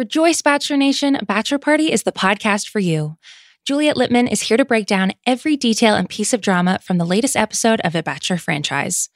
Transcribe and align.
Rejoice, 0.00 0.40
Bachelor 0.40 0.78
Nation. 0.78 1.18
Bachelor 1.26 1.58
Party 1.58 1.92
is 1.92 2.04
the 2.04 2.10
podcast 2.10 2.70
for 2.70 2.78
you. 2.78 3.18
Juliet 3.66 3.96
Litman 3.96 4.32
is 4.32 4.40
here 4.40 4.56
to 4.56 4.64
break 4.64 4.86
down 4.86 5.12
every 5.26 5.58
detail 5.58 5.94
and 5.94 6.08
piece 6.08 6.32
of 6.32 6.40
drama 6.40 6.78
from 6.82 6.96
the 6.96 7.04
latest 7.04 7.36
episode 7.36 7.82
of 7.82 7.92
the 7.92 8.02
Bachelor 8.02 8.38
franchise. 8.38 9.10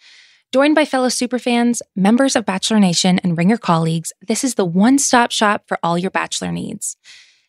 Joined 0.53 0.75
by 0.75 0.85
fellow 0.85 1.09
superfans, 1.09 1.81
members 1.97 2.37
of 2.37 2.45
Bachelor 2.45 2.81
Nation, 2.81 3.19
and 3.21 3.39
Ringer 3.39 3.57
colleagues, 3.57 4.13
this 4.29 4.45
is 4.45 4.57
the 4.57 4.67
one 4.67 4.99
stop 4.99 5.31
shop 5.31 5.63
for 5.67 5.79
all 5.83 5.97
your 5.97 6.11
Bachelor 6.11 6.53
needs. 6.53 6.99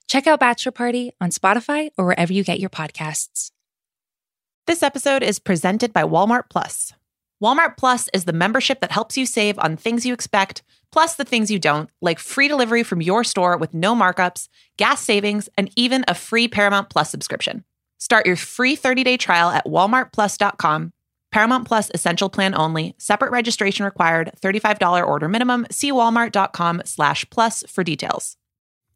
Check 0.07 0.27
out 0.27 0.39
Bachelor 0.39 0.71
Party 0.71 1.11
on 1.19 1.29
Spotify 1.29 1.89
or 1.97 2.05
wherever 2.05 2.31
you 2.31 2.45
get 2.45 2.61
your 2.61 2.69
podcasts. 2.69 3.51
This 4.65 4.81
episode 4.81 5.23
is 5.23 5.39
presented 5.39 5.91
by 5.91 6.03
Walmart 6.03 6.43
Plus. 6.49 6.93
Walmart 7.43 7.75
Plus 7.75 8.09
is 8.13 8.23
the 8.23 8.31
membership 8.31 8.79
that 8.79 8.93
helps 8.93 9.17
you 9.17 9.25
save 9.25 9.59
on 9.59 9.75
things 9.75 10.05
you 10.05 10.13
expect, 10.13 10.63
plus 10.91 11.15
the 11.15 11.25
things 11.25 11.51
you 11.51 11.59
don't, 11.59 11.89
like 12.01 12.19
free 12.19 12.47
delivery 12.47 12.83
from 12.83 13.01
your 13.01 13.23
store 13.23 13.57
with 13.57 13.73
no 13.73 13.95
markups, 13.95 14.47
gas 14.77 15.01
savings, 15.01 15.49
and 15.57 15.69
even 15.75 16.05
a 16.07 16.15
free 16.15 16.47
Paramount 16.47 16.89
Plus 16.89 17.09
subscription. 17.09 17.63
Start 17.99 18.25
your 18.25 18.35
free 18.35 18.75
30-day 18.75 19.17
trial 19.17 19.49
at 19.49 19.65
walmartplus.com. 19.65 20.93
Paramount 21.31 21.67
Plus 21.67 21.91
essential 21.93 22.29
plan 22.29 22.55
only. 22.55 22.95
Separate 22.97 23.31
registration 23.31 23.83
required. 23.83 24.31
$35 24.41 25.05
order 25.05 25.27
minimum. 25.27 25.65
See 25.69 25.91
walmart.com 25.91 26.81
slash 26.85 27.29
plus 27.29 27.63
for 27.67 27.83
details. 27.83 28.37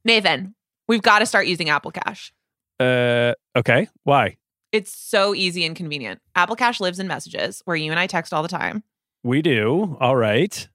Nathan, 0.05 0.55
we've 0.87 1.01
got 1.01 1.19
to 1.19 1.25
start 1.25 1.47
using 1.47 1.69
Apple 1.69 1.91
Cash. 1.91 2.31
Uh, 2.79 3.33
okay. 3.57 3.89
Why? 4.03 4.37
It's 4.71 4.95
so 4.95 5.35
easy 5.35 5.65
and 5.65 5.75
convenient. 5.75 6.21
Apple 6.35 6.55
Cash 6.55 6.79
lives 6.79 6.99
in 6.99 7.07
messages 7.07 7.61
where 7.65 7.75
you 7.75 7.91
and 7.91 7.99
I 7.99 8.07
text 8.07 8.33
all 8.33 8.43
the 8.43 8.47
time. 8.47 8.83
We 9.23 9.41
do. 9.41 9.97
All 9.99 10.15
right. 10.15 10.67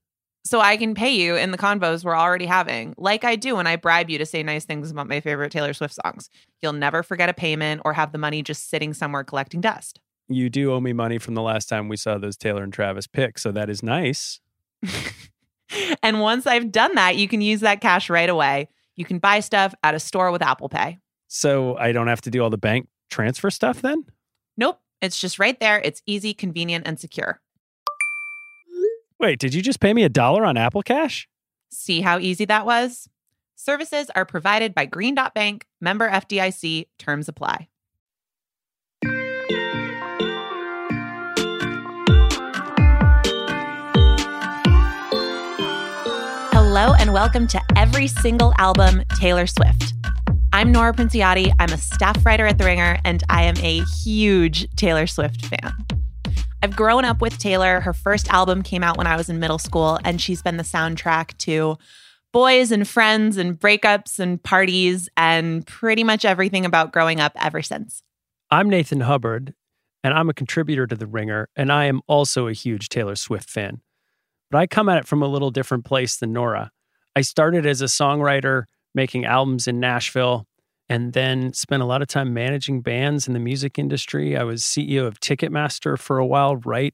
So 0.45 0.61
I 0.61 0.77
can 0.77 0.93
pay 0.93 1.09
you 1.09 1.35
in 1.35 1.49
the 1.49 1.57
convos 1.57 2.05
we're 2.05 2.15
already 2.15 2.45
having, 2.45 2.93
like 2.97 3.23
I 3.23 3.35
do 3.35 3.55
when 3.55 3.65
I 3.65 3.77
bribe 3.77 4.11
you 4.11 4.19
to 4.19 4.27
say 4.27 4.43
nice 4.43 4.63
things 4.63 4.91
about 4.91 5.07
my 5.07 5.19
favorite 5.19 5.51
Taylor 5.51 5.73
Swift 5.73 5.97
songs. 6.05 6.29
You'll 6.61 6.73
never 6.73 7.01
forget 7.01 7.29
a 7.29 7.33
payment 7.33 7.81
or 7.83 7.93
have 7.93 8.11
the 8.11 8.19
money 8.19 8.43
just 8.43 8.69
sitting 8.69 8.93
somewhere 8.93 9.23
collecting 9.23 9.59
dust. 9.59 9.99
You 10.27 10.49
do 10.51 10.71
owe 10.71 10.79
me 10.79 10.93
money 10.93 11.17
from 11.17 11.33
the 11.33 11.41
last 11.41 11.67
time 11.67 11.89
we 11.89 11.97
saw 11.97 12.19
those 12.19 12.37
Taylor 12.37 12.63
and 12.63 12.71
Travis 12.71 13.07
pics, 13.07 13.41
so 13.41 13.51
that 13.53 13.71
is 13.71 13.81
nice. 13.81 14.39
and 16.03 16.21
once 16.21 16.45
I've 16.45 16.71
done 16.71 16.93
that, 16.93 17.15
you 17.15 17.27
can 17.27 17.41
use 17.41 17.61
that 17.61 17.81
cash 17.81 18.09
right 18.09 18.29
away. 18.29 18.69
You 18.95 19.05
can 19.05 19.17
buy 19.17 19.39
stuff 19.39 19.73
at 19.83 19.95
a 19.95 19.99
store 19.99 20.31
with 20.31 20.43
Apple 20.43 20.69
Pay. 20.69 20.99
So 21.27 21.75
I 21.77 21.91
don't 21.91 22.07
have 22.07 22.21
to 22.21 22.29
do 22.29 22.43
all 22.43 22.51
the 22.51 22.57
bank 22.57 22.87
transfer 23.09 23.49
stuff 23.49 23.81
then? 23.81 24.05
Nope. 24.57 24.79
It's 25.01 25.19
just 25.19 25.39
right 25.39 25.59
there. 25.59 25.81
It's 25.83 26.01
easy, 26.05 26.33
convenient, 26.33 26.87
and 26.87 26.99
secure. 26.99 27.39
Wait, 29.17 29.39
did 29.39 29.53
you 29.53 29.61
just 29.61 29.79
pay 29.79 29.93
me 29.93 30.03
a 30.03 30.09
dollar 30.09 30.43
on 30.43 30.57
Apple 30.57 30.81
Cash? 30.81 31.29
See 31.71 32.01
how 32.01 32.19
easy 32.19 32.43
that 32.45 32.65
was? 32.65 33.07
Services 33.55 34.11
are 34.13 34.25
provided 34.25 34.75
by 34.75 34.85
Green 34.85 35.15
Dot 35.15 35.33
Bank, 35.33 35.65
member 35.79 36.09
FDIC, 36.09 36.87
terms 36.99 37.29
apply. 37.29 37.69
Hello, 46.51 46.93
and 46.99 47.13
welcome 47.13 47.47
to 47.47 47.61
Every 47.77 48.07
Single 48.07 48.53
Album 48.57 49.01
Taylor 49.17 49.47
Swift. 49.47 49.93
I'm 50.51 50.73
Nora 50.73 50.91
Princiotti. 50.91 51.53
I'm 51.57 51.71
a 51.71 51.77
staff 51.77 52.25
writer 52.25 52.45
at 52.45 52.57
The 52.57 52.65
Ringer, 52.65 52.99
and 53.05 53.23
I 53.29 53.43
am 53.43 53.55
a 53.59 53.81
huge 54.03 54.69
Taylor 54.75 55.07
Swift 55.07 55.45
fan. 55.45 55.73
I've 56.65 56.75
grown 56.75 57.05
up 57.05 57.21
with 57.21 57.37
Taylor. 57.37 57.79
Her 57.79 57.93
first 57.93 58.27
album 58.33 58.63
came 58.63 58.81
out 58.81 58.97
when 58.97 59.05
I 59.05 59.17
was 59.17 59.29
in 59.29 59.39
middle 59.39 59.59
school, 59.59 59.99
and 60.03 60.19
she's 60.19 60.41
been 60.41 60.57
the 60.57 60.63
soundtrack 60.63 61.37
to 61.37 61.77
boys 62.33 62.71
and 62.71 62.87
friends 62.87 63.37
and 63.37 63.59
breakups 63.59 64.17
and 64.17 64.41
parties 64.41 65.07
and 65.15 65.63
pretty 65.67 66.03
much 66.03 66.25
everything 66.25 66.65
about 66.65 66.91
growing 66.91 67.19
up 67.21 67.33
ever 67.35 67.61
since. 67.61 68.01
I'm 68.49 68.67
Nathan 68.67 69.01
Hubbard, 69.01 69.53
and 70.03 70.15
I'm 70.15 70.27
a 70.27 70.33
contributor 70.33 70.87
to 70.87 70.95
The 70.95 71.05
Ringer, 71.05 71.49
and 71.55 71.71
I 71.71 71.85
am 71.85 72.01
also 72.07 72.47
a 72.47 72.53
huge 72.53 72.89
Taylor 72.89 73.15
Swift 73.15 73.47
fan. 73.47 73.81
But 74.49 74.57
I 74.57 74.65
come 74.65 74.89
at 74.89 74.97
it 74.97 75.05
from 75.05 75.21
a 75.21 75.27
little 75.27 75.51
different 75.51 75.85
place 75.85 76.17
than 76.17 76.33
Nora. 76.33 76.71
I 77.15 77.21
started 77.21 77.67
as 77.67 77.83
a 77.83 77.85
songwriter 77.85 78.63
making 78.95 79.23
albums 79.23 79.67
in 79.67 79.79
Nashville, 79.79 80.47
and 80.89 81.13
then 81.13 81.53
spent 81.53 81.81
a 81.81 81.85
lot 81.85 82.01
of 82.01 82.07
time 82.07 82.33
managing 82.33 82.81
bands 82.81 83.27
in 83.27 83.33
the 83.33 83.39
music 83.39 83.79
industry. 83.79 84.37
I 84.37 84.43
was 84.43 84.63
CEO 84.63 85.07
of 85.07 85.19
Ticketmaster 85.19 85.97
for 85.97 86.17
a 86.17 86.25
while, 86.25 86.57
right 86.57 86.93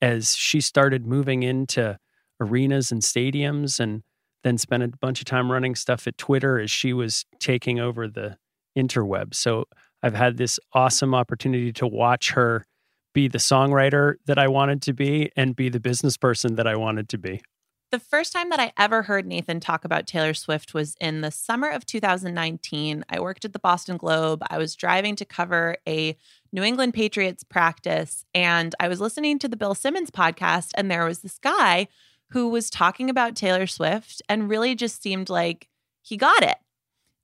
as 0.00 0.34
she 0.34 0.60
started 0.60 1.06
moving 1.06 1.42
into 1.42 1.98
arenas 2.40 2.92
and 2.92 3.00
stadiums, 3.00 3.80
and 3.80 4.02
then 4.42 4.58
spent 4.58 4.82
a 4.82 4.88
bunch 5.00 5.20
of 5.20 5.24
time 5.24 5.50
running 5.50 5.74
stuff 5.74 6.06
at 6.06 6.18
Twitter 6.18 6.60
as 6.60 6.70
she 6.70 6.92
was 6.92 7.24
taking 7.40 7.80
over 7.80 8.06
the 8.06 8.36
interweb. 8.76 9.34
So 9.34 9.64
I've 10.02 10.14
had 10.14 10.36
this 10.36 10.60
awesome 10.72 11.14
opportunity 11.14 11.72
to 11.74 11.86
watch 11.86 12.32
her 12.32 12.66
be 13.14 13.28
the 13.28 13.38
songwriter 13.38 14.14
that 14.26 14.38
I 14.38 14.48
wanted 14.48 14.82
to 14.82 14.92
be 14.92 15.30
and 15.36 15.56
be 15.56 15.68
the 15.68 15.80
business 15.80 16.16
person 16.16 16.56
that 16.56 16.66
I 16.66 16.76
wanted 16.76 17.08
to 17.10 17.18
be. 17.18 17.40
The 17.94 18.00
first 18.00 18.32
time 18.32 18.50
that 18.50 18.58
I 18.58 18.72
ever 18.76 19.02
heard 19.02 19.24
Nathan 19.24 19.60
talk 19.60 19.84
about 19.84 20.08
Taylor 20.08 20.34
Swift 20.34 20.74
was 20.74 20.96
in 21.00 21.20
the 21.20 21.30
summer 21.30 21.70
of 21.70 21.86
2019. 21.86 23.04
I 23.08 23.20
worked 23.20 23.44
at 23.44 23.52
the 23.52 23.60
Boston 23.60 23.98
Globe. 23.98 24.42
I 24.50 24.58
was 24.58 24.74
driving 24.74 25.14
to 25.14 25.24
cover 25.24 25.76
a 25.86 26.16
New 26.52 26.64
England 26.64 26.94
Patriots 26.94 27.44
practice, 27.44 28.24
and 28.34 28.74
I 28.80 28.88
was 28.88 29.00
listening 29.00 29.38
to 29.38 29.46
the 29.46 29.56
Bill 29.56 29.76
Simmons 29.76 30.10
podcast, 30.10 30.72
and 30.74 30.90
there 30.90 31.04
was 31.04 31.20
this 31.20 31.38
guy 31.38 31.86
who 32.30 32.48
was 32.48 32.68
talking 32.68 33.10
about 33.10 33.36
Taylor 33.36 33.68
Swift 33.68 34.20
and 34.28 34.50
really 34.50 34.74
just 34.74 35.00
seemed 35.00 35.28
like 35.28 35.68
he 36.02 36.16
got 36.16 36.42
it. 36.42 36.58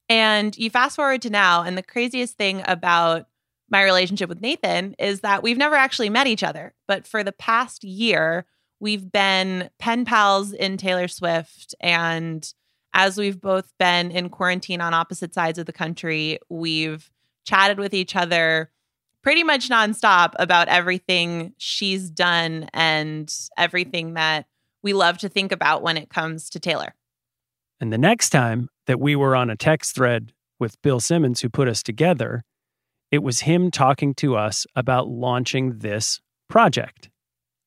And 0.09 0.57
you 0.57 0.71
fast 0.71 0.95
forward 0.95 1.23
to 1.23 1.31
now, 1.31 1.65
and 1.65 1.77
the 1.77 1.83
craziest 1.83 2.37
thing 2.37 2.63
about 2.65 3.27
my 3.69 3.83
relationship 3.83 4.29
with 4.29 4.41
Nathan 4.41 4.95
is 5.01 5.23
that 5.23 5.43
we've 5.43 5.59
never 5.59 5.75
actually 5.75 6.11
met 6.11 6.29
each 6.29 6.45
other. 6.45 6.75
But 6.87 7.09
for 7.09 7.25
the 7.25 7.33
past 7.33 7.83
year, 7.83 8.47
we've 8.81 9.11
been 9.13 9.71
pen 9.79 10.05
pals 10.05 10.53
in 10.53 10.77
Taylor 10.77 11.07
Swift. 11.07 11.75
And 11.81 12.53
as 12.93 13.17
we've 13.17 13.41
both 13.41 13.73
been 13.79 14.11
in 14.11 14.31
quarantine 14.31 14.81
on 14.81 14.95
opposite 14.95 15.35
sides 15.35 15.59
of 15.59 15.67
the 15.67 15.73
country, 15.73 16.39
we've 16.49 17.09
chatted 17.45 17.79
with 17.79 17.95
each 17.95 18.17
other 18.17 18.71
pretty 19.23 19.45
much 19.45 19.69
nonstop 19.69 20.33
about 20.39 20.69
everything 20.69 21.53
she's 21.59 22.11
done 22.11 22.69
and 22.73 23.33
everything 23.57 24.15
that 24.15 24.47
we 24.83 24.93
love 24.95 25.19
to 25.19 25.29
think 25.29 25.53
about 25.53 25.83
when 25.83 25.97
it 25.97 26.09
comes 26.09 26.49
to 26.51 26.59
Taylor. 26.59 26.95
And 27.81 27.93
the 27.93 27.99
next 27.99 28.31
time 28.31 28.69
that 28.87 28.99
we 28.99 29.15
were 29.15 29.37
on 29.37 29.51
a 29.51 29.57
text 29.57 29.95
thread 29.95 30.33
with 30.59 30.81
Bill 30.83 31.01
Simmons, 31.01 31.41
who 31.41 31.49
put 31.49 31.69
us 31.69 31.83
together, 31.83 32.45
it 33.11 33.23
was 33.23 33.41
him 33.41 33.71
talking 33.71 34.15
to 34.15 34.37
us 34.37 34.67
about 34.75 35.09
launching 35.09 35.79
this 35.79 36.21
project. 36.49 37.11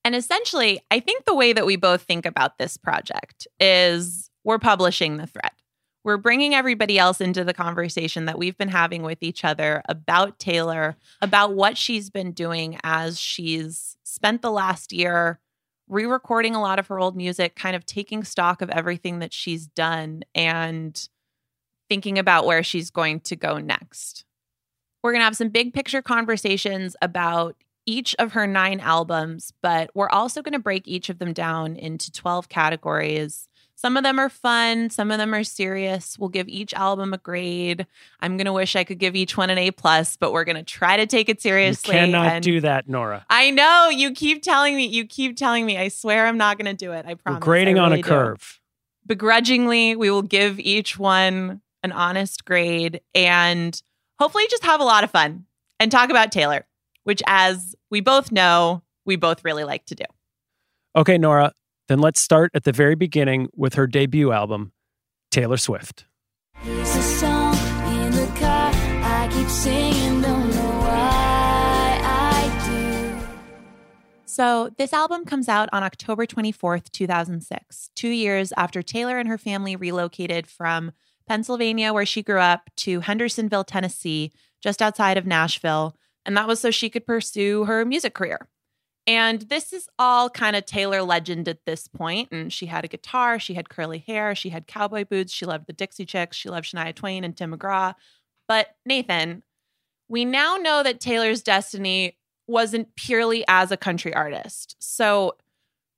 And 0.05 0.15
essentially, 0.15 0.81
I 0.91 0.99
think 0.99 1.25
the 1.25 1.35
way 1.35 1.53
that 1.53 1.65
we 1.65 1.75
both 1.75 2.01
think 2.03 2.25
about 2.25 2.57
this 2.57 2.77
project 2.77 3.47
is 3.59 4.29
we're 4.43 4.59
publishing 4.59 5.17
the 5.17 5.27
thread. 5.27 5.51
We're 6.03 6.17
bringing 6.17 6.53
everybody 6.53 6.99
else 6.99 7.21
into 7.21 7.45
the 7.45 7.53
conversation 7.53 8.25
that 8.25 8.37
we've 8.37 8.57
been 8.57 8.67
having 8.67 9.03
with 9.03 9.23
each 9.23 9.45
other 9.45 9.81
about 9.87 10.37
Taylor, 10.37 10.97
about 11.21 11.55
what 11.55 11.77
she's 11.77 12.09
been 12.09 12.33
doing 12.33 12.77
as 12.83 13.17
she's 13.17 13.95
spent 14.03 14.41
the 14.41 14.51
last 14.51 14.91
year 14.91 15.39
re 15.87 16.05
recording 16.05 16.55
a 16.55 16.61
lot 16.61 16.79
of 16.79 16.87
her 16.87 16.99
old 16.99 17.15
music, 17.15 17.55
kind 17.55 17.75
of 17.75 17.85
taking 17.85 18.23
stock 18.23 18.61
of 18.61 18.69
everything 18.69 19.19
that 19.19 19.33
she's 19.33 19.67
done 19.67 20.23
and 20.35 21.07
thinking 21.89 22.17
about 22.17 22.45
where 22.45 22.63
she's 22.63 22.89
going 22.89 23.19
to 23.21 23.35
go 23.35 23.57
next. 23.59 24.25
We're 25.01 25.11
going 25.11 25.21
to 25.21 25.25
have 25.25 25.37
some 25.37 25.49
big 25.49 25.73
picture 25.73 26.01
conversations 26.01 26.95
about 27.01 27.55
each 27.85 28.15
of 28.19 28.33
her 28.33 28.47
nine 28.47 28.79
albums, 28.79 29.53
but 29.61 29.89
we're 29.93 30.09
also 30.09 30.41
going 30.41 30.53
to 30.53 30.59
break 30.59 30.87
each 30.87 31.09
of 31.09 31.19
them 31.19 31.33
down 31.33 31.75
into 31.75 32.11
12 32.11 32.49
categories. 32.49 33.47
Some 33.75 33.97
of 33.97 34.03
them 34.03 34.19
are 34.19 34.29
fun, 34.29 34.89
some 34.89 35.11
of 35.11 35.17
them 35.17 35.33
are 35.33 35.43
serious. 35.43 36.17
We'll 36.17 36.29
give 36.29 36.47
each 36.47 36.73
album 36.73 37.13
a 37.13 37.17
grade. 37.17 37.85
I'm 38.21 38.37
going 38.37 38.45
to 38.45 38.53
wish 38.53 38.75
I 38.75 38.83
could 38.83 38.99
give 38.99 39.15
each 39.15 39.35
one 39.35 39.49
an 39.49 39.57
A 39.57 39.71
plus, 39.71 40.15
but 40.15 40.31
we're 40.31 40.45
going 40.45 40.55
to 40.55 40.63
try 40.63 40.95
to 40.95 41.05
take 41.05 41.27
it 41.27 41.41
seriously. 41.41 41.93
You 41.95 42.01
cannot 42.01 42.27
and 42.27 42.43
do 42.43 42.61
that, 42.61 42.87
Nora. 42.87 43.25
I 43.29 43.51
know. 43.51 43.89
You 43.89 44.13
keep 44.13 44.41
telling 44.41 44.75
me. 44.75 44.85
You 44.85 45.05
keep 45.05 45.35
telling 45.35 45.65
me. 45.65 45.77
I 45.77 45.89
swear 45.89 46.27
I'm 46.27 46.37
not 46.37 46.57
going 46.57 46.73
to 46.73 46.85
do 46.85 46.93
it. 46.93 47.05
I 47.05 47.15
promise. 47.15 47.41
We're 47.41 47.45
grading 47.45 47.75
really 47.75 47.85
on 47.85 47.93
a 47.93 47.97
do. 47.97 48.03
curve. 48.03 48.61
Begrudgingly, 49.05 49.97
we 49.97 50.09
will 50.09 50.21
give 50.21 50.59
each 50.59 50.97
one 50.97 51.61
an 51.81 51.91
honest 51.91 52.45
grade 52.45 53.01
and 53.13 53.81
hopefully 54.17 54.45
just 54.49 54.63
have 54.63 54.79
a 54.79 54.85
lot 54.85 55.03
of 55.03 55.11
fun 55.11 55.45
and 55.79 55.91
talk 55.91 56.09
about 56.09 56.31
Taylor 56.31 56.65
which, 57.03 57.21
as 57.27 57.75
we 57.89 58.01
both 58.01 58.31
know, 58.31 58.83
we 59.05 59.15
both 59.15 59.43
really 59.43 59.63
like 59.63 59.85
to 59.85 59.95
do. 59.95 60.05
Okay, 60.95 61.17
Nora, 61.17 61.53
then 61.87 61.99
let's 61.99 62.19
start 62.19 62.51
at 62.53 62.63
the 62.63 62.71
very 62.71 62.95
beginning 62.95 63.49
with 63.55 63.73
her 63.75 63.87
debut 63.87 64.31
album, 64.31 64.71
Taylor 65.31 65.57
Swift. 65.57 66.05
So, 74.25 74.71
this 74.79 74.93
album 74.93 75.25
comes 75.25 75.47
out 75.47 75.69
on 75.71 75.83
October 75.83 76.25
24th, 76.25 76.91
2006, 76.91 77.91
two 77.93 78.09
years 78.09 78.51
after 78.57 78.81
Taylor 78.81 79.19
and 79.19 79.29
her 79.29 79.37
family 79.37 79.75
relocated 79.75 80.47
from 80.47 80.91
Pennsylvania, 81.27 81.93
where 81.93 82.05
she 82.05 82.23
grew 82.23 82.39
up, 82.39 82.69
to 82.77 83.01
Hendersonville, 83.01 83.63
Tennessee, 83.63 84.31
just 84.59 84.81
outside 84.81 85.17
of 85.17 85.27
Nashville. 85.27 85.95
And 86.25 86.37
that 86.37 86.47
was 86.47 86.59
so 86.59 86.71
she 86.71 86.89
could 86.89 87.05
pursue 87.05 87.65
her 87.65 87.85
music 87.85 88.13
career. 88.13 88.47
And 89.05 89.41
this 89.41 89.73
is 89.73 89.89
all 89.99 90.29
kind 90.29 90.55
of 90.55 90.65
Taylor 90.65 91.01
legend 91.01 91.49
at 91.49 91.65
this 91.65 91.87
point. 91.87 92.29
And 92.31 92.53
she 92.53 92.67
had 92.67 92.85
a 92.85 92.87
guitar, 92.87 93.37
she 93.37 93.53
had 93.53 93.69
curly 93.69 93.99
hair, 93.99 94.33
she 94.33 94.49
had 94.49 94.67
cowboy 94.67 95.03
boots, 95.03 95.33
she 95.33 95.45
loved 95.45 95.67
the 95.67 95.73
Dixie 95.73 96.05
Chicks, 96.05 96.37
she 96.37 96.49
loved 96.49 96.65
Shania 96.73 96.95
Twain 96.95 97.23
and 97.23 97.35
Tim 97.35 97.53
McGraw. 97.53 97.95
But 98.47 98.75
Nathan, 98.85 99.43
we 100.07 100.23
now 100.25 100.55
know 100.55 100.83
that 100.83 101.01
Taylor's 101.01 101.41
destiny 101.41 102.17
wasn't 102.47 102.95
purely 102.95 103.43
as 103.47 103.71
a 103.71 103.77
country 103.77 104.13
artist. 104.13 104.75
So, 104.79 105.33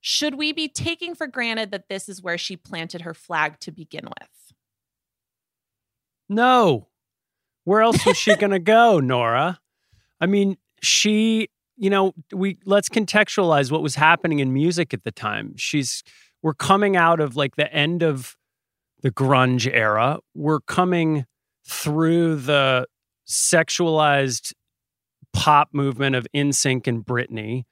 should 0.00 0.36
we 0.36 0.52
be 0.52 0.68
taking 0.68 1.16
for 1.16 1.26
granted 1.26 1.72
that 1.72 1.88
this 1.88 2.08
is 2.08 2.22
where 2.22 2.38
she 2.38 2.56
planted 2.56 3.02
her 3.02 3.14
flag 3.14 3.58
to 3.60 3.72
begin 3.72 4.04
with? 4.04 4.54
No. 6.28 6.88
Where 7.64 7.82
else 7.82 8.06
was 8.06 8.16
she 8.16 8.36
going 8.36 8.52
to 8.52 8.60
go, 8.60 9.00
Nora? 9.00 9.58
I 10.20 10.26
mean, 10.26 10.56
she, 10.82 11.48
you 11.76 11.90
know, 11.90 12.12
we 12.32 12.58
let's 12.64 12.88
contextualize 12.88 13.70
what 13.70 13.82
was 13.82 13.94
happening 13.94 14.38
in 14.38 14.52
music 14.52 14.94
at 14.94 15.04
the 15.04 15.12
time. 15.12 15.54
She's 15.56 16.02
we're 16.42 16.54
coming 16.54 16.96
out 16.96 17.20
of 17.20 17.36
like 17.36 17.56
the 17.56 17.72
end 17.72 18.02
of 18.02 18.36
the 19.02 19.10
grunge 19.10 19.70
era. 19.72 20.18
We're 20.34 20.60
coming 20.60 21.26
through 21.66 22.36
the 22.36 22.86
sexualized 23.28 24.52
pop 25.32 25.68
movement 25.72 26.16
of 26.16 26.26
NSYNC 26.34 26.86
and 26.86 27.04
Britney. 27.04 27.64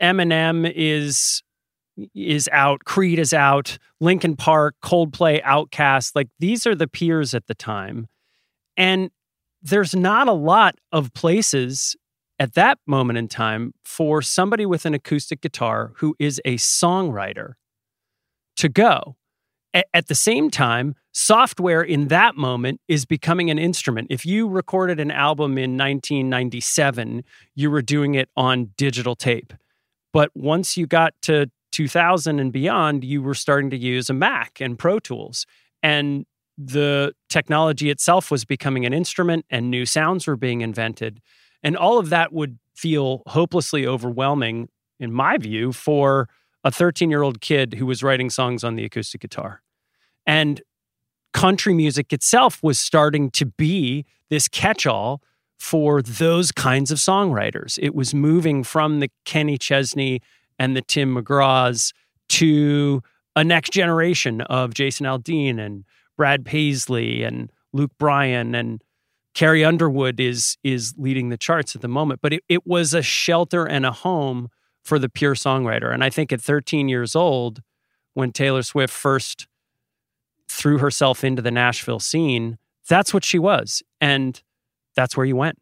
Eminem 0.00 0.70
is 0.74 1.42
is 2.14 2.48
out, 2.52 2.84
Creed 2.84 3.18
is 3.18 3.34
out, 3.34 3.78
Linkin 4.00 4.36
Park, 4.36 4.76
Coldplay, 4.82 5.42
OutKast, 5.42 6.12
like 6.14 6.28
these 6.38 6.66
are 6.66 6.74
the 6.74 6.88
peers 6.88 7.34
at 7.34 7.46
the 7.46 7.54
time. 7.54 8.08
And 8.76 9.10
there's 9.62 9.94
not 9.94 10.28
a 10.28 10.32
lot 10.32 10.76
of 10.90 11.12
places 11.14 11.96
at 12.38 12.54
that 12.54 12.78
moment 12.86 13.18
in 13.18 13.28
time 13.28 13.72
for 13.84 14.20
somebody 14.20 14.66
with 14.66 14.84
an 14.84 14.94
acoustic 14.94 15.40
guitar 15.40 15.92
who 15.96 16.16
is 16.18 16.40
a 16.44 16.56
songwriter 16.56 17.52
to 18.56 18.68
go. 18.68 19.16
at 19.94 20.08
the 20.08 20.14
same 20.14 20.50
time, 20.50 20.94
software 21.12 21.80
in 21.80 22.08
that 22.08 22.36
moment 22.36 22.78
is 22.88 23.06
becoming 23.06 23.48
an 23.48 23.58
instrument. 23.58 24.06
If 24.10 24.26
you 24.26 24.46
recorded 24.46 25.00
an 25.00 25.10
album 25.10 25.52
in 25.52 25.78
1997, 25.78 27.24
you 27.54 27.70
were 27.70 27.80
doing 27.80 28.14
it 28.14 28.28
on 28.36 28.72
digital 28.76 29.14
tape. 29.14 29.54
But 30.12 30.30
once 30.34 30.76
you 30.76 30.86
got 30.86 31.14
to 31.22 31.50
2000 31.70 32.38
and 32.38 32.52
beyond, 32.52 33.02
you 33.02 33.22
were 33.22 33.34
starting 33.34 33.70
to 33.70 33.78
use 33.78 34.10
a 34.10 34.12
Mac 34.12 34.60
and 34.60 34.78
Pro 34.78 34.98
Tools. 34.98 35.46
And 35.82 36.26
the 36.58 37.12
technology 37.28 37.90
itself 37.90 38.30
was 38.30 38.44
becoming 38.44 38.84
an 38.86 38.92
instrument 38.92 39.44
and 39.50 39.70
new 39.70 39.86
sounds 39.86 40.26
were 40.26 40.36
being 40.36 40.60
invented. 40.60 41.20
And 41.62 41.76
all 41.76 41.98
of 41.98 42.10
that 42.10 42.32
would 42.32 42.58
feel 42.74 43.22
hopelessly 43.26 43.86
overwhelming, 43.86 44.68
in 44.98 45.12
my 45.12 45.38
view, 45.38 45.72
for 45.72 46.28
a 46.64 46.70
13 46.70 47.10
year 47.10 47.22
old 47.22 47.40
kid 47.40 47.74
who 47.74 47.86
was 47.86 48.02
writing 48.02 48.30
songs 48.30 48.64
on 48.64 48.76
the 48.76 48.84
acoustic 48.84 49.20
guitar. 49.20 49.62
And 50.26 50.62
country 51.32 51.74
music 51.74 52.12
itself 52.12 52.62
was 52.62 52.78
starting 52.78 53.30
to 53.30 53.46
be 53.46 54.04
this 54.28 54.48
catch 54.48 54.86
all 54.86 55.22
for 55.58 56.02
those 56.02 56.52
kinds 56.52 56.90
of 56.90 56.98
songwriters. 56.98 57.78
It 57.80 57.94
was 57.94 58.14
moving 58.14 58.64
from 58.64 59.00
the 59.00 59.10
Kenny 59.24 59.56
Chesney 59.56 60.20
and 60.58 60.76
the 60.76 60.82
Tim 60.82 61.14
McGraws 61.14 61.92
to 62.30 63.02
a 63.36 63.44
next 63.44 63.72
generation 63.72 64.40
of 64.42 64.74
Jason 64.74 65.06
Aldean 65.06 65.58
and 65.58 65.84
Brad 66.16 66.44
Paisley 66.44 67.22
and 67.22 67.50
Luke 67.72 67.92
Bryan 67.98 68.54
and 68.54 68.82
Carrie 69.34 69.64
Underwood 69.64 70.20
is 70.20 70.58
is 70.62 70.94
leading 70.98 71.30
the 71.30 71.38
charts 71.38 71.74
at 71.74 71.82
the 71.82 71.88
moment. 71.88 72.20
But 72.20 72.34
it, 72.34 72.44
it 72.48 72.66
was 72.66 72.94
a 72.94 73.02
shelter 73.02 73.64
and 73.64 73.86
a 73.86 73.92
home 73.92 74.48
for 74.82 74.98
the 74.98 75.08
pure 75.08 75.34
songwriter. 75.34 75.92
And 75.92 76.02
I 76.02 76.10
think 76.10 76.32
at 76.32 76.40
13 76.40 76.88
years 76.88 77.14
old, 77.14 77.62
when 78.14 78.32
Taylor 78.32 78.62
Swift 78.62 78.92
first 78.92 79.46
threw 80.48 80.78
herself 80.78 81.24
into 81.24 81.40
the 81.40 81.50
Nashville 81.50 82.00
scene, 82.00 82.58
that's 82.88 83.14
what 83.14 83.24
she 83.24 83.38
was. 83.38 83.82
And 84.00 84.42
that's 84.94 85.16
where 85.16 85.24
you 85.24 85.36
went. 85.36 85.61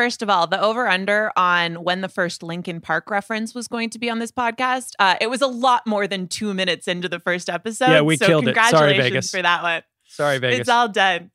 First 0.00 0.22
of 0.22 0.30
all, 0.30 0.46
the 0.46 0.58
over 0.58 0.88
under 0.88 1.30
on 1.36 1.84
when 1.84 2.00
the 2.00 2.08
first 2.08 2.42
Linkin 2.42 2.80
Park 2.80 3.10
reference 3.10 3.54
was 3.54 3.68
going 3.68 3.90
to 3.90 3.98
be 3.98 4.08
on 4.08 4.18
this 4.18 4.32
podcast, 4.32 4.92
uh, 4.98 5.16
it 5.20 5.28
was 5.28 5.42
a 5.42 5.46
lot 5.46 5.86
more 5.86 6.06
than 6.06 6.26
two 6.26 6.54
minutes 6.54 6.88
into 6.88 7.06
the 7.06 7.20
first 7.20 7.50
episode. 7.50 7.90
Yeah, 7.90 8.00
we 8.00 8.16
so 8.16 8.26
killed 8.26 8.48
it. 8.48 8.56
Sorry, 8.56 8.96
Vegas. 8.96 9.30
for 9.30 9.42
that 9.42 9.62
one. 9.62 9.82
Sorry, 10.06 10.38
Vegas. 10.38 10.60
It's 10.60 10.68
all 10.70 10.88
done. 10.88 11.30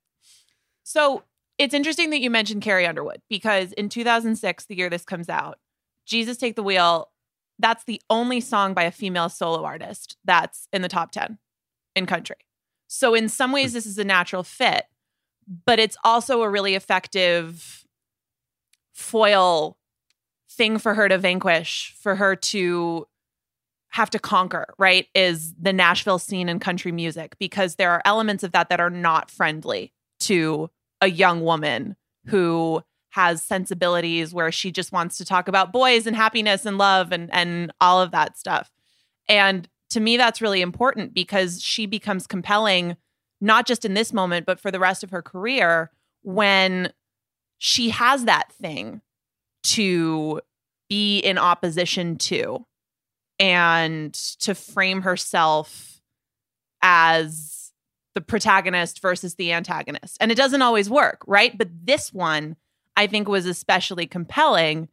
So 0.81 1.21
it's 1.59 1.75
interesting 1.75 2.09
that 2.09 2.21
you 2.21 2.31
mentioned 2.31 2.63
Carrie 2.63 2.87
Underwood 2.87 3.21
because 3.29 3.71
in 3.73 3.87
2006, 3.87 4.65
the 4.65 4.75
year 4.75 4.89
this 4.89 5.05
comes 5.05 5.29
out, 5.29 5.59
Jesus 6.07 6.35
Take 6.35 6.55
the 6.55 6.63
Wheel, 6.63 7.11
that's 7.59 7.83
the 7.83 8.01
only 8.09 8.41
song 8.41 8.73
by 8.73 8.81
a 8.85 8.91
female 8.91 9.29
solo 9.29 9.63
artist 9.63 10.17
that's 10.25 10.67
in 10.73 10.81
the 10.81 10.89
top 10.89 11.11
10 11.11 11.37
in 11.95 12.07
country. 12.07 12.37
So 12.87 13.13
in 13.13 13.29
some 13.29 13.51
ways, 13.51 13.73
this 13.73 13.85
is 13.85 13.99
a 13.99 14.03
natural 14.03 14.41
fit, 14.41 14.85
but 15.67 15.77
it's 15.77 15.97
also 16.03 16.41
a 16.41 16.49
really 16.49 16.73
effective 16.73 17.84
foil 18.95 19.77
thing 20.49 20.79
for 20.79 20.93
her 20.93 21.09
to 21.09 21.17
vanquish, 21.17 21.93
for 21.99 22.15
her 22.15 22.35
to 22.35 23.05
have 23.89 24.09
to 24.09 24.19
conquer, 24.19 24.73
right? 24.77 25.07
Is 25.13 25.53
the 25.59 25.73
Nashville 25.73 26.17
scene 26.17 26.49
in 26.49 26.59
country 26.59 26.91
music 26.91 27.35
because 27.37 27.75
there 27.75 27.91
are 27.91 28.01
elements 28.05 28.43
of 28.43 28.53
that 28.53 28.69
that 28.69 28.79
are 28.79 28.89
not 28.89 29.29
friendly 29.29 29.93
to 30.21 30.69
a 31.01 31.07
young 31.07 31.41
woman 31.41 31.95
who 32.27 32.81
has 33.09 33.43
sensibilities 33.43 34.33
where 34.33 34.51
she 34.51 34.71
just 34.71 34.91
wants 34.91 35.17
to 35.17 35.25
talk 35.25 35.47
about 35.47 35.71
boys 35.71 36.07
and 36.07 36.15
happiness 36.15 36.65
and 36.65 36.77
love 36.77 37.11
and 37.11 37.33
and 37.33 37.71
all 37.79 38.01
of 38.01 38.11
that 38.11 38.37
stuff. 38.37 38.71
And 39.27 39.67
to 39.91 39.99
me 39.99 40.17
that's 40.17 40.41
really 40.41 40.61
important 40.61 41.13
because 41.13 41.61
she 41.61 41.85
becomes 41.85 42.27
compelling 42.27 42.95
not 43.41 43.67
just 43.67 43.85
in 43.85 43.93
this 43.93 44.13
moment 44.13 44.45
but 44.45 44.59
for 44.59 44.71
the 44.71 44.79
rest 44.79 45.03
of 45.03 45.11
her 45.11 45.21
career 45.21 45.91
when 46.23 46.91
she 47.57 47.89
has 47.89 48.25
that 48.25 48.51
thing 48.51 49.01
to 49.63 50.41
be 50.89 51.19
in 51.19 51.37
opposition 51.37 52.17
to 52.17 52.65
and 53.39 54.13
to 54.13 54.53
frame 54.53 55.01
herself 55.01 56.01
as 56.81 57.71
the 58.13 58.21
protagonist 58.21 59.01
versus 59.01 59.35
the 59.35 59.51
antagonist. 59.51 60.17
And 60.19 60.31
it 60.31 60.35
doesn't 60.35 60.61
always 60.61 60.89
work, 60.89 61.23
right? 61.27 61.57
But 61.57 61.69
this 61.83 62.13
one 62.13 62.55
I 62.95 63.07
think 63.07 63.27
was 63.27 63.45
especially 63.45 64.07
compelling 64.07 64.87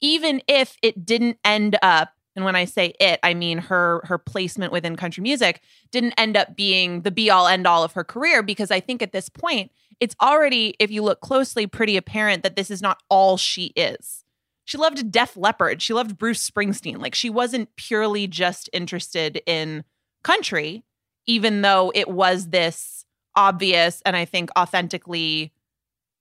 even 0.00 0.42
if 0.48 0.76
it 0.82 1.06
didn't 1.06 1.38
end 1.44 1.76
up 1.80 2.10
and 2.36 2.44
when 2.44 2.56
I 2.56 2.64
say 2.64 2.94
it, 2.98 3.20
I 3.22 3.32
mean 3.32 3.58
her 3.58 4.00
her 4.04 4.18
placement 4.18 4.72
within 4.72 4.96
country 4.96 5.22
music 5.22 5.60
didn't 5.92 6.14
end 6.18 6.36
up 6.36 6.56
being 6.56 7.02
the 7.02 7.12
be 7.12 7.30
all 7.30 7.46
end 7.46 7.66
all 7.66 7.84
of 7.84 7.92
her 7.92 8.02
career 8.02 8.42
because 8.42 8.70
I 8.72 8.80
think 8.80 9.02
at 9.02 9.12
this 9.12 9.28
point 9.28 9.70
it's 10.00 10.16
already 10.20 10.74
if 10.78 10.90
you 10.90 11.02
look 11.02 11.20
closely 11.20 11.66
pretty 11.66 11.96
apparent 11.96 12.42
that 12.42 12.56
this 12.56 12.70
is 12.70 12.82
not 12.82 13.02
all 13.08 13.36
she 13.36 13.66
is. 13.76 14.24
She 14.64 14.78
loved 14.78 15.10
Def 15.10 15.36
Leppard, 15.36 15.82
she 15.82 15.92
loved 15.92 16.18
Bruce 16.18 16.48
Springsteen. 16.48 16.98
Like 16.98 17.14
she 17.14 17.30
wasn't 17.30 17.74
purely 17.76 18.26
just 18.26 18.70
interested 18.72 19.42
in 19.46 19.84
country 20.22 20.84
even 21.26 21.62
though 21.62 21.90
it 21.94 22.08
was 22.08 22.48
this 22.48 23.04
obvious 23.34 24.02
and 24.04 24.14
I 24.14 24.26
think 24.26 24.50
authentically 24.58 25.52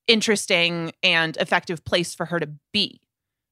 interesting 0.08 0.92
and 1.01 1.36
effective 1.38 1.84
place 1.84 2.15
for 2.15 2.25
her 2.25 2.39
to 2.39 2.50
be. 2.72 3.01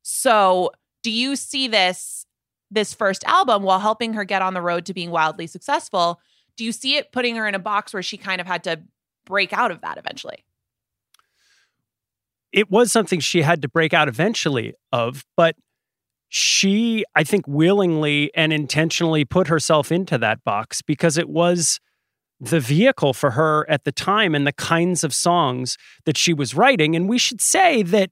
So, 0.01 0.71
do 1.03 1.11
you 1.11 1.35
see 1.35 1.67
this 1.67 2.25
this 2.71 2.93
first 2.93 3.23
album 3.25 3.63
while 3.63 3.79
helping 3.79 4.13
her 4.13 4.23
get 4.23 4.41
on 4.41 4.53
the 4.53 4.61
road 4.61 4.85
to 4.85 4.93
being 4.93 5.11
wildly 5.11 5.45
successful. 5.45 6.19
Do 6.55 6.63
you 6.63 6.71
see 6.71 6.95
it 6.95 7.11
putting 7.11 7.35
her 7.35 7.47
in 7.47 7.53
a 7.53 7.59
box 7.59 7.93
where 7.93 8.01
she 8.01 8.17
kind 8.17 8.41
of 8.41 8.47
had 8.47 8.63
to 8.63 8.81
break 9.25 9.53
out 9.53 9.71
of 9.71 9.81
that 9.81 9.97
eventually? 9.97 10.43
It 12.51 12.69
was 12.69 12.91
something 12.91 13.19
she 13.19 13.43
had 13.43 13.61
to 13.61 13.69
break 13.69 13.93
out 13.93 14.07
eventually 14.07 14.73
of, 14.91 15.23
but 15.37 15.55
she, 16.27 17.05
I 17.15 17.23
think, 17.23 17.47
willingly 17.47 18.31
and 18.35 18.51
intentionally 18.51 19.25
put 19.25 19.47
herself 19.47 19.91
into 19.91 20.17
that 20.17 20.43
box 20.43 20.81
because 20.81 21.17
it 21.17 21.29
was 21.29 21.79
the 22.39 22.59
vehicle 22.59 23.13
for 23.13 23.31
her 23.31 23.69
at 23.69 23.83
the 23.83 23.91
time 23.91 24.33
and 24.35 24.45
the 24.45 24.51
kinds 24.53 25.03
of 25.03 25.13
songs 25.13 25.77
that 26.05 26.17
she 26.17 26.33
was 26.33 26.53
writing. 26.55 26.95
And 26.95 27.07
we 27.07 27.17
should 27.17 27.41
say 27.41 27.83
that 27.83 28.09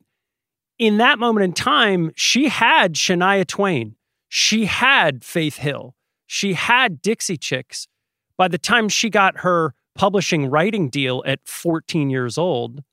in 0.78 0.98
that 0.98 1.20
moment 1.20 1.44
in 1.44 1.54
time, 1.54 2.12
she 2.16 2.48
had 2.48 2.94
Shania 2.94 3.46
Twain 3.46 3.96
she 4.30 4.68
had 4.68 5.24
Faith 5.24 5.58
Hill. 5.58 5.96
She 6.28 6.54
had 6.54 7.02
Dixie 7.02 7.38
Chicks. 7.38 7.88
By 8.38 8.48
the 8.48 8.60
time 8.60 8.88
she 8.88 9.10
got 9.10 9.40
her 9.40 9.74
publishing 10.00 10.46
writing 10.46 10.88
deal 10.88 11.22
at 11.26 11.42
14 11.44 12.10
years 12.10 12.38
old 12.38 12.86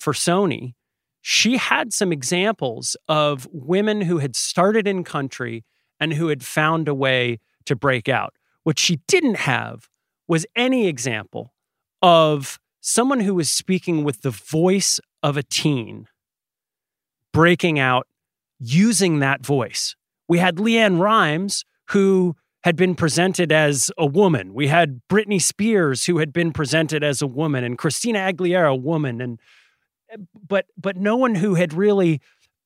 for 0.00 0.12
Sony, 0.12 0.74
she 1.20 1.58
had 1.58 1.92
some 1.92 2.10
examples 2.10 2.96
of 3.06 3.46
women 3.52 4.00
who 4.00 4.18
had 4.18 4.34
started 4.34 4.88
in 4.88 5.04
country 5.04 5.64
and 6.00 6.14
who 6.14 6.26
had 6.26 6.42
found 6.42 6.88
a 6.88 6.94
way 6.94 7.38
to 7.66 7.76
break 7.76 8.08
out. 8.08 8.34
What 8.64 8.80
she 8.80 8.96
didn't 9.06 9.36
have 9.36 9.88
was 10.26 10.44
any 10.56 10.88
example 10.88 11.54
of 12.02 12.58
someone 12.80 13.20
who 13.20 13.36
was 13.36 13.48
speaking 13.48 14.02
with 14.02 14.22
the 14.22 14.30
voice 14.30 14.98
of 15.22 15.36
a 15.36 15.44
teen 15.44 16.08
breaking 17.32 17.78
out 17.78 18.08
using 18.58 19.20
that 19.20 19.46
voice. 19.46 19.94
We 20.26 20.38
had 20.38 20.56
LeAnn 20.56 20.98
Rimes, 20.98 21.64
who 21.90 22.34
had 22.62 22.76
been 22.76 22.94
presented 22.94 23.50
as 23.52 23.90
a 23.96 24.06
woman. 24.06 24.52
We 24.52 24.68
had 24.68 25.00
Britney 25.10 25.40
Spears, 25.40 26.06
who 26.06 26.18
had 26.18 26.32
been 26.32 26.52
presented 26.52 27.02
as 27.02 27.22
a 27.22 27.26
woman, 27.26 27.64
and 27.64 27.78
Christina 27.78 28.18
Aguilera, 28.18 28.72
a 28.72 28.74
woman, 28.74 29.20
and 29.20 29.40
but 30.46 30.66
but 30.76 30.96
no 30.96 31.16
one 31.16 31.36
who 31.36 31.54
had 31.54 31.72
really, 31.72 32.20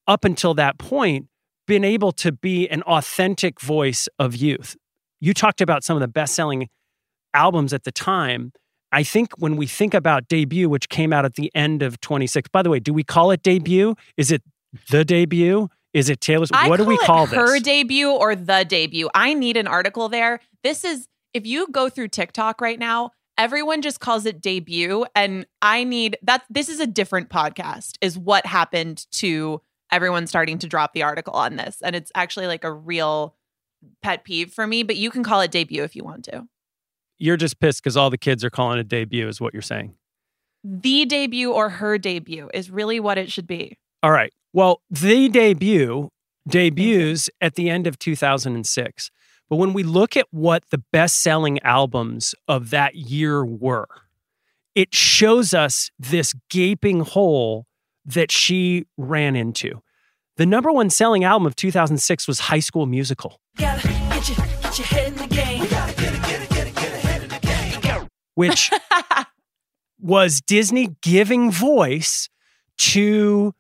up 0.07 0.25
until 0.25 0.55
that 0.55 0.79
point, 0.79 1.29
been 1.67 1.85
able 1.85 2.13
to 2.13 2.33
be 2.33 2.69
an 2.69 2.83
authentic 2.83 3.61
voice 3.61 4.09
of 4.19 4.35
youth. 4.35 4.77
You 5.21 5.33
talked 5.33 5.61
about 5.61 5.85
some 5.85 5.97
of 5.97 6.01
the 6.01 6.09
best-selling 6.09 6.69
albums 7.33 7.73
at 7.73 7.85
the 7.85 7.93
time. 7.93 8.53
I 8.93 9.03
think 9.03 9.33
when 9.39 9.57
we 9.57 9.67
think 9.67 9.95
about 9.95 10.29
debut, 10.29 10.69
which 10.69 10.89
came 10.89 11.13
out 11.13 11.25
at 11.25 11.35
the 11.35 11.51
end 11.55 11.83
of 11.83 12.01
26. 12.01 12.49
By 12.51 12.63
the 12.63 12.71
way, 12.71 12.79
do 12.79 12.93
we 12.93 13.03
call 13.03 13.31
it 13.31 13.43
debut? 13.43 13.97
Is 14.17 14.31
it 14.31 14.43
the 14.91 15.05
debut? 15.05 15.69
Is 15.95 16.09
it 16.09 16.21
Taylor's? 16.21 16.51
I 16.53 16.69
what 16.69 16.79
do 16.79 16.85
we 16.85 16.99
call 16.99 17.27
this? 17.27 17.37
her 17.37 17.61
debut 17.61 18.11
or 18.11 18.35
the 18.35 18.67
debut? 18.69 19.09
I 19.15 19.33
need 19.33 19.57
an 19.57 19.69
article 19.69 20.09
there. 20.09 20.41
This 20.65 20.85
is 20.85 21.09
if 21.33 21.47
you 21.47 21.69
go 21.71 21.89
through 21.89 22.09
TikTok 22.09 22.61
right 22.61 22.79
now, 22.79 23.13
everyone 23.39 23.81
just 23.81 24.01
calls 24.01 24.27
it 24.27 24.43
debut, 24.43 25.07
and 25.15 25.47
I 25.63 25.85
need 25.85 26.19
that. 26.23 26.43
This 26.51 26.69
is 26.69 26.81
a 26.81 26.87
different 26.87 27.31
podcast. 27.31 27.97
Is 28.01 28.19
what 28.19 28.45
happened 28.45 29.07
to 29.13 29.63
everyone 29.93 30.27
starting 30.27 30.59
to 30.59 30.67
drop 30.67 30.93
the 30.95 31.05
article 31.05 31.35
on 31.35 31.55
this, 31.55 31.81
and 31.81 31.95
it's 31.95 32.11
actually 32.17 32.49
like 32.49 32.65
a 32.65 32.73
real 32.73 33.37
pet 34.03 34.25
peeve 34.25 34.53
for 34.53 34.67
me. 34.67 34.83
But 34.83 34.97
you 34.97 35.13
can 35.13 35.23
call 35.23 35.41
it 35.41 35.53
debut 35.53 35.85
if 35.85 35.95
you 35.95 36.03
want 36.03 36.25
to. 36.25 36.47
You're 37.19 37.37
just 37.37 37.61
pissed 37.61 37.83
because 37.83 37.97
all 37.97 38.11
the 38.11 38.19
kids 38.19 38.43
are 38.43 38.51
calling 38.51 38.81
it 38.81 38.89
debut, 38.89 39.29
is 39.29 39.41
what 39.41 39.53
you're 39.53 39.63
saying. 39.63 39.95
The 40.65 41.05
debut 41.05 41.53
or 41.53 41.69
her 41.69 41.99
debut 41.99 42.51
is 42.53 42.69
really 42.69 42.99
what 42.99 43.17
it 43.17 43.31
should 43.31 43.47
be. 43.47 43.79
All 44.03 44.11
right. 44.11 44.33
Well, 44.55 44.83
the 44.89 45.29
debut 45.29 46.11
debuts 46.49 47.29
at 47.41 47.57
the 47.57 47.69
end 47.69 47.89
of 47.89 47.99
2006. 47.99 49.11
But 49.51 49.57
when 49.57 49.73
we 49.73 49.83
look 49.83 50.17
at 50.17 50.29
what 50.31 50.63
the 50.71 50.79
best 50.93 51.21
selling 51.21 51.61
albums 51.65 52.37
of 52.47 52.71
that 52.71 52.95
year 52.95 53.45
were, 53.45 53.89
it 54.77 54.95
shows 54.95 55.55
us 55.55 55.91
this 55.99 56.35
gaping 56.51 57.01
hole 57.01 57.67
that 58.07 58.31
she 58.31 58.87
ran 58.97 59.35
into. 59.35 59.83
The 60.37 60.47
number 60.47 60.71
one 60.71 60.89
selling 60.89 61.25
album 61.25 61.47
of 61.47 61.57
2006 61.57 62.29
was 62.29 62.39
High 62.39 62.61
School 62.61 62.87
Musical. 62.87 63.41
Which 68.35 68.71
was 70.01 70.41
Disney 70.41 70.91
giving 71.03 71.51
voice 71.51 72.29
to 72.79 73.53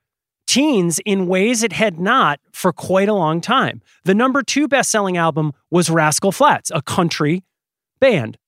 teens 0.46 1.00
in 1.04 1.26
ways 1.26 1.62
it 1.62 1.72
had 1.72 1.98
not 1.98 2.40
for 2.52 2.72
quite 2.72 3.08
a 3.08 3.14
long 3.14 3.40
time. 3.40 3.82
The 4.04 4.14
number 4.14 4.42
two 4.42 4.68
best 4.68 4.90
selling 4.90 5.16
album 5.16 5.52
was 5.70 5.90
Rascal 5.90 6.32
Flatts, 6.32 6.70
a 6.74 6.82
country 6.82 7.44
band. 8.00 8.38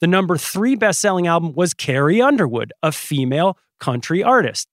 The 0.00 0.06
number 0.06 0.36
three 0.36 0.76
best 0.76 1.00
selling 1.00 1.26
album 1.26 1.54
was 1.54 1.74
Carrie 1.74 2.22
Underwood, 2.22 2.72
a 2.84 2.92
female 2.92 3.58
country 3.80 4.22
artist. 4.22 4.68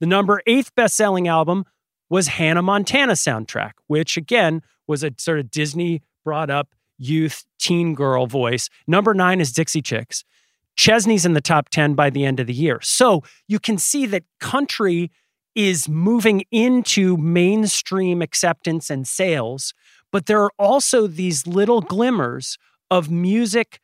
The 0.00 0.06
number 0.06 0.42
eighth 0.46 0.74
best 0.74 0.94
selling 0.94 1.28
album 1.28 1.64
was 2.08 2.28
Hannah 2.28 2.62
Montana 2.62 3.14
soundtrack, 3.14 3.72
which 3.86 4.16
again 4.16 4.62
was 4.86 5.02
a 5.02 5.12
sort 5.18 5.38
of 5.38 5.50
Disney 5.50 6.02
brought 6.24 6.50
up 6.50 6.74
youth 6.98 7.44
teen 7.58 7.94
girl 7.94 8.26
voice. 8.26 8.68
Number 8.86 9.14
nine 9.14 9.40
is 9.40 9.52
Dixie 9.52 9.82
Chicks. 9.82 10.24
Chesney's 10.76 11.24
in 11.24 11.32
the 11.32 11.40
top 11.40 11.70
10 11.70 11.94
by 11.94 12.10
the 12.10 12.24
end 12.24 12.38
of 12.38 12.46
the 12.46 12.52
year. 12.52 12.80
So 12.82 13.22
you 13.48 13.58
can 13.58 13.78
see 13.78 14.06
that 14.06 14.24
country 14.40 15.10
is 15.54 15.88
moving 15.88 16.44
into 16.50 17.16
mainstream 17.16 18.20
acceptance 18.20 18.90
and 18.90 19.08
sales, 19.08 19.72
but 20.12 20.26
there 20.26 20.42
are 20.42 20.52
also 20.58 21.06
these 21.06 21.46
little 21.46 21.80
glimmers 21.80 22.58
of 22.90 23.10
music 23.10 23.80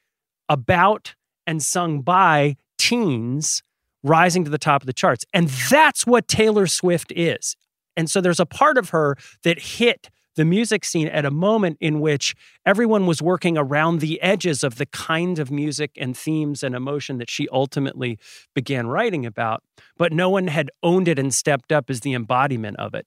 about 0.50 1.14
and 1.46 1.62
sung 1.62 2.02
by 2.02 2.56
teens 2.78 3.62
rising 4.02 4.44
to 4.44 4.50
the 4.50 4.58
top 4.58 4.82
of 4.82 4.86
the 4.86 4.92
charts. 4.92 5.24
And 5.32 5.48
that's 5.48 6.06
what 6.06 6.28
Taylor 6.28 6.66
Swift 6.66 7.12
is. 7.14 7.56
And 7.96 8.10
so 8.10 8.20
there's 8.20 8.40
a 8.40 8.46
part 8.46 8.78
of 8.78 8.90
her 8.90 9.16
that 9.44 9.58
hit 9.58 10.08
the 10.34 10.44
music 10.44 10.84
scene 10.84 11.08
at 11.08 11.26
a 11.26 11.30
moment 11.30 11.76
in 11.80 12.00
which 12.00 12.34
everyone 12.64 13.06
was 13.06 13.20
working 13.20 13.58
around 13.58 14.00
the 14.00 14.20
edges 14.22 14.64
of 14.64 14.76
the 14.76 14.86
kind 14.86 15.38
of 15.38 15.50
music 15.50 15.90
and 15.98 16.16
themes 16.16 16.62
and 16.62 16.74
emotion 16.74 17.18
that 17.18 17.28
she 17.28 17.46
ultimately 17.52 18.18
began 18.54 18.86
writing 18.86 19.26
about, 19.26 19.62
but 19.98 20.12
no 20.12 20.30
one 20.30 20.46
had 20.46 20.70
owned 20.82 21.06
it 21.06 21.18
and 21.18 21.34
stepped 21.34 21.70
up 21.70 21.90
as 21.90 22.00
the 22.00 22.14
embodiment 22.14 22.78
of 22.78 22.94
it. 22.94 23.06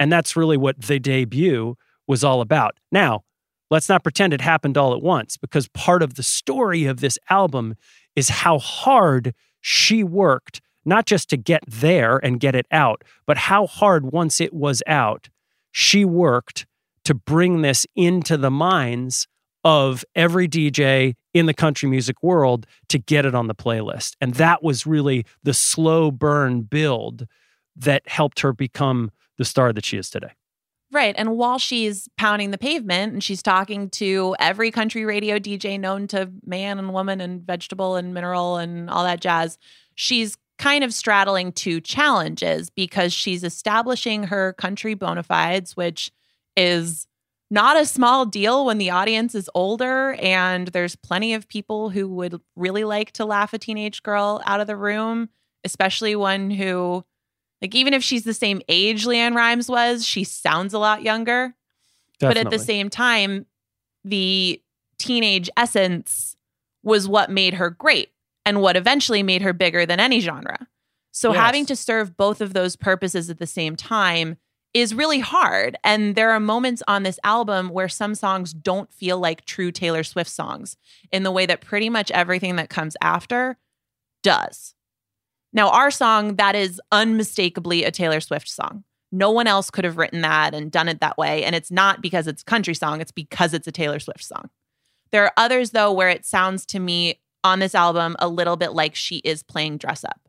And 0.00 0.10
that's 0.10 0.34
really 0.34 0.56
what 0.56 0.80
the 0.80 0.98
debut 0.98 1.76
was 2.06 2.24
all 2.24 2.40
about. 2.40 2.78
Now, 2.90 3.24
let's 3.70 3.88
not 3.88 4.02
pretend 4.02 4.32
it 4.32 4.40
happened 4.40 4.78
all 4.78 4.94
at 4.94 5.02
once 5.02 5.36
because 5.36 5.68
part 5.68 6.02
of 6.02 6.14
the 6.14 6.22
story 6.22 6.86
of 6.86 7.00
this 7.00 7.18
album 7.28 7.74
is 8.16 8.28
how 8.28 8.58
hard 8.58 9.34
she 9.62 10.04
worked 10.04 10.60
not 10.84 11.06
just 11.06 11.30
to 11.30 11.36
get 11.36 11.62
there 11.66 12.18
and 12.18 12.40
get 12.40 12.54
it 12.54 12.66
out, 12.70 13.02
but 13.26 13.38
how 13.38 13.66
hard 13.66 14.12
once 14.12 14.40
it 14.40 14.52
was 14.52 14.82
out, 14.86 15.28
she 15.70 16.04
worked 16.04 16.66
to 17.04 17.14
bring 17.14 17.62
this 17.62 17.86
into 17.96 18.36
the 18.36 18.50
minds 18.50 19.26
of 19.64 20.04
every 20.14 20.48
DJ 20.48 21.14
in 21.32 21.46
the 21.46 21.54
country 21.54 21.88
music 21.88 22.22
world 22.22 22.66
to 22.88 22.98
get 22.98 23.24
it 23.24 23.34
on 23.34 23.46
the 23.46 23.54
playlist. 23.54 24.16
And 24.20 24.34
that 24.34 24.62
was 24.62 24.86
really 24.86 25.24
the 25.42 25.54
slow 25.54 26.10
burn 26.10 26.62
build 26.62 27.26
that 27.76 28.06
helped 28.08 28.40
her 28.40 28.52
become 28.52 29.10
the 29.38 29.44
star 29.44 29.72
that 29.72 29.84
she 29.84 29.96
is 29.96 30.10
today. 30.10 30.32
Right. 30.92 31.14
And 31.16 31.38
while 31.38 31.58
she's 31.58 32.06
pounding 32.18 32.50
the 32.50 32.58
pavement 32.58 33.14
and 33.14 33.24
she's 33.24 33.42
talking 33.42 33.88
to 33.90 34.36
every 34.38 34.70
country 34.70 35.06
radio 35.06 35.38
DJ 35.38 35.80
known 35.80 36.06
to 36.08 36.30
man 36.44 36.78
and 36.78 36.92
woman 36.92 37.22
and 37.22 37.40
vegetable 37.42 37.96
and 37.96 38.12
mineral 38.12 38.58
and 38.58 38.90
all 38.90 39.02
that 39.04 39.20
jazz, 39.22 39.56
she's 39.94 40.36
kind 40.58 40.84
of 40.84 40.92
straddling 40.92 41.50
two 41.50 41.80
challenges 41.80 42.68
because 42.68 43.12
she's 43.12 43.42
establishing 43.42 44.24
her 44.24 44.52
country 44.52 44.92
bona 44.92 45.22
fides, 45.22 45.74
which 45.78 46.12
is 46.58 47.06
not 47.50 47.80
a 47.80 47.86
small 47.86 48.26
deal 48.26 48.66
when 48.66 48.76
the 48.76 48.90
audience 48.90 49.34
is 49.34 49.48
older 49.54 50.12
and 50.20 50.68
there's 50.68 50.94
plenty 50.94 51.32
of 51.32 51.48
people 51.48 51.88
who 51.88 52.06
would 52.06 52.38
really 52.54 52.84
like 52.84 53.12
to 53.12 53.24
laugh 53.24 53.54
a 53.54 53.58
teenage 53.58 54.02
girl 54.02 54.42
out 54.44 54.60
of 54.60 54.66
the 54.66 54.76
room, 54.76 55.30
especially 55.64 56.14
one 56.14 56.50
who 56.50 57.02
like 57.62 57.74
even 57.74 57.94
if 57.94 58.02
she's 58.02 58.24
the 58.24 58.34
same 58.34 58.60
age 58.68 59.06
LeAnn 59.06 59.34
Rimes 59.34 59.68
was, 59.68 60.04
she 60.04 60.24
sounds 60.24 60.74
a 60.74 60.78
lot 60.78 61.02
younger. 61.02 61.54
Definitely. 62.18 62.44
But 62.44 62.46
at 62.46 62.58
the 62.58 62.64
same 62.64 62.90
time, 62.90 63.46
the 64.04 64.60
teenage 64.98 65.48
essence 65.56 66.36
was 66.82 67.08
what 67.08 67.30
made 67.30 67.54
her 67.54 67.70
great 67.70 68.10
and 68.44 68.60
what 68.60 68.76
eventually 68.76 69.22
made 69.22 69.42
her 69.42 69.52
bigger 69.52 69.86
than 69.86 70.00
any 70.00 70.20
genre. 70.20 70.66
So 71.12 71.32
Yes. 71.32 71.40
having 71.40 71.66
to 71.66 71.76
serve 71.76 72.16
both 72.16 72.40
of 72.40 72.52
those 72.52 72.74
purposes 72.74 73.30
at 73.30 73.38
the 73.38 73.46
same 73.46 73.76
time 73.76 74.36
is 74.74 74.94
really 74.94 75.20
hard. 75.20 75.76
And 75.84 76.14
there 76.14 76.30
are 76.30 76.40
moments 76.40 76.82
on 76.88 77.02
this 77.02 77.20
album 77.22 77.68
where 77.68 77.88
some 77.88 78.14
songs 78.14 78.52
don't 78.54 78.92
feel 78.92 79.18
like 79.18 79.44
true 79.44 79.70
Taylor 79.70 80.02
Swift 80.02 80.30
songs 80.30 80.76
in 81.12 81.22
the 81.22 81.30
way 81.30 81.44
that 81.46 81.60
pretty 81.60 81.90
much 81.90 82.10
everything 82.10 82.56
that 82.56 82.70
comes 82.70 82.96
after 83.02 83.58
does. 84.22 84.74
Now, 85.52 85.70
our 85.70 85.90
song, 85.90 86.36
that 86.36 86.54
is 86.54 86.80
unmistakably 86.90 87.84
a 87.84 87.90
Taylor 87.90 88.20
Swift 88.20 88.48
song. 88.48 88.84
No 89.10 89.30
one 89.30 89.46
else 89.46 89.70
could 89.70 89.84
have 89.84 89.98
written 89.98 90.22
that 90.22 90.54
and 90.54 90.72
done 90.72 90.88
it 90.88 91.00
that 91.00 91.18
way. 91.18 91.44
And 91.44 91.54
it's 91.54 91.70
not 91.70 92.00
because 92.00 92.26
it's 92.26 92.42
a 92.42 92.46
country 92.46 92.74
song, 92.74 93.00
it's 93.00 93.12
because 93.12 93.52
it's 93.52 93.66
a 93.66 93.72
Taylor 93.72 93.98
Swift 93.98 94.24
song. 94.24 94.48
There 95.10 95.24
are 95.24 95.32
others, 95.36 95.72
though, 95.72 95.92
where 95.92 96.08
it 96.08 96.24
sounds 96.24 96.64
to 96.66 96.78
me 96.78 97.20
on 97.44 97.58
this 97.58 97.74
album 97.74 98.16
a 98.18 98.28
little 98.28 98.56
bit 98.56 98.72
like 98.72 98.94
she 98.94 99.16
is 99.18 99.42
playing 99.42 99.76
dress 99.76 100.04
up. 100.04 100.28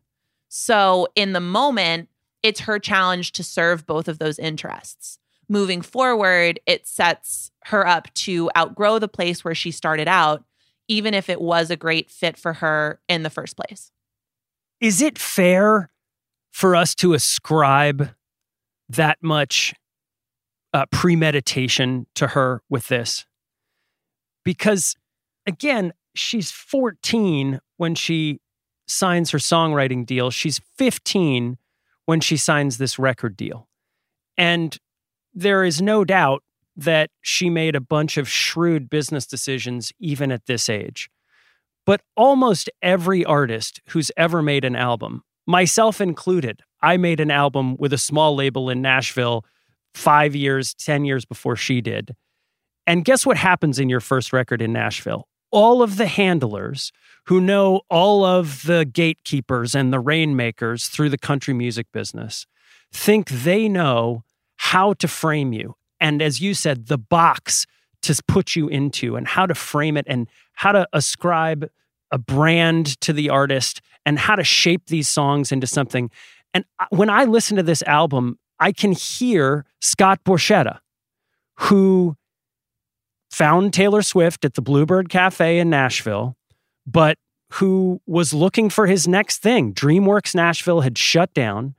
So, 0.49 1.07
in 1.15 1.31
the 1.31 1.39
moment, 1.39 2.09
it's 2.43 2.61
her 2.61 2.77
challenge 2.77 3.31
to 3.33 3.43
serve 3.43 3.85
both 3.85 4.09
of 4.09 4.19
those 4.19 4.37
interests. 4.37 5.17
Moving 5.47 5.81
forward, 5.81 6.59
it 6.65 6.85
sets 6.85 7.51
her 7.65 7.87
up 7.87 8.13
to 8.15 8.51
outgrow 8.57 8.99
the 8.99 9.07
place 9.07 9.45
where 9.45 9.55
she 9.55 9.71
started 9.71 10.09
out, 10.09 10.43
even 10.89 11.13
if 11.13 11.29
it 11.29 11.39
was 11.39 11.71
a 11.71 11.77
great 11.77 12.11
fit 12.11 12.37
for 12.37 12.53
her 12.53 12.99
in 13.07 13.23
the 13.23 13.29
first 13.29 13.55
place. 13.55 13.92
Is 14.83 15.01
it 15.01 15.17
fair 15.17 15.89
for 16.51 16.75
us 16.75 16.93
to 16.95 17.13
ascribe 17.13 18.09
that 18.89 19.17
much 19.21 19.73
uh, 20.73 20.87
premeditation 20.91 22.05
to 22.15 22.27
her 22.27 22.61
with 22.69 22.89
this? 22.89 23.25
Because 24.43 24.97
again, 25.47 25.93
she's 26.15 26.51
14 26.51 27.61
when 27.77 27.95
she 27.95 28.41
signs 28.85 29.31
her 29.31 29.37
songwriting 29.37 30.05
deal. 30.05 30.29
She's 30.31 30.59
15 30.77 31.57
when 32.05 32.19
she 32.19 32.35
signs 32.35 32.77
this 32.77 32.99
record 32.99 33.37
deal. 33.37 33.69
And 34.37 34.77
there 35.33 35.63
is 35.63 35.81
no 35.81 36.03
doubt 36.03 36.43
that 36.75 37.09
she 37.21 37.49
made 37.49 37.77
a 37.77 37.79
bunch 37.79 38.17
of 38.17 38.27
shrewd 38.27 38.89
business 38.89 39.25
decisions 39.25 39.93
even 39.97 40.29
at 40.29 40.45
this 40.45 40.67
age. 40.67 41.09
But 41.85 42.01
almost 42.15 42.69
every 42.81 43.25
artist 43.25 43.81
who's 43.89 44.11
ever 44.15 44.41
made 44.41 44.63
an 44.63 44.75
album, 44.75 45.23
myself 45.45 45.99
included, 45.99 46.61
I 46.81 46.97
made 46.97 47.19
an 47.19 47.31
album 47.31 47.75
with 47.77 47.93
a 47.93 47.97
small 47.97 48.35
label 48.35 48.69
in 48.69 48.81
Nashville 48.81 49.45
five 49.93 50.35
years, 50.35 50.73
10 50.73 51.05
years 51.05 51.25
before 51.25 51.55
she 51.55 51.81
did. 51.81 52.15
And 52.85 53.05
guess 53.05 53.25
what 53.25 53.37
happens 53.37 53.79
in 53.79 53.89
your 53.89 53.99
first 53.99 54.33
record 54.33 54.61
in 54.61 54.73
Nashville? 54.73 55.27
All 55.51 55.81
of 55.83 55.97
the 55.97 56.07
handlers 56.07 56.91
who 57.27 57.39
know 57.39 57.81
all 57.89 58.25
of 58.25 58.63
the 58.63 58.85
gatekeepers 58.85 59.75
and 59.75 59.93
the 59.93 59.99
rainmakers 59.99 60.87
through 60.87 61.09
the 61.09 61.17
country 61.17 61.53
music 61.53 61.87
business 61.93 62.45
think 62.91 63.29
they 63.29 63.69
know 63.69 64.23
how 64.57 64.93
to 64.93 65.07
frame 65.07 65.53
you. 65.53 65.75
And 65.99 66.21
as 66.21 66.41
you 66.41 66.53
said, 66.53 66.87
the 66.87 66.97
box 66.97 67.65
to 68.01 68.21
put 68.27 68.55
you 68.55 68.67
into 68.67 69.15
and 69.15 69.27
how 69.27 69.45
to 69.45 69.55
frame 69.55 69.95
it 69.95 70.05
and 70.07 70.27
how 70.53 70.71
to 70.71 70.87
ascribe 70.93 71.69
a 72.11 72.17
brand 72.17 72.99
to 73.01 73.13
the 73.13 73.29
artist 73.29 73.81
and 74.05 74.19
how 74.19 74.35
to 74.35 74.43
shape 74.43 74.87
these 74.87 75.09
songs 75.09 75.51
into 75.51 75.67
something. 75.67 76.09
And 76.53 76.65
when 76.89 77.09
I 77.09 77.23
listen 77.25 77.57
to 77.57 77.63
this 77.63 77.81
album, 77.83 78.37
I 78.59 78.71
can 78.71 78.91
hear 78.91 79.65
Scott 79.81 80.23
Borchetta, 80.23 80.79
who 81.59 82.15
found 83.31 83.73
Taylor 83.73 84.03
Swift 84.03 84.45
at 84.45 84.53
the 84.53 84.61
Bluebird 84.61 85.09
Cafe 85.09 85.57
in 85.57 85.69
Nashville, 85.69 86.37
but 86.85 87.17
who 87.53 88.01
was 88.05 88.33
looking 88.33 88.69
for 88.69 88.87
his 88.87 89.07
next 89.07 89.39
thing. 89.39 89.73
DreamWorks 89.73 90.35
Nashville 90.35 90.81
had 90.81 90.97
shut 90.97 91.33
down, 91.33 91.75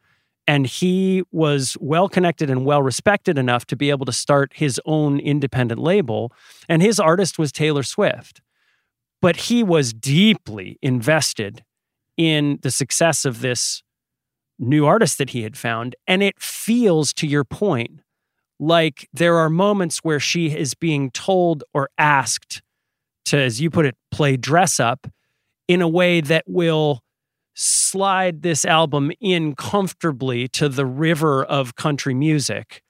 and 0.47 0.67
he 0.67 1.23
was 1.33 1.77
well 1.81 2.09
connected 2.09 2.51
and 2.51 2.65
well 2.65 2.83
respected 2.83 3.39
enough 3.39 3.67
to 3.67 3.77
be 3.77 3.91
able 3.91 4.07
to 4.07 4.13
start 4.13 4.53
his 4.55 4.81
own 4.85 5.19
independent 5.19 5.81
label. 5.81 6.33
And 6.69 6.83
his 6.83 7.01
artist 7.01 7.39
was 7.39 7.51
Taylor 7.51 7.83
Swift. 7.83 8.41
But 9.25 9.37
he 9.37 9.63
was 9.63 9.95
deeply 9.95 10.79
invested 10.83 11.65
in 12.19 12.59
the 12.61 12.71
success 12.71 13.25
of 13.25 13.41
this 13.41 13.83
new 14.59 14.85
artist 14.85 15.17
that 15.17 15.31
he 15.31 15.45
had 15.45 15.57
found. 15.57 15.97
And 16.07 16.23
it 16.23 16.39
feels, 16.39 17.15
to 17.15 17.27
your 17.27 17.43
point, 17.43 18.01
like 18.61 19.09
there 19.15 19.39
are 19.39 19.49
moments 19.49 20.01
where 20.01 20.21
she 20.21 20.55
is 20.55 20.75
being 20.75 21.11
told 21.11 21.65
or 21.73 21.89
asked 21.97 22.61
to, 23.25 23.39
as 23.39 23.63
you 23.63 23.71
put 23.71 23.87
it, 23.87 23.97
play 24.11 24.37
dress 24.37 24.79
up 24.79 25.07
in 25.69 25.81
a 25.81 25.89
way 25.89 26.21
that 26.21 26.45
will 26.47 27.01
slide 27.55 28.43
this 28.43 28.67
album 28.67 29.11
in 29.23 29.55
comfortably 29.55 30.49
to 30.49 30.69
the 30.69 30.85
river 30.85 31.43
of 31.43 31.77
country 31.77 32.13
music 32.13 32.83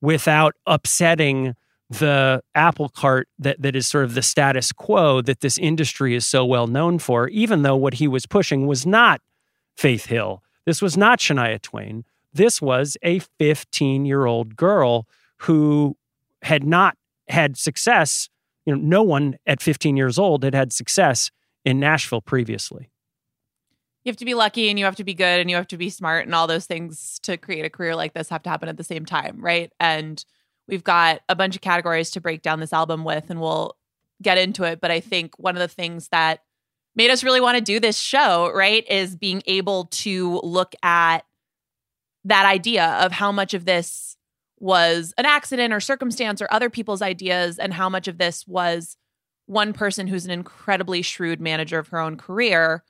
without 0.00 0.54
upsetting 0.66 1.54
the 1.90 2.42
apple 2.54 2.88
cart 2.90 3.28
that, 3.38 3.60
that 3.62 3.74
is 3.74 3.86
sort 3.86 4.04
of 4.04 4.14
the 4.14 4.22
status 4.22 4.72
quo 4.72 5.22
that 5.22 5.40
this 5.40 5.56
industry 5.58 6.14
is 6.14 6.26
so 6.26 6.44
well 6.44 6.66
known 6.66 6.98
for, 6.98 7.28
even 7.28 7.62
though 7.62 7.76
what 7.76 7.94
he 7.94 8.06
was 8.06 8.26
pushing 8.26 8.66
was 8.66 8.86
not 8.86 9.20
Faith 9.76 10.06
Hill. 10.06 10.42
This 10.66 10.82
was 10.82 10.96
not 10.96 11.18
Shania 11.18 11.62
Twain. 11.62 12.04
This 12.32 12.60
was 12.60 12.96
a 13.02 13.20
15 13.38 14.04
year 14.04 14.26
old 14.26 14.56
girl 14.56 15.06
who 15.38 15.96
had 16.42 16.64
not 16.64 16.96
had 17.28 17.56
success. 17.56 18.28
You 18.66 18.76
know, 18.76 18.82
no 18.82 19.02
one 19.02 19.38
at 19.46 19.62
15 19.62 19.96
years 19.96 20.18
old 20.18 20.42
had 20.42 20.54
had 20.54 20.72
success 20.72 21.30
in 21.64 21.80
Nashville 21.80 22.20
previously. 22.20 22.90
You 24.04 24.10
have 24.10 24.16
to 24.16 24.24
be 24.24 24.34
lucky 24.34 24.68
and 24.68 24.78
you 24.78 24.84
have 24.84 24.96
to 24.96 25.04
be 25.04 25.14
good 25.14 25.40
and 25.40 25.50
you 25.50 25.56
have 25.56 25.68
to 25.68 25.76
be 25.76 25.90
smart 25.90 26.26
and 26.26 26.34
all 26.34 26.46
those 26.46 26.66
things 26.66 27.18
to 27.22 27.36
create 27.36 27.64
a 27.64 27.70
career 27.70 27.94
like 27.94 28.14
this 28.14 28.28
have 28.28 28.42
to 28.44 28.50
happen 28.50 28.68
at 28.68 28.76
the 28.76 28.84
same 28.84 29.04
time, 29.04 29.38
right? 29.40 29.72
And 29.78 30.24
we've 30.68 30.84
got 30.84 31.20
a 31.28 31.34
bunch 31.34 31.56
of 31.56 31.62
categories 31.62 32.10
to 32.12 32.20
break 32.20 32.42
down 32.42 32.60
this 32.60 32.72
album 32.72 33.04
with 33.04 33.30
and 33.30 33.40
we'll 33.40 33.76
get 34.22 34.38
into 34.38 34.64
it, 34.64 34.80
but 34.80 34.90
I 34.90 35.00
think 35.00 35.38
one 35.38 35.56
of 35.56 35.60
the 35.60 35.68
things 35.68 36.08
that 36.08 36.40
made 36.94 37.10
us 37.10 37.24
really 37.24 37.40
want 37.40 37.56
to 37.56 37.64
do 37.64 37.80
this 37.80 37.98
show, 37.98 38.52
right, 38.54 38.84
is 38.88 39.16
being 39.16 39.42
able 39.46 39.86
to 39.86 40.40
look 40.42 40.74
at 40.82 41.24
that 42.24 42.44
idea 42.44 42.98
of 43.00 43.12
how 43.12 43.32
much 43.32 43.54
of 43.54 43.64
this 43.64 44.16
was 44.58 45.14
an 45.16 45.24
accident 45.24 45.72
or 45.72 45.80
circumstance 45.80 46.42
or 46.42 46.48
other 46.50 46.68
people's 46.68 47.00
ideas 47.00 47.58
and 47.58 47.72
how 47.72 47.88
much 47.88 48.08
of 48.08 48.18
this 48.18 48.46
was 48.46 48.96
one 49.46 49.72
person 49.72 50.08
who's 50.08 50.24
an 50.24 50.30
incredibly 50.32 51.00
shrewd 51.00 51.40
manager 51.40 51.78
of 51.78 51.88
her 51.88 52.00
own 52.00 52.16
career. 52.16 52.84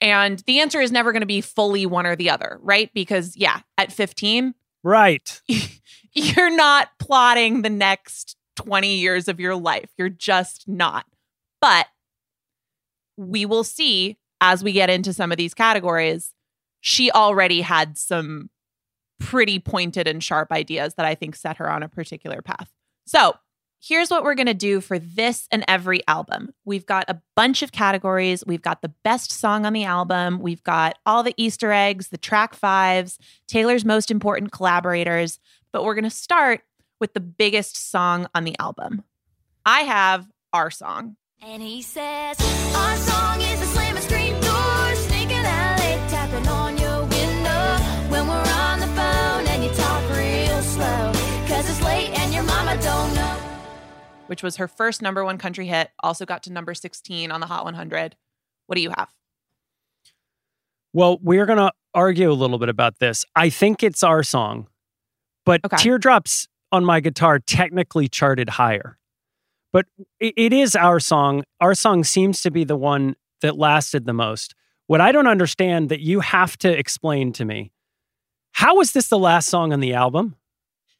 And 0.00 0.40
the 0.40 0.60
answer 0.60 0.80
is 0.80 0.92
never 0.92 1.12
going 1.12 1.20
to 1.20 1.26
be 1.26 1.40
fully 1.40 1.86
one 1.86 2.04
or 2.04 2.16
the 2.16 2.28
other, 2.28 2.58
right? 2.60 2.90
Because, 2.92 3.36
yeah, 3.36 3.60
at 3.78 3.92
15, 3.92 4.54
right. 4.82 5.40
You're 6.16 6.56
not 6.56 6.88
plotting 6.98 7.60
the 7.60 7.70
next 7.70 8.36
20 8.56 8.96
years 8.96 9.28
of 9.28 9.38
your 9.38 9.54
life. 9.54 9.90
You're 9.98 10.08
just 10.08 10.66
not. 10.66 11.04
But 11.60 11.86
we 13.18 13.44
will 13.44 13.64
see 13.64 14.16
as 14.40 14.64
we 14.64 14.72
get 14.72 14.88
into 14.88 15.12
some 15.12 15.30
of 15.30 15.36
these 15.36 15.52
categories, 15.52 16.32
she 16.80 17.10
already 17.10 17.60
had 17.60 17.98
some 17.98 18.48
pretty 19.20 19.58
pointed 19.58 20.08
and 20.08 20.24
sharp 20.24 20.52
ideas 20.52 20.94
that 20.94 21.04
I 21.04 21.14
think 21.14 21.36
set 21.36 21.58
her 21.58 21.70
on 21.70 21.82
a 21.82 21.88
particular 21.88 22.40
path. 22.40 22.70
So, 23.06 23.34
here's 23.80 24.10
what 24.10 24.24
we're 24.24 24.34
going 24.34 24.46
to 24.46 24.54
do 24.54 24.80
for 24.80 24.98
this 24.98 25.46
and 25.52 25.64
every 25.68 26.00
album. 26.08 26.52
We've 26.64 26.86
got 26.86 27.04
a 27.08 27.20
bunch 27.34 27.62
of 27.62 27.72
categories. 27.72 28.42
We've 28.46 28.62
got 28.62 28.82
the 28.82 28.92
best 29.04 29.30
song 29.30 29.66
on 29.66 29.74
the 29.74 29.84
album. 29.84 30.40
We've 30.40 30.62
got 30.62 30.98
all 31.04 31.22
the 31.22 31.34
Easter 31.36 31.72
eggs, 31.72 32.08
the 32.08 32.18
track 32.18 32.54
fives, 32.54 33.18
Taylor's 33.46 33.84
most 33.84 34.10
important 34.10 34.50
collaborators. 34.50 35.38
But 35.72 35.84
we're 35.84 35.94
going 35.94 36.04
to 36.04 36.10
start 36.10 36.62
with 37.00 37.12
the 37.14 37.20
biggest 37.20 37.90
song 37.90 38.26
on 38.34 38.44
the 38.44 38.56
album. 38.58 39.04
I 39.64 39.80
have 39.80 40.28
Our 40.52 40.70
Song. 40.70 41.16
And 41.42 41.62
he 41.62 41.82
says, 41.82 42.36
Our 42.74 42.96
song 42.96 43.40
is 43.40 43.60
the 43.60 43.66
slam 43.66 43.96
screen 43.98 44.32
door, 44.40 44.94
sneaking 44.94 45.44
out 45.44 45.78
late, 45.78 46.08
tapping 46.08 46.48
on 46.48 46.78
your 46.78 47.00
window 47.02 47.76
when 48.08 48.26
we're 48.26 48.52
on 48.52 48.80
the 48.80 48.86
phone 48.86 49.46
and 49.46 49.62
you 49.62 49.70
talk 49.70 50.02
real 50.16 50.62
slow, 50.62 51.12
cause 51.46 51.68
it's 51.68 51.82
late 51.82 52.18
and 52.18 52.32
your 52.32 52.42
mama 52.44 52.80
don't 52.82 53.14
know. 53.14 53.36
Which 54.28 54.42
was 54.42 54.56
her 54.56 54.66
first 54.66 55.02
number 55.02 55.24
one 55.24 55.36
country 55.36 55.66
hit, 55.66 55.90
also 56.02 56.24
got 56.24 56.42
to 56.44 56.52
number 56.52 56.74
16 56.74 57.30
on 57.30 57.40
the 57.40 57.46
Hot 57.46 57.64
100. 57.64 58.16
What 58.66 58.76
do 58.76 58.82
you 58.82 58.90
have? 58.96 59.08
Well, 60.92 61.18
we're 61.22 61.46
going 61.46 61.58
to 61.58 61.72
argue 61.92 62.30
a 62.30 62.34
little 62.34 62.58
bit 62.58 62.70
about 62.70 62.98
this. 62.98 63.24
I 63.36 63.50
think 63.50 63.82
it's 63.82 64.02
our 64.02 64.22
song, 64.22 64.68
but 65.46 65.62
okay. 65.64 65.76
Teardrops 65.78 66.48
on 66.70 66.84
My 66.84 67.00
Guitar 67.00 67.38
technically 67.38 68.08
charted 68.08 68.50
higher. 68.50 68.98
But 69.72 69.86
it 70.20 70.52
is 70.52 70.76
our 70.76 71.00
song. 71.00 71.44
Our 71.60 71.74
song 71.74 72.04
seems 72.04 72.42
to 72.42 72.50
be 72.50 72.64
the 72.64 72.76
one 72.76 73.16
that 73.40 73.56
lasted 73.56 74.04
the 74.04 74.12
most. 74.12 74.54
What 74.86 75.00
I 75.00 75.12
don't 75.12 75.26
understand 75.26 75.88
that 75.88 76.00
you 76.00 76.20
have 76.20 76.56
to 76.58 76.78
explain 76.78 77.32
to 77.34 77.44
me 77.44 77.72
how 78.52 78.76
was 78.76 78.92
this 78.92 79.08
the 79.08 79.18
last 79.18 79.48
song 79.48 79.72
on 79.72 79.80
the 79.80 79.94
album? 79.94 80.36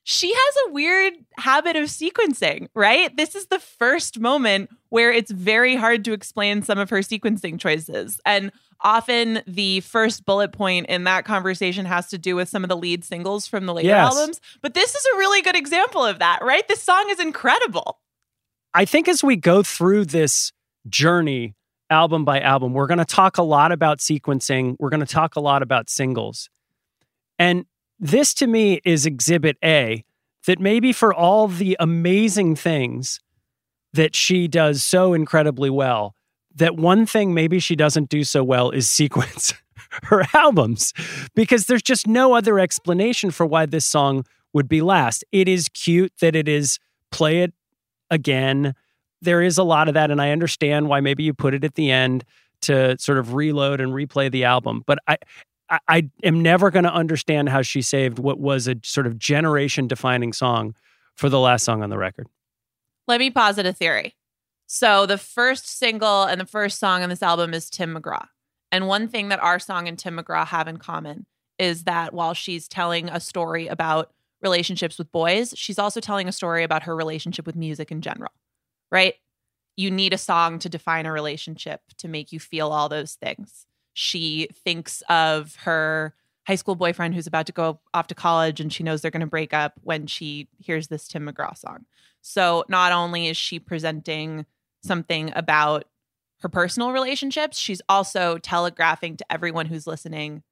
She 0.03 0.33
has 0.33 0.56
a 0.67 0.73
weird 0.73 1.15
habit 1.37 1.77
of 1.77 1.85
sequencing, 1.85 2.69
right? 2.75 3.15
This 3.17 3.35
is 3.35 3.47
the 3.47 3.59
first 3.59 4.19
moment 4.19 4.71
where 4.89 5.13
it's 5.13 5.31
very 5.31 5.77
hard 5.77 6.05
to 6.05 6.13
explain 6.13 6.63
some 6.63 6.79
of 6.79 6.91
her 6.91 6.99
sequencing 6.99 7.59
choices. 7.59 8.21
And 8.25 8.53
often 8.81 9.43
the 9.47 9.81
first 9.81 10.25
bullet 10.25 10.53
point 10.53 10.87
in 10.87 11.05
that 11.05 11.25
conversation 11.25 11.87
has 11.87 12.09
to 12.09 12.19
do 12.19 12.37
with 12.37 12.49
some 12.49 12.65
of 12.65 12.69
the 12.69 12.77
lead 12.77 13.05
singles 13.05 13.47
from 13.47 13.67
the 13.67 13.75
later 13.75 13.89
yes. 13.89 14.15
albums. 14.15 14.41
But 14.63 14.75
this 14.75 14.95
is 14.95 15.05
a 15.15 15.19
really 15.19 15.43
good 15.43 15.57
example 15.57 16.05
of 16.05 16.19
that, 16.19 16.41
right? 16.43 16.67
This 16.69 16.83
song 16.83 17.07
is 17.11 17.21
incredible. 17.21 17.99
I 18.75 18.85
think 18.85 19.09
as 19.09 19.25
we 19.25 19.37
go 19.37 19.63
through 19.63 20.07
this 20.07 20.53
journey, 20.89 21.55
album 21.89 22.25
by 22.25 22.41
album, 22.41 22.73
we're 22.73 22.87
going 22.87 22.99
to 22.99 23.05
talk 23.05 23.39
a 23.39 23.43
lot 23.43 23.73
about 23.73 23.99
sequencing. 23.99 24.77
We're 24.79 24.91
going 24.91 25.01
to 25.01 25.07
talk 25.07 25.37
a 25.37 25.41
lot 25.41 25.63
about 25.63 25.89
singles. 25.89 26.51
And 27.39 27.65
this 27.99 28.35
to 28.35 28.47
me 28.47 28.81
is 28.85 29.07
exhibit 29.07 29.57
A 29.65 30.05
that 30.47 30.59
maybe 30.59 30.93
for 30.93 31.13
all 31.13 31.49
the 31.49 31.77
amazing 31.79 32.57
things 32.57 33.21
that 33.93 34.17
she 34.17 34.49
does 34.49 34.83
so 34.83 35.13
incredibly 35.13 35.71
well, 35.71 36.15
that 36.55 36.77
one 36.77 37.07
thing 37.07 37.35
maybe 37.35 37.59
she 37.59 37.77
doesn't 37.77 38.09
do 38.09 38.25
so 38.25 38.43
well 38.43 38.71
is 38.71 38.89
sequence 38.89 39.53
her 40.05 40.23
albums 40.35 40.93
because 41.35 41.67
there's 41.67 41.83
just 41.83 42.07
no 42.07 42.35
other 42.35 42.59
explanation 42.59 43.31
for 43.31 43.45
why 43.45 43.67
this 43.67 43.87
song 43.87 44.25
would 44.53 44.69
be 44.69 44.81
last. 44.81 45.25
It 45.33 45.49
is 45.49 45.69
cute 45.69 46.13
that 46.21 46.35
it 46.35 46.49
is 46.49 46.79
play 47.11 47.43
it 47.43 47.53
again. 48.11 48.75
There 49.21 49.43
is 49.43 49.59
a 49.59 49.63
lot 49.63 49.89
of 49.89 49.95
that, 49.95 50.11
and 50.11 50.21
I 50.21 50.31
understand 50.31 50.89
why 50.89 51.01
maybe 51.01 51.25
you 51.25 51.35
put 51.35 51.55
it 51.55 51.65
at 51.65 51.75
the 51.75 51.91
end 51.91 52.25
to 52.63 52.97
sort 52.99 53.19
of 53.19 53.35
reload 53.35 53.81
and 53.81 53.93
replay 53.93 54.31
the 54.31 54.45
album. 54.45 54.83
But 54.87 54.99
I, 55.07 55.19
I, 55.69 55.79
I 55.89 56.11
am 56.23 56.43
never 56.43 56.71
going 56.71 56.85
to 56.85 56.93
understand 56.93 57.49
how 57.49 57.63
she 57.63 57.83
saved 57.83 58.19
what 58.19 58.39
was 58.39 58.69
a 58.69 58.77
sort 58.83 59.07
of 59.07 59.19
generation 59.19 59.87
defining 59.87 60.33
song 60.33 60.75
for 61.15 61.29
the 61.29 61.41
last 61.41 61.65
song 61.65 61.83
on 61.83 61.91
the 61.91 61.99
record. 61.99 62.29
Let 63.07 63.21
me 63.21 63.31
posit 63.31 63.67
a 63.67 63.73
theory. 63.73 64.15
So 64.67 65.07
the 65.07 65.19
first 65.19 65.69
single 65.69 66.25
and 66.25 66.41
the 66.41 66.47
first 66.47 66.79
song 66.79 67.03
on 67.03 67.09
this 67.09 67.23
album 67.23 67.55
is 67.55 67.71
Tim 67.71 67.95
McGraw. 67.95 68.27
And 68.73 68.89
one 68.89 69.09
thing 69.09 69.29
that 69.29 69.43
our 69.43 69.59
song 69.59 69.87
and 69.87 69.99
Tim 69.99 70.19
McGraw 70.19 70.47
have 70.47 70.67
in 70.67 70.77
common 70.77 71.27
is 71.59 71.85
that 71.85 72.13
while 72.13 72.35
she's 72.35 72.69
telling 72.69 73.09
a 73.09 73.21
story 73.21 73.69
about 73.69 74.13
relationships 74.43 74.99
with 74.99 75.11
boys, 75.13 75.55
she's 75.57 75.79
also 75.79 76.01
telling 76.01 76.29
a 76.29 76.33
story 76.33 76.65
about 76.65 76.83
her 76.83 76.95
relationship 76.95 77.47
with 77.47 77.57
music 77.57 77.91
in 77.91 78.03
general, 78.03 78.33
right? 78.91 79.15
You 79.77 79.91
need 79.91 80.13
a 80.13 80.19
song 80.19 80.59
to 80.59 80.69
define 80.69 81.07
a 81.07 81.13
relationship 81.13 81.81
to 81.99 82.09
make 82.09 82.33
you 82.33 82.41
feel 82.41 82.69
all 82.73 82.89
those 82.89 83.15
things. 83.15 83.67
She 83.99 84.49
thinks 84.53 85.03
of 85.09 85.57
her 85.61 86.15
high 86.47 86.57
school 86.57 86.75
boyfriend 86.75 87.15
who's 87.15 87.27
about 87.27 87.47
to 87.47 87.53
go 87.53 87.81
off 87.95 88.09
to 88.09 88.15
college 88.15 88.61
and 88.61 88.71
she 88.71 88.83
knows 88.83 89.01
they're 89.01 89.11
going 89.11 89.21
to 89.21 89.27
break 89.27 89.55
up 89.55 89.73
when 89.83 90.07
she 90.07 90.49
hears 90.59 90.89
this 90.89 91.09
Tim 91.09 91.27
McGraw 91.27 91.57
song. 91.57 91.87
So 92.21 92.63
not 92.69 92.93
only 92.93 93.29
is 93.29 93.39
she 93.39 93.59
presenting 93.59 94.45
something 94.83 95.33
about 95.35 95.87
her 96.41 96.51
personal 96.51 96.93
relationships, 96.93 97.57
she's 97.57 97.81
also 97.89 98.37
telegraphing 98.37 99.17
to 99.17 99.33
everyone 99.33 99.65
who's 99.65 99.87
listening, 99.87 100.43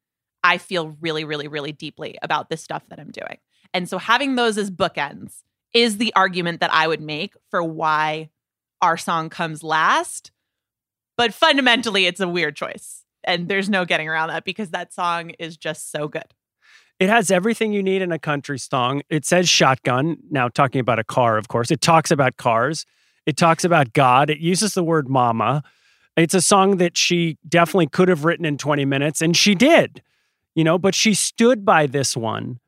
I 0.43 0.57
feel 0.57 0.97
really, 0.99 1.23
really, 1.23 1.47
really 1.47 1.71
deeply 1.71 2.17
about 2.23 2.49
this 2.49 2.63
stuff 2.63 2.81
that 2.89 2.99
I'm 2.99 3.11
doing. 3.11 3.37
And 3.75 3.87
so 3.87 3.99
having 3.99 4.33
those 4.33 4.57
as 4.57 4.71
bookends 4.71 5.43
is 5.71 5.97
the 5.97 6.11
argument 6.15 6.61
that 6.61 6.73
I 6.73 6.87
would 6.87 7.01
make 7.01 7.35
for 7.51 7.61
why 7.61 8.31
our 8.81 8.97
song 8.97 9.29
comes 9.29 9.61
last. 9.61 10.31
But 11.15 11.31
fundamentally, 11.31 12.07
it's 12.07 12.19
a 12.19 12.27
weird 12.27 12.55
choice. 12.55 13.04
And 13.25 13.47
there's 13.47 13.69
no 13.69 13.85
getting 13.85 14.07
around 14.07 14.29
that 14.29 14.45
because 14.45 14.69
that 14.69 14.93
song 14.93 15.31
is 15.39 15.57
just 15.57 15.91
so 15.91 16.07
good. 16.07 16.33
It 16.99 17.09
has 17.09 17.29
everything 17.29 17.73
you 17.73 17.83
need 17.83 18.01
in 18.01 18.11
a 18.11 18.19
country 18.19 18.57
song. 18.57 19.01
It 19.09 19.25
says 19.25 19.49
shotgun. 19.49 20.17
Now, 20.29 20.47
talking 20.47 20.79
about 20.79 20.99
a 20.99 21.03
car, 21.03 21.37
of 21.37 21.49
course, 21.49 21.69
it 21.69 21.81
talks 21.81 22.09
about 22.09 22.37
cars. 22.37 22.85
It 23.25 23.35
talks 23.35 23.65
about 23.65 23.91
God. 23.91 24.29
It 24.29 24.39
uses 24.39 24.75
the 24.75 24.83
word 24.83 25.09
mama. 25.09 25.63
It's 26.15 26.33
a 26.33 26.41
song 26.41 26.77
that 26.77 26.95
she 26.95 27.37
definitely 27.47 27.87
could 27.87 28.07
have 28.07 28.23
written 28.23 28.45
in 28.45 28.57
20 28.57 28.85
minutes, 28.85 29.21
and 29.21 29.35
she 29.35 29.53
did, 29.53 30.01
you 30.53 30.63
know, 30.63 30.77
but 30.77 30.95
she 30.95 31.13
stood 31.13 31.65
by 31.65 31.87
this 31.87 32.15
one 32.15 32.59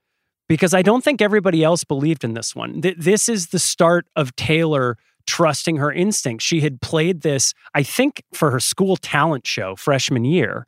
because 0.49 0.73
I 0.73 0.81
don't 0.81 1.03
think 1.03 1.21
everybody 1.21 1.63
else 1.63 1.85
believed 1.85 2.25
in 2.25 2.33
this 2.33 2.53
one. 2.53 2.81
This 2.81 3.29
is 3.29 3.47
the 3.47 3.59
start 3.59 4.07
of 4.17 4.35
Taylor 4.35 4.97
trusting 5.27 5.77
her 5.77 5.91
instincts. 5.91 6.45
She 6.45 6.61
had 6.61 6.81
played 6.81 7.21
this, 7.21 7.53
I 7.73 7.83
think, 7.83 8.23
for 8.33 8.49
her 8.51 8.59
school 8.59 8.97
talent 8.97 9.45
show 9.45 9.75
freshman 9.75 10.25
year 10.25 10.65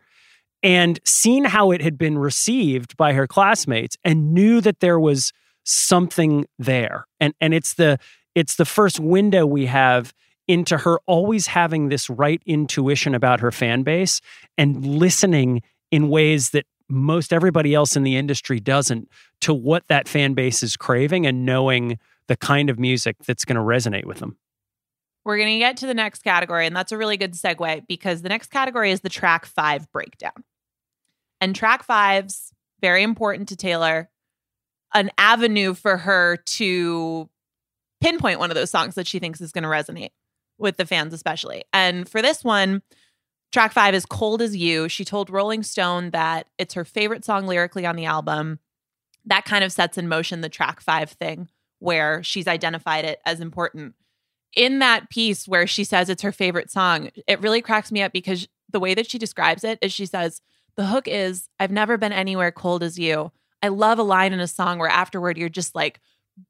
and 0.61 0.99
seen 1.05 1.45
how 1.45 1.71
it 1.71 1.81
had 1.81 1.97
been 1.97 2.17
received 2.17 2.97
by 2.97 3.13
her 3.13 3.25
classmates 3.25 3.95
and 4.03 4.33
knew 4.33 4.61
that 4.61 4.81
there 4.81 4.99
was 4.99 5.31
something 5.63 6.45
there. 6.57 7.07
And 7.19 7.33
and 7.39 7.53
it's 7.53 7.73
the 7.75 7.97
it's 8.35 8.55
the 8.55 8.65
first 8.65 8.99
window 8.99 9.45
we 9.45 9.65
have 9.65 10.13
into 10.47 10.77
her 10.79 10.99
always 11.05 11.47
having 11.47 11.89
this 11.89 12.09
right 12.09 12.41
intuition 12.45 13.13
about 13.15 13.39
her 13.39 13.51
fan 13.51 13.83
base 13.83 14.19
and 14.57 14.83
listening 14.85 15.61
in 15.91 16.09
ways 16.09 16.49
that 16.51 16.65
most 16.89 17.31
everybody 17.31 17.75
else 17.75 17.95
in 17.95 18.03
the 18.03 18.17
industry 18.17 18.59
doesn't 18.59 19.07
to 19.41 19.53
what 19.53 19.87
that 19.87 20.07
fan 20.07 20.33
base 20.33 20.63
is 20.63 20.75
craving 20.75 21.25
and 21.25 21.45
knowing 21.45 21.99
the 22.27 22.35
kind 22.35 22.69
of 22.69 22.79
music 22.79 23.15
that's 23.25 23.45
going 23.45 23.55
to 23.55 23.61
resonate 23.61 24.05
with 24.05 24.19
them. 24.19 24.37
We're 25.25 25.37
going 25.37 25.53
to 25.53 25.59
get 25.59 25.77
to 25.77 25.87
the 25.87 25.93
next 25.93 26.23
category, 26.23 26.65
and 26.65 26.75
that's 26.75 26.91
a 26.91 26.97
really 26.97 27.17
good 27.17 27.33
segue 27.33 27.87
because 27.87 28.21
the 28.21 28.29
next 28.29 28.51
category 28.51 28.91
is 28.91 29.01
the 29.01 29.09
track 29.09 29.45
five 29.45 29.91
breakdown. 29.91 30.43
And 31.41 31.55
track 31.55 31.83
five's 31.83 32.53
very 32.81 33.03
important 33.03 33.49
to 33.49 33.55
Taylor, 33.55 34.09
an 34.93 35.11
avenue 35.17 35.73
for 35.73 35.97
her 35.97 36.37
to 36.37 37.29
pinpoint 38.01 38.39
one 38.39 38.49
of 38.49 38.55
those 38.55 38.71
songs 38.71 38.95
that 38.95 39.07
she 39.07 39.19
thinks 39.19 39.41
is 39.41 39.51
going 39.51 39.63
to 39.63 39.69
resonate 39.69 40.11
with 40.57 40.77
the 40.77 40.85
fans, 40.85 41.13
especially. 41.13 41.63
And 41.73 42.07
for 42.07 42.21
this 42.21 42.43
one, 42.43 42.81
track 43.51 43.73
five 43.73 43.93
is 43.93 44.05
Cold 44.05 44.41
as 44.41 44.55
You. 44.55 44.89
She 44.89 45.05
told 45.05 45.29
Rolling 45.29 45.63
Stone 45.63 46.11
that 46.11 46.47
it's 46.57 46.73
her 46.73 46.85
favorite 46.85 47.25
song 47.25 47.45
lyrically 47.47 47.85
on 47.85 47.95
the 47.95 48.05
album. 48.05 48.59
That 49.25 49.45
kind 49.45 49.63
of 49.63 49.71
sets 49.71 49.97
in 49.97 50.07
motion 50.07 50.41
the 50.41 50.49
track 50.49 50.81
five 50.81 51.11
thing 51.11 51.49
where 51.79 52.23
she's 52.23 52.47
identified 52.47 53.05
it 53.05 53.19
as 53.25 53.39
important. 53.39 53.95
In 54.55 54.79
that 54.79 55.09
piece 55.09 55.47
where 55.47 55.67
she 55.67 55.83
says 55.83 56.09
it's 56.09 56.23
her 56.23 56.31
favorite 56.31 56.71
song, 56.71 57.09
it 57.27 57.41
really 57.41 57.61
cracks 57.61 57.91
me 57.91 58.01
up 58.01 58.11
because 58.11 58.47
the 58.71 58.79
way 58.79 58.93
that 58.93 59.09
she 59.09 59.17
describes 59.17 59.63
it 59.63 59.79
is 59.81 59.93
she 59.93 60.05
says, 60.05 60.41
The 60.75 60.87
hook 60.87 61.07
is, 61.07 61.49
I've 61.59 61.71
never 61.71 61.97
been 61.97 62.13
anywhere 62.13 62.51
cold 62.51 62.83
as 62.83 62.97
you. 62.97 63.31
I 63.61 63.67
love 63.67 63.99
a 63.99 64.03
line 64.03 64.33
in 64.33 64.39
a 64.39 64.47
song 64.47 64.79
where 64.79 64.89
afterward 64.89 65.37
you're 65.37 65.49
just 65.49 65.75
like, 65.75 65.99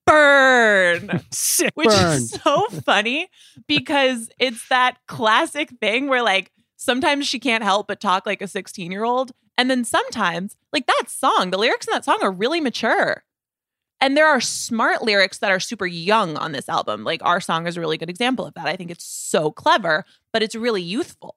burn. 0.06 1.08
Which 1.74 1.88
burn. 1.88 2.18
is 2.18 2.32
so 2.32 2.68
funny 2.86 3.30
because 3.68 4.30
it's 4.40 4.68
that 4.70 4.98
classic 5.08 5.70
thing 5.82 6.08
where 6.08 6.24
like 6.24 6.52
sometimes 6.78 7.28
she 7.28 7.40
can't 7.40 7.64
help 7.64 7.88
but 7.88 8.00
talk 8.00 8.26
like 8.26 8.42
a 8.42 8.48
16 8.48 8.92
year 8.92 9.04
old. 9.04 9.32
And 9.58 9.70
then 9.70 9.84
sometimes, 9.84 10.56
like 10.72 10.88
that 10.88 11.06
song, 11.08 11.52
the 11.52 11.58
lyrics 11.58 11.86
in 11.86 11.92
that 11.92 12.06
song 12.06 12.20
are 12.22 12.32
really 12.32 12.62
mature. 12.62 13.24
And 14.02 14.16
there 14.16 14.28
are 14.28 14.40
smart 14.40 15.02
lyrics 15.04 15.40
that 15.40 15.52
are 15.52 15.60
super 15.60 15.86
young 15.86 16.38
on 16.38 16.54
this 16.54 16.70
album. 16.70 17.04
Like 17.04 17.22
our 17.24 17.42
song 17.42 17.68
is 17.68 17.76
a 17.76 17.82
really 17.82 17.98
good 17.98 18.10
example 18.10 18.46
of 18.46 18.54
that. 18.54 18.68
I 18.68 18.76
think 18.76 18.92
it's 18.92 19.06
so 19.06 19.52
clever, 19.52 20.06
but 20.32 20.42
it's 20.42 20.56
really 20.56 20.82
youthful. 20.82 21.36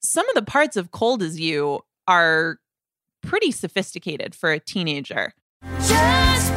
Some 0.00 0.28
of 0.28 0.34
the 0.34 0.42
parts 0.42 0.76
of 0.76 0.90
Cold 0.90 1.22
as 1.22 1.38
You 1.38 1.80
are 2.08 2.58
pretty 3.22 3.52
sophisticated 3.52 4.34
for 4.34 4.50
a 4.50 4.58
teenager. 4.58 5.32
Just 5.78 6.52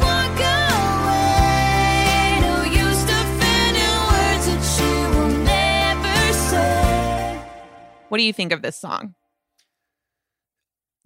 What 8.08 8.18
do 8.18 8.24
you 8.24 8.32
think 8.32 8.52
of 8.52 8.62
this 8.62 8.76
song? 8.76 9.14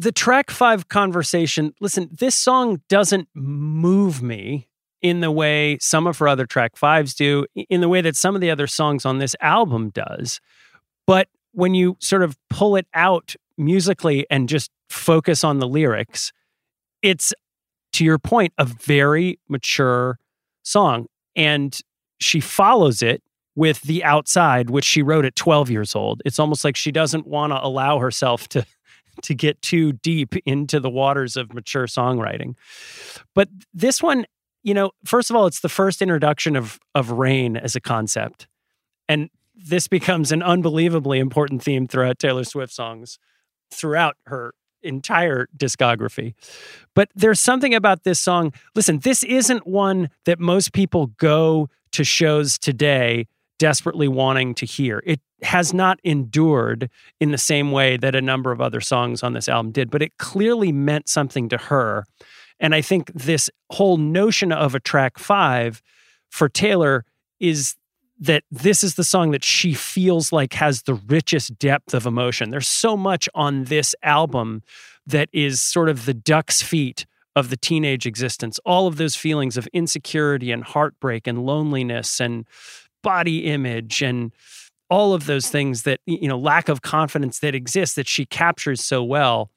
The 0.01 0.13
track 0.13 0.51
five 0.51 0.89
conversation, 0.89 1.75
listen, 1.79 2.09
this 2.11 2.35
song 2.35 2.81
doesn't 2.89 3.29
move 3.35 4.23
me 4.23 4.67
in 5.03 5.21
the 5.21 5.31
way 5.31 5.77
some 5.79 6.07
of 6.07 6.17
her 6.17 6.27
other 6.27 6.47
track 6.47 6.79
fives 6.79 7.13
do, 7.15 7.45
in 7.69 7.83
the 7.83 7.89
way 7.89 8.01
that 8.01 8.17
some 8.17 8.35
of 8.35 8.41
the 8.41 8.51
other 8.51 8.67
songs 8.67 9.05
on 9.05 9.19
this 9.19 9.37
album 9.43 9.91
does. 9.91 10.41
But 11.07 11.29
when 11.53 11.75
you 11.75 11.99
sort 12.01 12.23
of 12.23 12.39
pull 12.49 12.77
it 12.77 12.87
out 12.95 13.35
musically 13.59 14.27
and 14.31 14.49
just 14.49 14.71
focus 14.89 15.45
on 15.45 15.59
the 15.59 15.69
lyrics, 15.69 16.33
it's, 17.03 17.35
to 17.93 18.03
your 18.03 18.19
point, 18.19 18.55
a 18.57 18.65
very 18.65 19.39
mature 19.51 20.19
song. 20.63 21.09
And 21.37 21.79
she 22.21 22.41
follows 22.41 23.03
it 23.03 23.23
with 23.55 23.83
The 23.83 24.03
Outside, 24.03 24.71
which 24.71 24.87
she 24.87 25.03
wrote 25.03 25.27
at 25.27 25.37
12 25.37 25.71
years 25.71 25.95
old. 25.95 26.23
It's 26.25 26.39
almost 26.39 26.65
like 26.65 26.75
she 26.75 26.91
doesn't 26.91 27.27
want 27.27 27.53
to 27.53 27.63
allow 27.63 27.99
herself 27.99 28.49
to 28.49 28.65
to 29.23 29.35
get 29.35 29.61
too 29.63 29.93
deep 29.93 30.35
into 30.47 30.81
the 30.81 30.91
waters 30.91 31.37
of 31.37 31.53
mature 31.55 31.87
songwriting. 31.87 32.55
But 33.35 33.49
this 33.73 34.03
one, 34.03 34.27
you 34.63 34.75
know, 34.75 34.93
first 35.05 35.31
of 35.31 35.37
all, 35.37 35.47
it's 35.47 35.61
the 35.61 35.69
first 35.69 36.03
introduction 36.03 36.57
of 36.57 36.79
of 36.95 37.11
rain 37.11 37.57
as 37.57 37.77
a 37.77 37.81
concept. 37.81 38.47
And 39.09 39.31
this 39.55 39.89
becomes 39.89 40.33
an 40.33 40.43
unbelievably 40.43 41.19
important 41.19 41.63
theme 41.63 41.87
throughout 41.87 42.19
Taylor 42.19 42.45
Swift 42.45 42.73
songs 42.73 43.19
throughout 43.73 44.17
her 44.27 44.55
entire 44.83 45.47
discography. 45.57 46.35
But 46.95 47.11
there's 47.15 47.41
something 47.41 47.75
about 47.75 48.05
this 48.05 48.19
song. 48.19 48.53
Listen, 48.75 49.01
this 49.01 49.23
isn't 49.23 49.67
one 49.67 50.11
that 50.25 50.41
most 50.41 50.73
people 50.73 51.09
go 51.19 51.69
to 51.93 52.05
shows 52.05 52.59
today 52.59 53.27
desperately 53.61 54.09
wanting 54.09 54.55
to 54.55 54.65
hear. 54.65 55.03
It 55.07 55.21
has 55.43 55.75
not 55.75 56.01
endured 56.03 56.91
in 57.21 57.31
the 57.31 57.39
same 57.39 57.73
way 57.73 57.99
that 57.99 58.15
a 58.15 58.23
number 58.23 58.53
of 58.53 58.61
other 58.61 58.81
songs 58.81 59.23
on 59.23 59.35
this 59.35 59.51
album 59.51 59.71
did, 59.71 59.91
but 59.91 60.01
it 60.01 60.17
clearly 60.17 60.73
meant 60.73 61.11
something 61.11 61.49
to 61.51 61.59
her. 61.59 62.07
And 62.59 62.75
I 62.75 62.81
think 62.81 63.13
this 63.13 63.51
whole 63.71 63.99
notion 63.99 64.51
of 64.51 64.75
a 64.75 64.81
track 64.81 65.19
five 65.19 65.83
for 66.31 66.49
Taylor 66.49 67.05
is 67.39 67.77
that 68.19 68.45
this 68.51 68.83
is 68.83 68.95
the 68.95 69.05
song 69.05 69.31
that 69.31 69.45
she 69.45 69.75
feels 69.75 70.33
like 70.33 70.55
has 70.55 70.83
the 70.83 70.95
richest 70.95 71.59
depth 71.59 71.93
of 71.93 72.07
emotion. 72.07 72.51
There's 72.51 72.67
so 72.67 72.97
much 72.97 73.29
on 73.35 73.65
this 73.65 73.95
album 74.03 74.63
that 75.07 75.29
is 75.33 75.61
sort 75.61 75.91
of 75.91 76.07
the 76.07 76.15
duck's 76.15 76.63
feet 76.63 77.05
of 77.37 77.51
the 77.51 77.57
teenage 77.59 78.07
existence. 78.07 78.59
All 78.65 78.87
of 78.87 78.97
those 78.97 79.17
feelings 79.17 79.59
of 79.59 79.67
insecurity 79.69 80.51
and 80.51 80.65
heartbreak 80.65 81.27
and 81.27 81.45
loneliness 81.45 82.21
and 82.21 82.47
body 83.03 83.47
image 83.47 84.03
and 84.03 84.33
all 84.89 85.15
of 85.15 85.27
those 85.27 85.49
things 85.49 85.83
that 85.85 86.01
you 86.07 86.29
know 86.29 86.39
lack 86.39 86.69
of 86.69 86.83
confidence 86.83 87.39
that 87.41 87.55
exists 87.55 87.95
that 87.97 88.09
she 88.09 88.27
captures 88.27 88.85
so 88.85 89.03
well. 89.03 89.51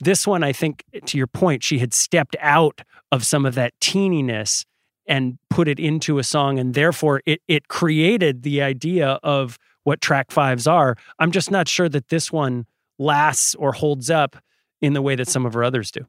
This 0.00 0.26
one 0.26 0.44
i 0.44 0.52
think 0.52 0.84
to 1.06 1.18
your 1.18 1.26
point 1.26 1.64
she 1.64 1.78
had 1.78 1.92
stepped 1.92 2.36
out 2.40 2.82
of 3.10 3.24
some 3.24 3.44
of 3.44 3.54
that 3.54 3.72
teeniness 3.80 4.64
and 5.06 5.38
put 5.50 5.66
it 5.66 5.80
into 5.80 6.18
a 6.18 6.24
song 6.24 6.58
and 6.58 6.74
therefore 6.74 7.22
it 7.26 7.40
it 7.48 7.68
created 7.68 8.42
the 8.42 8.62
idea 8.62 9.18
of 9.22 9.58
what 9.84 10.00
track 10.00 10.30
fives 10.30 10.66
are. 10.66 10.96
I'm 11.18 11.30
just 11.30 11.50
not 11.50 11.66
sure 11.66 11.88
that 11.88 12.08
this 12.08 12.30
one 12.30 12.66
lasts 12.98 13.54
or 13.54 13.72
holds 13.72 14.10
up 14.10 14.36
in 14.82 14.92
the 14.92 15.02
way 15.02 15.14
that 15.16 15.28
some 15.28 15.46
of 15.46 15.54
her 15.54 15.64
others 15.64 15.90
do. 15.90 16.06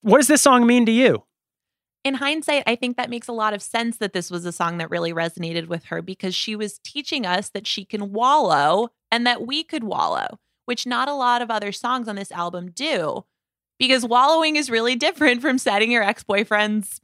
What 0.00 0.18
does 0.18 0.28
this 0.28 0.42
song 0.42 0.66
mean 0.66 0.86
to 0.86 0.92
you 0.92 1.24
in 2.04 2.14
hindsight, 2.14 2.62
I 2.66 2.76
think 2.76 2.96
that 2.96 3.10
makes 3.10 3.28
a 3.28 3.32
lot 3.32 3.52
of 3.52 3.62
sense 3.62 3.98
that 3.98 4.12
this 4.12 4.30
was 4.30 4.46
a 4.46 4.52
song 4.52 4.78
that 4.78 4.90
really 4.90 5.12
resonated 5.12 5.66
with 5.68 5.84
her 5.86 6.00
because 6.00 6.34
she 6.34 6.56
was 6.56 6.78
teaching 6.78 7.26
us 7.26 7.50
that 7.50 7.66
she 7.66 7.84
can 7.84 8.12
wallow 8.12 8.88
and 9.12 9.26
that 9.26 9.46
we 9.46 9.62
could 9.62 9.84
wallow, 9.84 10.38
which 10.64 10.86
not 10.86 11.08
a 11.08 11.14
lot 11.14 11.42
of 11.42 11.50
other 11.50 11.72
songs 11.72 12.08
on 12.08 12.16
this 12.16 12.32
album 12.32 12.70
do. 12.70 13.24
Because 13.78 14.04
wallowing 14.04 14.56
is 14.56 14.70
really 14.70 14.96
different 14.96 15.42
from 15.42 15.58
setting 15.58 15.90
your 15.90 16.02
ex 16.02 16.22
boyfriend's 16.22 17.00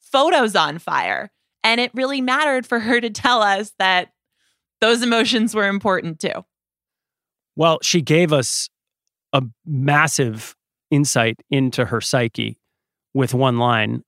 photos 0.00 0.56
on 0.56 0.78
fire. 0.78 1.30
And 1.62 1.80
it 1.80 1.90
really 1.94 2.20
mattered 2.20 2.66
for 2.66 2.80
her 2.80 3.00
to 3.00 3.10
tell 3.10 3.42
us 3.42 3.72
that 3.78 4.08
those 4.80 5.02
emotions 5.02 5.54
were 5.54 5.68
important 5.68 6.20
too. 6.20 6.44
Well, 7.54 7.78
she 7.82 8.02
gave 8.02 8.32
us 8.32 8.68
a 9.32 9.42
massive 9.64 10.54
insight 10.90 11.40
into 11.50 11.86
her 11.86 12.00
psyche 12.00 12.58
with 13.14 13.32
one 13.34 13.58
line 13.58 14.02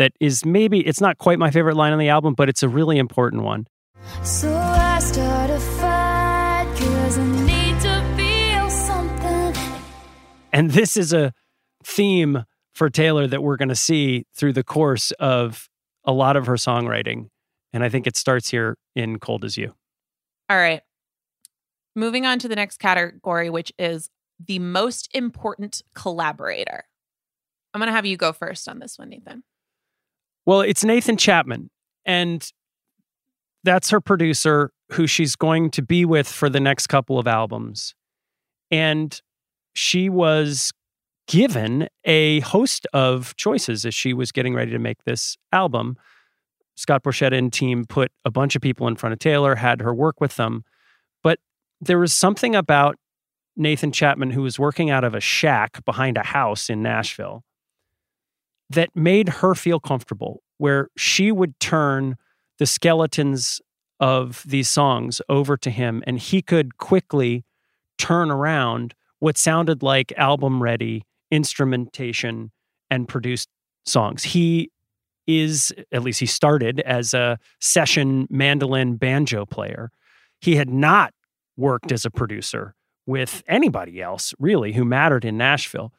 that 0.00 0.12
is 0.18 0.46
maybe 0.46 0.80
it's 0.80 1.02
not 1.02 1.18
quite 1.18 1.38
my 1.38 1.50
favorite 1.50 1.76
line 1.76 1.92
on 1.92 1.98
the 1.98 2.08
album, 2.08 2.32
but 2.32 2.48
it's 2.48 2.62
a 2.62 2.68
really 2.70 2.96
important 2.96 3.42
one. 3.42 3.66
So 4.22 4.50
I 4.50 4.98
start 4.98 5.50
a 5.50 5.60
fight 5.60 6.64
cause 6.74 7.18
I 7.18 7.24
need 7.44 7.78
to 7.82 8.14
feel 8.16 8.70
something. 8.70 9.82
And 10.54 10.70
this 10.70 10.96
is 10.96 11.12
a 11.12 11.34
theme 11.84 12.44
for 12.72 12.88
Taylor 12.88 13.26
that 13.26 13.42
we're 13.42 13.58
going 13.58 13.68
to 13.68 13.76
see 13.76 14.24
through 14.34 14.54
the 14.54 14.64
course 14.64 15.10
of 15.20 15.68
a 16.04 16.12
lot 16.12 16.34
of 16.34 16.46
her 16.46 16.54
songwriting. 16.54 17.28
And 17.74 17.84
I 17.84 17.90
think 17.90 18.06
it 18.06 18.16
starts 18.16 18.48
here 18.48 18.78
in 18.96 19.18
Cold 19.18 19.44
as 19.44 19.58
You. 19.58 19.74
All 20.48 20.56
right. 20.56 20.80
Moving 21.94 22.24
on 22.24 22.38
to 22.38 22.48
the 22.48 22.56
next 22.56 22.78
category, 22.78 23.50
which 23.50 23.70
is 23.78 24.08
the 24.42 24.60
most 24.60 25.10
important 25.12 25.82
collaborator. 25.94 26.84
I'm 27.74 27.80
going 27.80 27.88
to 27.88 27.92
have 27.92 28.06
you 28.06 28.16
go 28.16 28.32
first 28.32 28.66
on 28.66 28.78
this 28.78 28.98
one, 28.98 29.10
Nathan. 29.10 29.42
Well, 30.46 30.60
it's 30.60 30.84
Nathan 30.84 31.16
Chapman, 31.16 31.70
and 32.04 32.48
that's 33.62 33.90
her 33.90 34.00
producer 34.00 34.72
who 34.92 35.06
she's 35.06 35.36
going 35.36 35.70
to 35.70 35.82
be 35.82 36.04
with 36.04 36.28
for 36.28 36.48
the 36.48 36.60
next 36.60 36.88
couple 36.88 37.18
of 37.18 37.26
albums. 37.26 37.94
And 38.70 39.20
she 39.74 40.08
was 40.08 40.72
given 41.28 41.88
a 42.04 42.40
host 42.40 42.86
of 42.92 43.36
choices 43.36 43.84
as 43.84 43.94
she 43.94 44.12
was 44.12 44.32
getting 44.32 44.54
ready 44.54 44.72
to 44.72 44.78
make 44.78 45.04
this 45.04 45.36
album. 45.52 45.96
Scott 46.74 47.04
Borchetta 47.04 47.36
and 47.36 47.52
team 47.52 47.84
put 47.84 48.10
a 48.24 48.30
bunch 48.30 48.56
of 48.56 48.62
people 48.62 48.88
in 48.88 48.96
front 48.96 49.12
of 49.12 49.18
Taylor, 49.18 49.54
had 49.54 49.80
her 49.80 49.94
work 49.94 50.20
with 50.20 50.36
them. 50.36 50.64
But 51.22 51.38
there 51.80 51.98
was 51.98 52.12
something 52.12 52.56
about 52.56 52.96
Nathan 53.56 53.92
Chapman, 53.92 54.30
who 54.30 54.42
was 54.42 54.58
working 54.58 54.90
out 54.90 55.04
of 55.04 55.14
a 55.14 55.20
shack 55.20 55.84
behind 55.84 56.16
a 56.16 56.22
house 56.22 56.70
in 56.70 56.82
Nashville, 56.82 57.44
that 58.70 58.94
made 58.94 59.28
her 59.28 59.54
feel 59.54 59.80
comfortable, 59.80 60.42
where 60.58 60.88
she 60.96 61.30
would 61.30 61.58
turn 61.60 62.16
the 62.58 62.66
skeletons 62.66 63.60
of 63.98 64.42
these 64.46 64.68
songs 64.68 65.20
over 65.28 65.56
to 65.58 65.70
him 65.70 66.02
and 66.06 66.18
he 66.18 66.40
could 66.40 66.78
quickly 66.78 67.44
turn 67.98 68.30
around 68.30 68.94
what 69.18 69.36
sounded 69.36 69.82
like 69.82 70.12
album 70.16 70.62
ready 70.62 71.04
instrumentation 71.30 72.50
and 72.90 73.06
produced 73.06 73.48
songs. 73.84 74.24
He 74.24 74.70
is, 75.26 75.72
at 75.92 76.02
least 76.02 76.20
he 76.20 76.26
started 76.26 76.80
as 76.80 77.14
a 77.14 77.38
session 77.60 78.26
mandolin 78.30 78.96
banjo 78.96 79.44
player. 79.44 79.90
He 80.40 80.56
had 80.56 80.70
not 80.70 81.12
worked 81.56 81.92
as 81.92 82.04
a 82.04 82.10
producer 82.10 82.74
with 83.06 83.42
anybody 83.46 84.00
else, 84.00 84.34
really, 84.38 84.72
who 84.72 84.84
mattered 84.84 85.24
in 85.24 85.36
Nashville. 85.36 85.92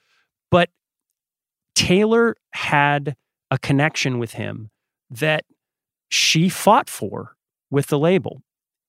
But 0.50 0.70
Taylor 1.76 2.36
had 2.52 3.16
a 3.50 3.58
connection 3.58 4.20
with 4.20 4.34
him 4.34 4.70
that 5.10 5.46
she 6.10 6.50
fought 6.50 6.90
for 6.90 7.36
with 7.70 7.88
the 7.88 8.00
label. 8.00 8.42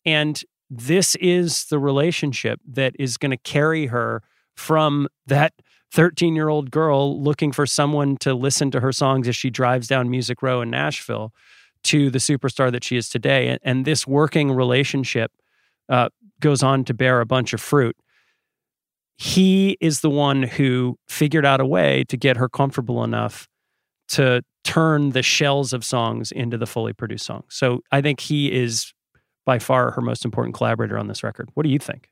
And 0.05 0.43
this 0.69 1.15
is 1.17 1.67
the 1.67 1.79
relationship 1.79 2.61
that 2.67 2.95
is 2.99 3.17
going 3.17 3.31
to 3.31 3.37
carry 3.37 3.87
her 3.87 4.23
from 4.57 5.09
that 5.27 5.53
13 5.93 6.35
year 6.35 6.49
old 6.49 6.71
girl 6.71 7.21
looking 7.23 7.53
for 7.53 7.67
someone 7.67 8.17
to 8.19 8.35
listen 8.35 8.71
to 8.71 8.81
her 8.81 8.93
songs 8.93 9.29
as 9.29 9.37
she 9.37 9.51
drives 9.51 9.87
down 9.87 10.11
Music 10.11 10.43
Row 10.43 10.63
in 10.63 10.71
Nashville 10.71 11.33
to 11.85 12.11
the 12.11 12.19
superstar 12.19 12.73
that 12.73 12.85
she 12.85 12.97
is 12.97 13.09
today. 13.09 13.59
And, 13.63 13.85
this 13.85 14.07
working 14.07 14.53
relationship 14.53 15.33
uh, 15.89 16.09
goes 16.41 16.63
on 16.63 16.85
to 16.85 16.95
bear 16.95 17.21
a 17.21 17.27
bunch 17.27 17.53
of 17.53 17.61
fruit 17.61 17.97
he 19.23 19.77
is 19.81 20.01
the 20.01 20.11
one 20.11 20.43
who 20.43 20.99
figured 21.09 21.47
out 21.47 21.61
a 21.61 21.65
way 21.65 22.03
to 22.09 22.17
get 22.17 22.37
her 22.37 22.49
comfortable 22.49 23.05
enough 23.05 23.47
to 24.09 24.43
turn 24.65 25.11
the 25.11 25.23
shells 25.23 25.73
of 25.73 25.85
songs 25.85 26.33
into 26.33 26.59
the 26.59 26.67
fully 26.67 26.93
produced 26.93 27.27
songs. 27.27 27.45
So 27.51 27.85
I 27.93 28.01
think 28.01 28.19
he 28.19 28.51
is 28.51 28.93
by 29.47 29.61
far 29.61 29.93
her 29.93 30.01
most 30.01 30.25
important 30.25 30.57
collaborator 30.57 30.99
on 30.99 31.07
this 31.07 31.23
record. 31.23 31.51
What 31.55 31.63
do 31.63 31.71
you 31.71 31.79
think? 31.79 32.09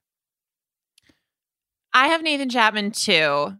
I 1.92 2.06
have 2.06 2.22
Nathan 2.22 2.48
Chapman 2.48 2.92
too. 2.92 3.56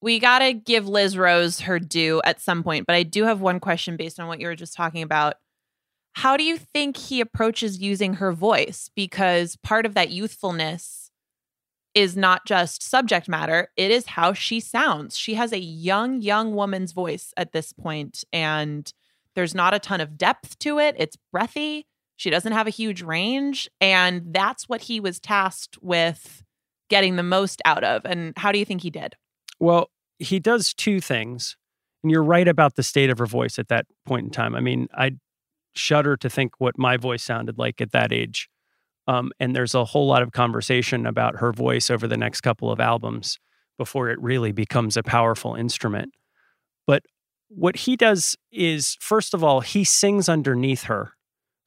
We 0.00 0.18
got 0.18 0.38
to 0.38 0.54
give 0.54 0.88
Liz 0.88 1.18
Rose 1.18 1.60
her 1.60 1.78
due 1.78 2.22
at 2.24 2.40
some 2.40 2.62
point, 2.62 2.86
but 2.86 2.96
I 2.96 3.02
do 3.02 3.24
have 3.24 3.42
one 3.42 3.60
question 3.60 3.98
based 3.98 4.18
on 4.18 4.28
what 4.28 4.40
you 4.40 4.46
were 4.46 4.56
just 4.56 4.72
talking 4.72 5.02
about. 5.02 5.34
How 6.14 6.38
do 6.38 6.42
you 6.42 6.56
think 6.56 6.96
he 6.96 7.20
approaches 7.20 7.82
using 7.82 8.14
her 8.14 8.32
voice? 8.32 8.88
Because 8.96 9.56
part 9.56 9.84
of 9.84 9.92
that 9.92 10.08
youthfulness 10.08 11.03
is 11.94 12.16
not 12.16 12.44
just 12.44 12.82
subject 12.82 13.28
matter, 13.28 13.68
it 13.76 13.90
is 13.90 14.06
how 14.06 14.32
she 14.32 14.60
sounds. 14.60 15.16
She 15.16 15.34
has 15.34 15.52
a 15.52 15.58
young, 15.58 16.20
young 16.20 16.54
woman's 16.54 16.92
voice 16.92 17.32
at 17.36 17.52
this 17.52 17.72
point, 17.72 18.24
and 18.32 18.92
there's 19.34 19.54
not 19.54 19.74
a 19.74 19.78
ton 19.78 20.00
of 20.00 20.16
depth 20.16 20.58
to 20.60 20.78
it. 20.78 20.94
It's 20.98 21.16
breathy. 21.32 21.86
She 22.16 22.30
doesn't 22.30 22.52
have 22.52 22.66
a 22.66 22.70
huge 22.70 23.02
range. 23.02 23.68
And 23.80 24.22
that's 24.32 24.68
what 24.68 24.82
he 24.82 25.00
was 25.00 25.18
tasked 25.18 25.78
with 25.82 26.42
getting 26.88 27.16
the 27.16 27.22
most 27.22 27.60
out 27.64 27.84
of. 27.84 28.04
And 28.04 28.32
how 28.36 28.52
do 28.52 28.58
you 28.58 28.64
think 28.64 28.82
he 28.82 28.90
did? 28.90 29.14
Well, 29.58 29.90
he 30.18 30.38
does 30.38 30.72
two 30.72 31.00
things. 31.00 31.56
And 32.02 32.10
you're 32.10 32.22
right 32.22 32.46
about 32.46 32.76
the 32.76 32.82
state 32.82 33.10
of 33.10 33.18
her 33.18 33.26
voice 33.26 33.58
at 33.58 33.68
that 33.68 33.86
point 34.04 34.26
in 34.26 34.30
time. 34.30 34.54
I 34.54 34.60
mean, 34.60 34.88
I 34.94 35.12
shudder 35.74 36.16
to 36.18 36.30
think 36.30 36.52
what 36.58 36.78
my 36.78 36.96
voice 36.96 37.22
sounded 37.22 37.58
like 37.58 37.80
at 37.80 37.92
that 37.92 38.12
age. 38.12 38.48
Um, 39.06 39.32
and 39.38 39.54
there's 39.54 39.74
a 39.74 39.84
whole 39.84 40.06
lot 40.06 40.22
of 40.22 40.32
conversation 40.32 41.06
about 41.06 41.36
her 41.36 41.52
voice 41.52 41.90
over 41.90 42.06
the 42.06 42.16
next 42.16 42.40
couple 42.40 42.70
of 42.70 42.80
albums 42.80 43.38
before 43.76 44.08
it 44.08 44.20
really 44.20 44.52
becomes 44.52 44.96
a 44.96 45.02
powerful 45.02 45.54
instrument. 45.54 46.14
But 46.86 47.02
what 47.48 47.76
he 47.76 47.96
does 47.96 48.36
is, 48.50 48.96
first 49.00 49.34
of 49.34 49.44
all, 49.44 49.60
he 49.60 49.84
sings 49.84 50.28
underneath 50.28 50.84
her 50.84 51.12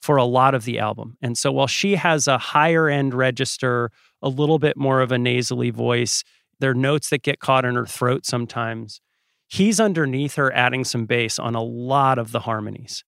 for 0.02 0.18
a 0.18 0.26
lot 0.26 0.56
of 0.56 0.64
the 0.64 0.80
album. 0.80 1.18
And 1.22 1.38
so 1.38 1.52
while 1.52 1.68
she 1.68 1.96
has 1.96 2.28
a 2.28 2.38
higher 2.38 2.88
end 2.88 3.14
register, 3.14 3.92
a 4.22 4.30
little 4.30 4.60
bit 4.60 4.78
more 4.78 5.02
of 5.02 5.12
a 5.12 5.18
nasally 5.18 5.70
voice, 5.70 6.24
there 6.60 6.72
are 6.72 6.76
notes 6.76 7.10
that 7.10 7.24
get 7.24 7.40
caught 7.40 7.66
in 7.66 7.76
her 7.76 7.86
throat 7.86 8.26
sometimes. 8.26 9.02
He's 9.48 9.80
underneath 9.80 10.36
her 10.36 10.54
adding 10.54 10.84
some 10.84 11.06
bass 11.06 11.40
on 11.40 11.56
a 11.56 11.64
lot 11.64 12.18
of 12.18 12.32
the 12.32 12.42
harmonies. 12.42 13.04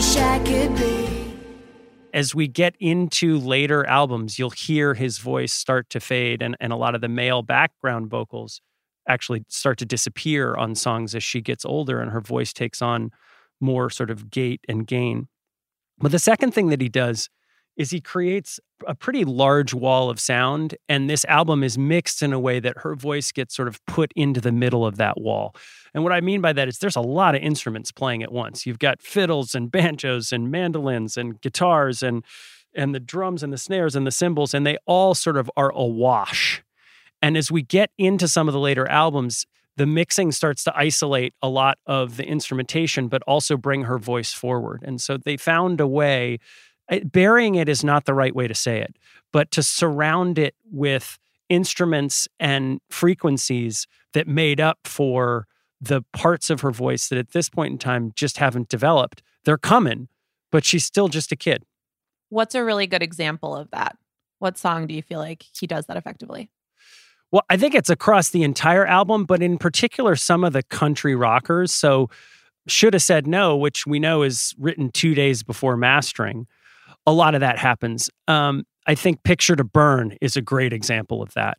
Wish 0.00 0.16
I 0.16 0.38
could 0.38 0.74
be. 0.76 1.36
As 2.14 2.34
we 2.34 2.48
get 2.48 2.74
into 2.80 3.36
later 3.38 3.84
albums, 3.86 4.38
you'll 4.38 4.48
hear 4.48 4.94
his 4.94 5.18
voice 5.18 5.52
start 5.52 5.90
to 5.90 6.00
fade, 6.00 6.40
and, 6.40 6.56
and 6.58 6.72
a 6.72 6.76
lot 6.76 6.94
of 6.94 7.02
the 7.02 7.08
male 7.08 7.42
background 7.42 8.08
vocals 8.08 8.62
actually 9.06 9.44
start 9.48 9.76
to 9.76 9.84
disappear 9.84 10.54
on 10.54 10.74
songs 10.74 11.14
as 11.14 11.22
she 11.22 11.42
gets 11.42 11.66
older 11.66 12.00
and 12.00 12.12
her 12.12 12.20
voice 12.22 12.54
takes 12.54 12.80
on 12.80 13.10
more 13.60 13.90
sort 13.90 14.08
of 14.10 14.30
gait 14.30 14.62
and 14.66 14.86
gain. 14.86 15.28
But 15.98 16.12
the 16.12 16.18
second 16.18 16.54
thing 16.54 16.68
that 16.68 16.80
he 16.80 16.88
does 16.88 17.28
is 17.80 17.90
he 17.90 18.00
creates 18.00 18.60
a 18.86 18.94
pretty 18.94 19.24
large 19.24 19.72
wall 19.72 20.10
of 20.10 20.20
sound 20.20 20.76
and 20.86 21.08
this 21.08 21.24
album 21.24 21.64
is 21.64 21.78
mixed 21.78 22.22
in 22.22 22.30
a 22.30 22.38
way 22.38 22.60
that 22.60 22.76
her 22.76 22.94
voice 22.94 23.32
gets 23.32 23.56
sort 23.56 23.68
of 23.68 23.82
put 23.86 24.12
into 24.14 24.38
the 24.38 24.52
middle 24.52 24.84
of 24.84 24.98
that 24.98 25.18
wall. 25.18 25.56
And 25.94 26.04
what 26.04 26.12
i 26.12 26.20
mean 26.20 26.42
by 26.42 26.52
that 26.52 26.68
is 26.68 26.76
there's 26.76 26.94
a 26.94 27.00
lot 27.00 27.34
of 27.34 27.40
instruments 27.40 27.90
playing 27.90 28.22
at 28.22 28.30
once. 28.30 28.66
You've 28.66 28.78
got 28.78 29.00
fiddles 29.00 29.54
and 29.54 29.72
banjos 29.78 30.30
and 30.30 30.50
mandolins 30.50 31.16
and 31.16 31.40
guitars 31.40 32.02
and 32.02 32.22
and 32.74 32.94
the 32.94 33.00
drums 33.00 33.42
and 33.42 33.50
the 33.50 33.58
snares 33.58 33.96
and 33.96 34.06
the 34.06 34.12
cymbals 34.12 34.52
and 34.52 34.66
they 34.66 34.76
all 34.84 35.14
sort 35.14 35.38
of 35.38 35.50
are 35.56 35.70
awash. 35.70 36.62
And 37.22 37.38
as 37.38 37.50
we 37.50 37.62
get 37.62 37.90
into 37.96 38.28
some 38.28 38.46
of 38.46 38.52
the 38.52 38.60
later 38.60 38.86
albums 38.88 39.46
the 39.76 39.86
mixing 39.86 40.32
starts 40.32 40.62
to 40.64 40.76
isolate 40.76 41.32
a 41.40 41.48
lot 41.48 41.78
of 41.86 42.18
the 42.18 42.26
instrumentation 42.26 43.08
but 43.08 43.22
also 43.22 43.56
bring 43.56 43.84
her 43.84 43.98
voice 43.98 44.34
forward. 44.34 44.82
And 44.84 45.00
so 45.00 45.16
they 45.16 45.38
found 45.38 45.80
a 45.80 45.86
way 45.86 46.40
burying 47.04 47.54
it 47.54 47.68
is 47.68 47.84
not 47.84 48.04
the 48.04 48.14
right 48.14 48.34
way 48.34 48.48
to 48.48 48.54
say 48.54 48.80
it, 48.80 48.96
but 49.32 49.50
to 49.52 49.62
surround 49.62 50.38
it 50.38 50.54
with 50.70 51.18
instruments 51.48 52.28
and 52.38 52.80
frequencies 52.90 53.86
that 54.12 54.26
made 54.26 54.60
up 54.60 54.78
for 54.84 55.46
the 55.80 56.02
parts 56.12 56.50
of 56.50 56.60
her 56.60 56.70
voice 56.70 57.08
that 57.08 57.18
at 57.18 57.32
this 57.32 57.48
point 57.48 57.72
in 57.72 57.78
time 57.78 58.12
just 58.14 58.36
haven't 58.36 58.68
developed. 58.68 59.22
They're 59.44 59.58
coming, 59.58 60.08
but 60.52 60.64
she's 60.64 60.84
still 60.84 61.08
just 61.08 61.32
a 61.32 61.36
kid. 61.36 61.64
What's 62.28 62.54
a 62.54 62.62
really 62.62 62.86
good 62.86 63.02
example 63.02 63.56
of 63.56 63.70
that? 63.70 63.96
What 64.38 64.58
song 64.58 64.86
do 64.86 64.94
you 64.94 65.02
feel 65.02 65.18
like 65.18 65.44
he 65.58 65.66
does 65.66 65.86
that 65.86 65.96
effectively? 65.96 66.50
Well, 67.32 67.44
I 67.48 67.56
think 67.56 67.74
it's 67.74 67.90
across 67.90 68.30
the 68.30 68.42
entire 68.42 68.86
album, 68.86 69.24
but 69.24 69.42
in 69.42 69.58
particular, 69.58 70.16
some 70.16 70.44
of 70.44 70.52
the 70.52 70.62
country 70.64 71.14
rockers. 71.14 71.72
So, 71.72 72.10
Should 72.66 72.94
Have 72.94 73.02
Said 73.02 73.26
No, 73.26 73.56
which 73.56 73.86
we 73.86 73.98
know 73.98 74.22
is 74.22 74.54
written 74.58 74.90
two 74.90 75.14
days 75.14 75.42
before 75.42 75.76
mastering, 75.76 76.46
a 77.06 77.12
lot 77.12 77.34
of 77.34 77.40
that 77.40 77.58
happens. 77.58 78.10
Um, 78.28 78.64
I 78.86 78.94
think 78.94 79.22
Picture 79.22 79.56
to 79.56 79.64
Burn 79.64 80.16
is 80.20 80.36
a 80.36 80.42
great 80.42 80.72
example 80.72 81.22
of 81.22 81.32
that. 81.34 81.58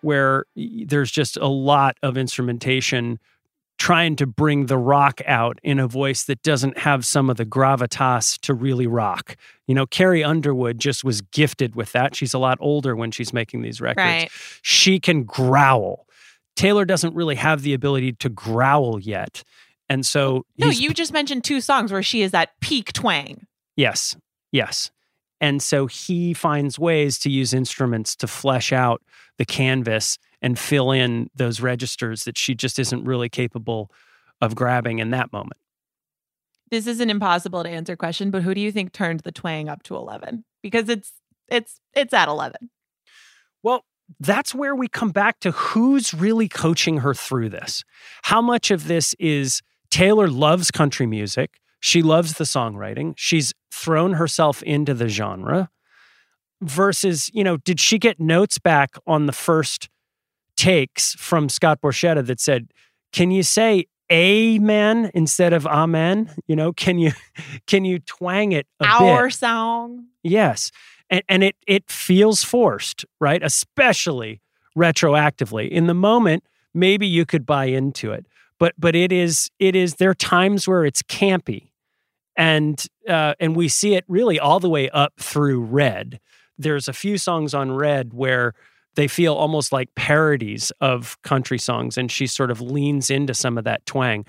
Where 0.00 0.44
there's 0.54 1.10
just 1.10 1.38
a 1.38 1.46
lot 1.46 1.96
of 2.02 2.18
instrumentation 2.18 3.18
trying 3.78 4.16
to 4.16 4.26
bring 4.26 4.66
the 4.66 4.78
rock 4.78 5.20
out 5.26 5.58
in 5.62 5.78
a 5.78 5.86
voice 5.86 6.24
that 6.24 6.42
doesn't 6.42 6.78
have 6.78 7.04
some 7.04 7.28
of 7.28 7.36
the 7.36 7.44
gravitas 7.44 8.38
to 8.40 8.54
really 8.54 8.86
rock. 8.86 9.36
You 9.66 9.74
know, 9.74 9.86
Carrie 9.86 10.24
Underwood 10.24 10.78
just 10.78 11.04
was 11.04 11.20
gifted 11.20 11.74
with 11.74 11.92
that. 11.92 12.14
She's 12.14 12.34
a 12.34 12.38
lot 12.38 12.58
older 12.60 12.94
when 12.94 13.10
she's 13.10 13.32
making 13.32 13.62
these 13.62 13.80
records. 13.80 14.04
Right. 14.04 14.30
She 14.62 15.00
can 15.00 15.24
growl. 15.24 16.06
Taylor 16.56 16.84
doesn't 16.84 17.14
really 17.14 17.34
have 17.34 17.62
the 17.62 17.74
ability 17.74 18.12
to 18.12 18.28
growl 18.28 19.00
yet. 19.00 19.42
And 19.88 20.06
so 20.06 20.46
No, 20.56 20.68
you 20.68 20.94
just 20.94 21.12
mentioned 21.12 21.44
two 21.44 21.60
songs 21.60 21.92
where 21.92 22.02
she 22.02 22.22
is 22.22 22.32
at 22.32 22.58
peak 22.60 22.92
twang. 22.92 23.46
Yes. 23.76 24.16
Yes. 24.52 24.90
And 25.40 25.62
so 25.62 25.86
he 25.86 26.32
finds 26.32 26.78
ways 26.78 27.18
to 27.18 27.30
use 27.30 27.52
instruments 27.52 28.16
to 28.16 28.26
flesh 28.26 28.72
out 28.72 29.02
the 29.36 29.44
canvas 29.44 30.16
and 30.44 30.58
fill 30.58 30.92
in 30.92 31.30
those 31.34 31.62
registers 31.62 32.24
that 32.24 32.36
she 32.36 32.54
just 32.54 32.78
isn't 32.78 33.02
really 33.02 33.30
capable 33.30 33.90
of 34.42 34.54
grabbing 34.54 34.98
in 34.98 35.08
that 35.08 35.32
moment. 35.32 35.56
This 36.70 36.86
is 36.86 37.00
an 37.00 37.08
impossible 37.08 37.62
to 37.62 37.68
answer 37.70 37.96
question, 37.96 38.30
but 38.30 38.42
who 38.42 38.54
do 38.54 38.60
you 38.60 38.70
think 38.70 38.92
turned 38.92 39.20
the 39.20 39.32
twang 39.32 39.70
up 39.70 39.82
to 39.84 39.96
11? 39.96 40.44
Because 40.62 40.90
it's 40.90 41.12
it's 41.48 41.80
it's 41.94 42.12
at 42.12 42.28
11. 42.28 42.68
Well, 43.62 43.86
that's 44.20 44.54
where 44.54 44.74
we 44.74 44.86
come 44.86 45.12
back 45.12 45.40
to 45.40 45.50
who's 45.50 46.12
really 46.12 46.48
coaching 46.48 46.98
her 46.98 47.14
through 47.14 47.48
this. 47.48 47.82
How 48.24 48.42
much 48.42 48.70
of 48.70 48.86
this 48.86 49.14
is 49.18 49.62
Taylor 49.90 50.28
loves 50.28 50.70
country 50.70 51.06
music. 51.06 51.58
She 51.80 52.02
loves 52.02 52.34
the 52.34 52.44
songwriting. 52.44 53.14
She's 53.16 53.54
thrown 53.72 54.14
herself 54.14 54.62
into 54.64 54.92
the 54.92 55.08
genre 55.08 55.70
versus, 56.60 57.30
you 57.32 57.44
know, 57.44 57.56
did 57.56 57.80
she 57.80 57.98
get 57.98 58.20
notes 58.20 58.58
back 58.58 58.96
on 59.06 59.24
the 59.24 59.32
first 59.32 59.88
takes 60.56 61.14
from 61.14 61.48
Scott 61.48 61.80
Borchetta 61.80 62.24
that 62.26 62.40
said, 62.40 62.68
"Can 63.12 63.30
you 63.30 63.42
say 63.42 63.86
amen 64.12 65.10
instead 65.14 65.52
of 65.52 65.66
amen? 65.66 66.30
You 66.46 66.56
know, 66.56 66.72
can 66.72 66.98
you 66.98 67.12
can 67.66 67.84
you 67.84 67.98
twang 67.98 68.52
it 68.52 68.66
a 68.80 68.86
Our 68.86 69.26
bit?" 69.26 69.34
song. 69.34 70.06
Yes. 70.22 70.70
And 71.10 71.22
and 71.28 71.42
it 71.44 71.56
it 71.66 71.90
feels 71.90 72.42
forced, 72.42 73.04
right? 73.20 73.42
Especially 73.42 74.40
retroactively. 74.76 75.68
In 75.68 75.86
the 75.86 75.94
moment, 75.94 76.44
maybe 76.72 77.06
you 77.06 77.24
could 77.24 77.46
buy 77.46 77.66
into 77.66 78.12
it. 78.12 78.26
But 78.58 78.74
but 78.78 78.94
it 78.94 79.12
is 79.12 79.50
it 79.58 79.76
is 79.76 79.96
there 79.96 80.10
are 80.10 80.14
times 80.14 80.66
where 80.68 80.84
it's 80.84 81.02
campy. 81.02 81.70
And 82.36 82.84
uh, 83.08 83.34
and 83.38 83.54
we 83.54 83.68
see 83.68 83.94
it 83.94 84.04
really 84.08 84.40
all 84.40 84.58
the 84.58 84.68
way 84.68 84.90
up 84.90 85.12
through 85.20 85.60
Red. 85.60 86.18
There's 86.58 86.88
a 86.88 86.92
few 86.92 87.16
songs 87.16 87.54
on 87.54 87.72
Red 87.72 88.12
where 88.12 88.54
they 88.94 89.08
feel 89.08 89.34
almost 89.34 89.72
like 89.72 89.94
parodies 89.94 90.72
of 90.80 91.20
country 91.22 91.58
songs, 91.58 91.98
and 91.98 92.10
she 92.10 92.26
sort 92.26 92.50
of 92.50 92.60
leans 92.60 93.10
into 93.10 93.34
some 93.34 93.58
of 93.58 93.64
that 93.64 93.84
twang. 93.86 94.24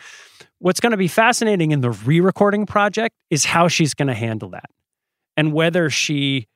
What's 0.59 0.79
going 0.79 0.91
to 0.91 0.97
be 0.97 1.07
fascinating 1.07 1.71
in 1.71 1.81
the 1.81 1.91
re 1.91 2.19
recording 2.19 2.65
project 2.65 3.15
is 3.29 3.45
how 3.45 3.67
she's 3.67 3.93
going 3.93 4.07
to 4.07 4.13
handle 4.13 4.49
that 4.49 4.69
and 5.37 5.53
whether 5.53 5.89
she 5.89 6.47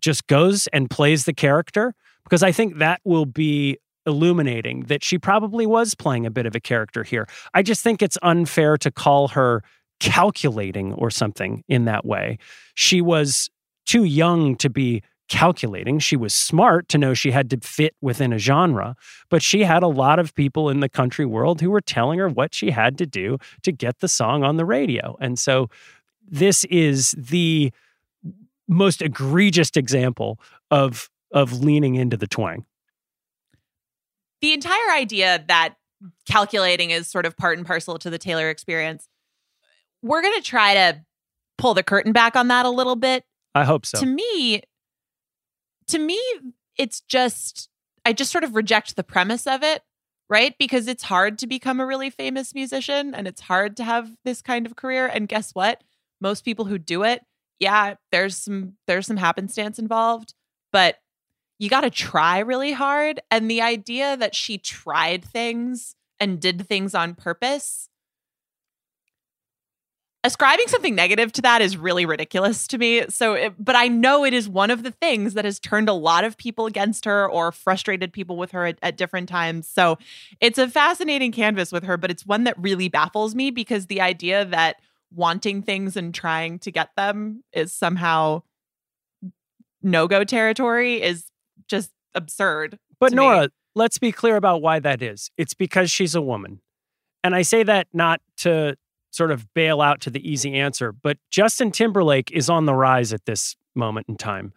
just 0.00 0.26
goes 0.26 0.66
and 0.68 0.90
plays 0.90 1.24
the 1.24 1.32
character, 1.32 1.94
because 2.24 2.42
I 2.42 2.52
think 2.52 2.78
that 2.78 3.00
will 3.04 3.26
be 3.26 3.78
illuminating 4.04 4.82
that 4.82 5.02
she 5.02 5.18
probably 5.18 5.66
was 5.66 5.94
playing 5.94 6.26
a 6.26 6.30
bit 6.30 6.46
of 6.46 6.54
a 6.54 6.60
character 6.60 7.02
here. 7.02 7.26
I 7.54 7.62
just 7.62 7.82
think 7.82 8.02
it's 8.02 8.18
unfair 8.22 8.76
to 8.78 8.90
call 8.90 9.28
her 9.28 9.62
calculating 10.00 10.92
or 10.94 11.10
something 11.10 11.64
in 11.68 11.86
that 11.86 12.04
way. 12.04 12.38
She 12.74 13.00
was 13.00 13.50
too 13.86 14.04
young 14.04 14.56
to 14.56 14.68
be 14.68 15.02
calculating. 15.28 15.98
She 15.98 16.16
was 16.16 16.32
smart 16.32 16.88
to 16.90 16.98
know 16.98 17.14
she 17.14 17.30
had 17.30 17.50
to 17.50 17.58
fit 17.58 17.94
within 18.00 18.32
a 18.32 18.38
genre, 18.38 18.96
but 19.28 19.42
she 19.42 19.64
had 19.64 19.82
a 19.82 19.88
lot 19.88 20.18
of 20.18 20.34
people 20.34 20.70
in 20.70 20.80
the 20.80 20.88
country 20.88 21.26
world 21.26 21.60
who 21.60 21.70
were 21.70 21.80
telling 21.80 22.18
her 22.18 22.28
what 22.28 22.54
she 22.54 22.70
had 22.70 22.96
to 22.98 23.06
do 23.06 23.38
to 23.62 23.72
get 23.72 24.00
the 24.00 24.08
song 24.08 24.44
on 24.44 24.56
the 24.56 24.64
radio. 24.64 25.16
And 25.20 25.38
so 25.38 25.68
this 26.28 26.64
is 26.64 27.14
the 27.18 27.72
most 28.68 29.02
egregious 29.02 29.70
example 29.76 30.38
of 30.70 31.10
of 31.32 31.52
leaning 31.52 31.96
into 31.96 32.16
the 32.16 32.26
twang. 32.26 32.64
The 34.40 34.52
entire 34.52 34.92
idea 34.92 35.44
that 35.48 35.74
calculating 36.26 36.90
is 36.90 37.08
sort 37.08 37.26
of 37.26 37.36
part 37.36 37.58
and 37.58 37.66
parcel 37.66 37.98
to 37.98 38.10
the 38.10 38.18
Taylor 38.18 38.48
experience. 38.48 39.08
We're 40.02 40.22
going 40.22 40.34
to 40.34 40.42
try 40.42 40.74
to 40.74 41.00
pull 41.58 41.74
the 41.74 41.82
curtain 41.82 42.12
back 42.12 42.36
on 42.36 42.48
that 42.48 42.66
a 42.66 42.70
little 42.70 42.96
bit. 42.96 43.24
I 43.54 43.64
hope 43.64 43.86
so. 43.86 43.98
To 43.98 44.06
me, 44.06 44.62
to 45.88 45.98
me, 45.98 46.20
it's 46.76 47.00
just, 47.00 47.68
I 48.04 48.12
just 48.12 48.32
sort 48.32 48.44
of 48.44 48.54
reject 48.54 48.96
the 48.96 49.04
premise 49.04 49.46
of 49.46 49.62
it, 49.62 49.82
right? 50.28 50.54
Because 50.58 50.88
it's 50.88 51.04
hard 51.04 51.38
to 51.38 51.46
become 51.46 51.80
a 51.80 51.86
really 51.86 52.10
famous 52.10 52.54
musician 52.54 53.14
and 53.14 53.26
it's 53.26 53.42
hard 53.42 53.76
to 53.78 53.84
have 53.84 54.10
this 54.24 54.42
kind 54.42 54.66
of 54.66 54.76
career. 54.76 55.06
And 55.06 55.28
guess 55.28 55.52
what? 55.52 55.82
Most 56.20 56.44
people 56.44 56.64
who 56.64 56.78
do 56.78 57.02
it, 57.02 57.22
yeah, 57.58 57.94
there's 58.12 58.36
some 58.36 58.74
there's 58.86 59.06
some 59.06 59.16
happenstance 59.16 59.78
involved, 59.78 60.34
but 60.72 60.96
you 61.58 61.68
got 61.68 61.82
to 61.82 61.90
try 61.90 62.38
really 62.38 62.72
hard. 62.72 63.20
And 63.30 63.50
the 63.50 63.62
idea 63.62 64.16
that 64.16 64.34
she 64.34 64.58
tried 64.58 65.24
things 65.24 65.94
and 66.20 66.40
did 66.40 66.66
things 66.66 66.94
on 66.94 67.14
purpose 67.14 67.88
ascribing 70.26 70.66
something 70.66 70.94
negative 70.94 71.30
to 71.32 71.42
that 71.42 71.62
is 71.62 71.76
really 71.76 72.04
ridiculous 72.04 72.66
to 72.66 72.78
me. 72.78 73.04
So, 73.08 73.34
it, 73.34 73.54
but 73.58 73.76
I 73.76 73.86
know 73.86 74.24
it 74.24 74.34
is 74.34 74.48
one 74.48 74.70
of 74.70 74.82
the 74.82 74.90
things 74.90 75.34
that 75.34 75.44
has 75.44 75.60
turned 75.60 75.88
a 75.88 75.92
lot 75.92 76.24
of 76.24 76.36
people 76.36 76.66
against 76.66 77.04
her 77.04 77.30
or 77.30 77.52
frustrated 77.52 78.12
people 78.12 78.36
with 78.36 78.50
her 78.50 78.66
at, 78.66 78.78
at, 78.82 78.96
different 78.96 79.28
times. 79.28 79.68
So, 79.68 79.98
it's 80.40 80.58
a 80.58 80.68
fascinating 80.68 81.30
canvas 81.30 81.70
with 81.70 81.84
her, 81.84 81.96
but 81.96 82.10
it's 82.10 82.26
one 82.26 82.44
that 82.44 82.58
really 82.58 82.88
baffles 82.88 83.34
me 83.34 83.50
because 83.50 83.86
the 83.86 84.00
idea 84.00 84.44
that 84.44 84.76
wanting 85.14 85.62
things 85.62 85.96
and 85.96 86.12
trying 86.12 86.58
to 86.58 86.72
get 86.72 86.90
them 86.96 87.44
is 87.52 87.72
somehow 87.72 88.42
no 89.80 90.08
go 90.08 90.24
territory 90.24 91.00
is 91.00 91.30
just 91.68 91.92
absurd. 92.14 92.78
But 92.98 93.12
Nora, 93.12 93.42
me. 93.42 93.48
let's 93.76 93.98
be 93.98 94.10
clear 94.10 94.34
about 94.34 94.60
why 94.60 94.80
that 94.80 95.02
is. 95.02 95.30
It's 95.38 95.54
because 95.54 95.90
she's 95.90 96.16
a 96.16 96.20
woman. 96.20 96.60
And 97.22 97.34
I 97.34 97.42
say 97.42 97.62
that 97.62 97.86
not 97.92 98.20
to 98.38 98.76
sort 99.16 99.30
of 99.30 99.52
bail 99.54 99.80
out 99.80 100.00
to 100.02 100.10
the 100.10 100.28
easy 100.28 100.54
answer, 100.54 100.92
but 100.92 101.16
Justin 101.30 101.70
Timberlake 101.70 102.30
is 102.32 102.50
on 102.50 102.66
the 102.66 102.74
rise 102.74 103.12
at 103.12 103.24
this 103.24 103.56
moment 103.74 104.06
in 104.08 104.16
time. 104.16 104.52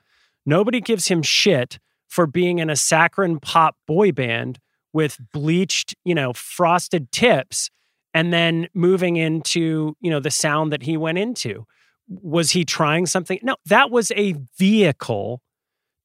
Nobody 0.45 0.81
gives 0.81 1.07
him 1.07 1.21
shit 1.21 1.79
for 2.07 2.27
being 2.27 2.59
in 2.59 2.69
a 2.69 2.75
saccharine 2.75 3.39
pop 3.39 3.75
boy 3.87 4.11
band 4.11 4.59
with 4.91 5.17
bleached, 5.31 5.95
you 6.03 6.15
know, 6.15 6.33
frosted 6.33 7.11
tips 7.11 7.69
and 8.13 8.33
then 8.33 8.67
moving 8.73 9.15
into, 9.15 9.95
you 10.01 10.09
know, 10.09 10.19
the 10.19 10.31
sound 10.31 10.73
that 10.73 10.83
he 10.83 10.97
went 10.97 11.17
into. 11.17 11.65
Was 12.07 12.51
he 12.51 12.65
trying 12.65 13.05
something? 13.05 13.39
No, 13.43 13.55
that 13.67 13.91
was 13.91 14.11
a 14.15 14.33
vehicle 14.57 15.41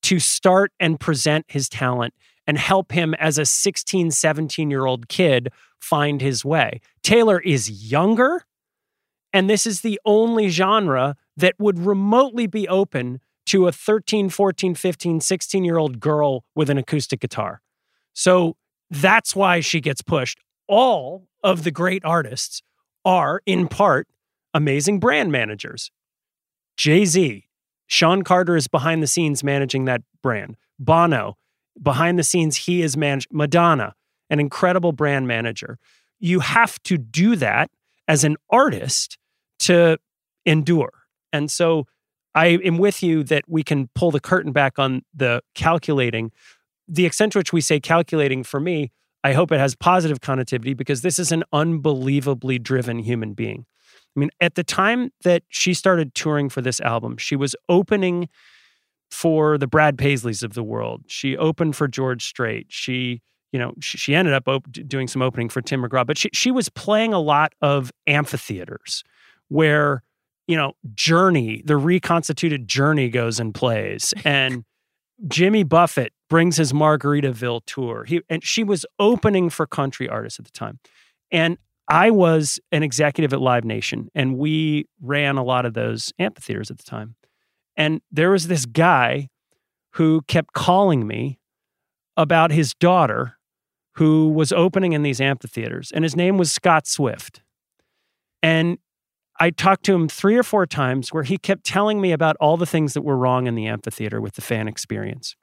to 0.02 0.20
start 0.20 0.70
and 0.78 1.00
present 1.00 1.46
his 1.48 1.68
talent 1.68 2.12
and 2.46 2.58
help 2.58 2.92
him 2.92 3.14
as 3.14 3.38
a 3.38 3.46
16, 3.46 4.10
17 4.10 4.70
year 4.70 4.84
old 4.84 5.08
kid 5.08 5.50
find 5.84 6.20
his 6.20 6.44
way. 6.44 6.80
Taylor 7.02 7.38
is 7.40 7.90
younger, 7.90 8.46
and 9.32 9.50
this 9.50 9.66
is 9.66 9.82
the 9.82 10.00
only 10.04 10.48
genre 10.48 11.16
that 11.36 11.54
would 11.58 11.78
remotely 11.78 12.46
be 12.46 12.66
open 12.68 13.20
to 13.46 13.68
a 13.68 13.72
13, 13.72 14.30
14, 14.30 14.74
15, 14.74 15.20
16 15.20 15.64
year 15.64 15.76
old 15.76 16.00
girl 16.00 16.44
with 16.54 16.70
an 16.70 16.78
acoustic 16.78 17.20
guitar. 17.20 17.60
So 18.14 18.56
that's 18.90 19.36
why 19.36 19.60
she 19.60 19.80
gets 19.80 20.00
pushed. 20.02 20.38
All 20.66 21.28
of 21.42 21.64
the 21.64 21.70
great 21.70 22.04
artists 22.04 22.62
are, 23.04 23.42
in 23.44 23.68
part, 23.68 24.08
amazing 24.54 24.98
brand 24.98 25.30
managers. 25.30 25.90
Jay 26.76 27.04
Z, 27.04 27.44
Shawn 27.86 28.22
Carter 28.22 28.56
is 28.56 28.66
behind 28.66 29.02
the 29.02 29.06
scenes 29.06 29.44
managing 29.44 29.84
that 29.84 30.02
brand. 30.22 30.56
Bono, 30.78 31.36
behind 31.80 32.18
the 32.18 32.22
scenes, 32.22 32.56
he 32.56 32.82
is 32.82 32.96
managed. 32.96 33.28
Madonna, 33.30 33.94
an 34.34 34.40
incredible 34.40 34.92
brand 34.92 35.28
manager. 35.28 35.78
You 36.18 36.40
have 36.40 36.82
to 36.82 36.98
do 36.98 37.36
that 37.36 37.70
as 38.08 38.24
an 38.24 38.36
artist 38.50 39.16
to 39.60 39.96
endure. 40.44 40.92
And 41.32 41.50
so 41.50 41.86
I 42.34 42.46
am 42.46 42.78
with 42.78 43.00
you 43.02 43.22
that 43.24 43.44
we 43.48 43.62
can 43.62 43.88
pull 43.94 44.10
the 44.10 44.20
curtain 44.20 44.50
back 44.50 44.78
on 44.78 45.02
the 45.14 45.40
calculating. 45.54 46.32
The 46.88 47.06
extent 47.06 47.32
to 47.32 47.38
which 47.38 47.52
we 47.52 47.60
say 47.60 47.78
calculating 47.78 48.42
for 48.42 48.58
me, 48.58 48.90
I 49.22 49.34
hope 49.34 49.52
it 49.52 49.60
has 49.60 49.76
positive 49.76 50.20
connotativity 50.20 50.76
because 50.76 51.02
this 51.02 51.18
is 51.18 51.30
an 51.30 51.44
unbelievably 51.52 52.58
driven 52.58 52.98
human 52.98 53.32
being. 53.34 53.66
I 54.16 54.20
mean, 54.20 54.30
at 54.40 54.56
the 54.56 54.64
time 54.64 55.12
that 55.22 55.44
she 55.48 55.74
started 55.74 56.14
touring 56.14 56.48
for 56.48 56.60
this 56.60 56.80
album, 56.80 57.16
she 57.18 57.36
was 57.36 57.54
opening 57.68 58.28
for 59.10 59.56
the 59.58 59.68
Brad 59.68 59.96
Paisleys 59.96 60.42
of 60.42 60.54
the 60.54 60.64
world. 60.64 61.04
She 61.06 61.36
opened 61.36 61.76
for 61.76 61.86
George 61.86 62.24
Strait. 62.24 62.66
She, 62.68 63.22
you 63.54 63.60
know, 63.60 63.72
she, 63.78 63.96
she 63.96 64.16
ended 64.16 64.34
up 64.34 64.48
op- 64.48 64.66
doing 64.72 65.06
some 65.06 65.22
opening 65.22 65.48
for 65.48 65.62
Tim 65.62 65.80
McGraw, 65.80 66.04
but 66.04 66.18
she 66.18 66.28
she 66.32 66.50
was 66.50 66.68
playing 66.68 67.12
a 67.12 67.20
lot 67.20 67.52
of 67.62 67.92
amphitheaters 68.08 69.04
where, 69.46 70.02
you 70.48 70.56
know, 70.56 70.72
Journey, 70.92 71.62
the 71.64 71.76
reconstituted 71.76 72.66
Journey 72.66 73.08
goes 73.10 73.38
and 73.38 73.54
plays 73.54 74.12
and 74.24 74.64
Jimmy 75.28 75.62
Buffett 75.62 76.12
brings 76.28 76.56
his 76.56 76.72
Margaritaville 76.72 77.60
tour. 77.64 78.02
He 78.02 78.22
and 78.28 78.42
she 78.42 78.64
was 78.64 78.84
opening 78.98 79.50
for 79.50 79.68
country 79.68 80.08
artists 80.08 80.40
at 80.40 80.46
the 80.46 80.50
time. 80.50 80.80
And 81.30 81.56
I 81.86 82.10
was 82.10 82.58
an 82.72 82.82
executive 82.82 83.32
at 83.32 83.40
Live 83.40 83.64
Nation, 83.64 84.08
and 84.16 84.36
we 84.36 84.86
ran 85.00 85.36
a 85.36 85.44
lot 85.44 85.64
of 85.64 85.74
those 85.74 86.12
amphitheaters 86.18 86.72
at 86.72 86.78
the 86.78 86.84
time. 86.84 87.14
And 87.76 88.00
there 88.10 88.32
was 88.32 88.48
this 88.48 88.66
guy 88.66 89.28
who 89.92 90.22
kept 90.22 90.54
calling 90.54 91.06
me 91.06 91.38
about 92.16 92.50
his 92.50 92.74
daughter 92.74 93.36
who 93.94 94.28
was 94.28 94.52
opening 94.52 94.92
in 94.92 95.02
these 95.02 95.20
amphitheaters, 95.20 95.92
and 95.92 96.04
his 96.04 96.16
name 96.16 96.38
was 96.38 96.50
Scott 96.52 96.86
Swift. 96.86 97.42
And 98.42 98.78
I 99.40 99.50
talked 99.50 99.84
to 99.86 99.94
him 99.94 100.08
three 100.08 100.36
or 100.36 100.42
four 100.42 100.66
times 100.66 101.12
where 101.12 101.22
he 101.22 101.38
kept 101.38 101.64
telling 101.64 102.00
me 102.00 102.12
about 102.12 102.36
all 102.40 102.56
the 102.56 102.66
things 102.66 102.94
that 102.94 103.02
were 103.02 103.16
wrong 103.16 103.46
in 103.46 103.54
the 103.54 103.66
amphitheater 103.66 104.20
with 104.20 104.34
the 104.34 104.42
fan 104.42 104.68
experience. 104.68 105.34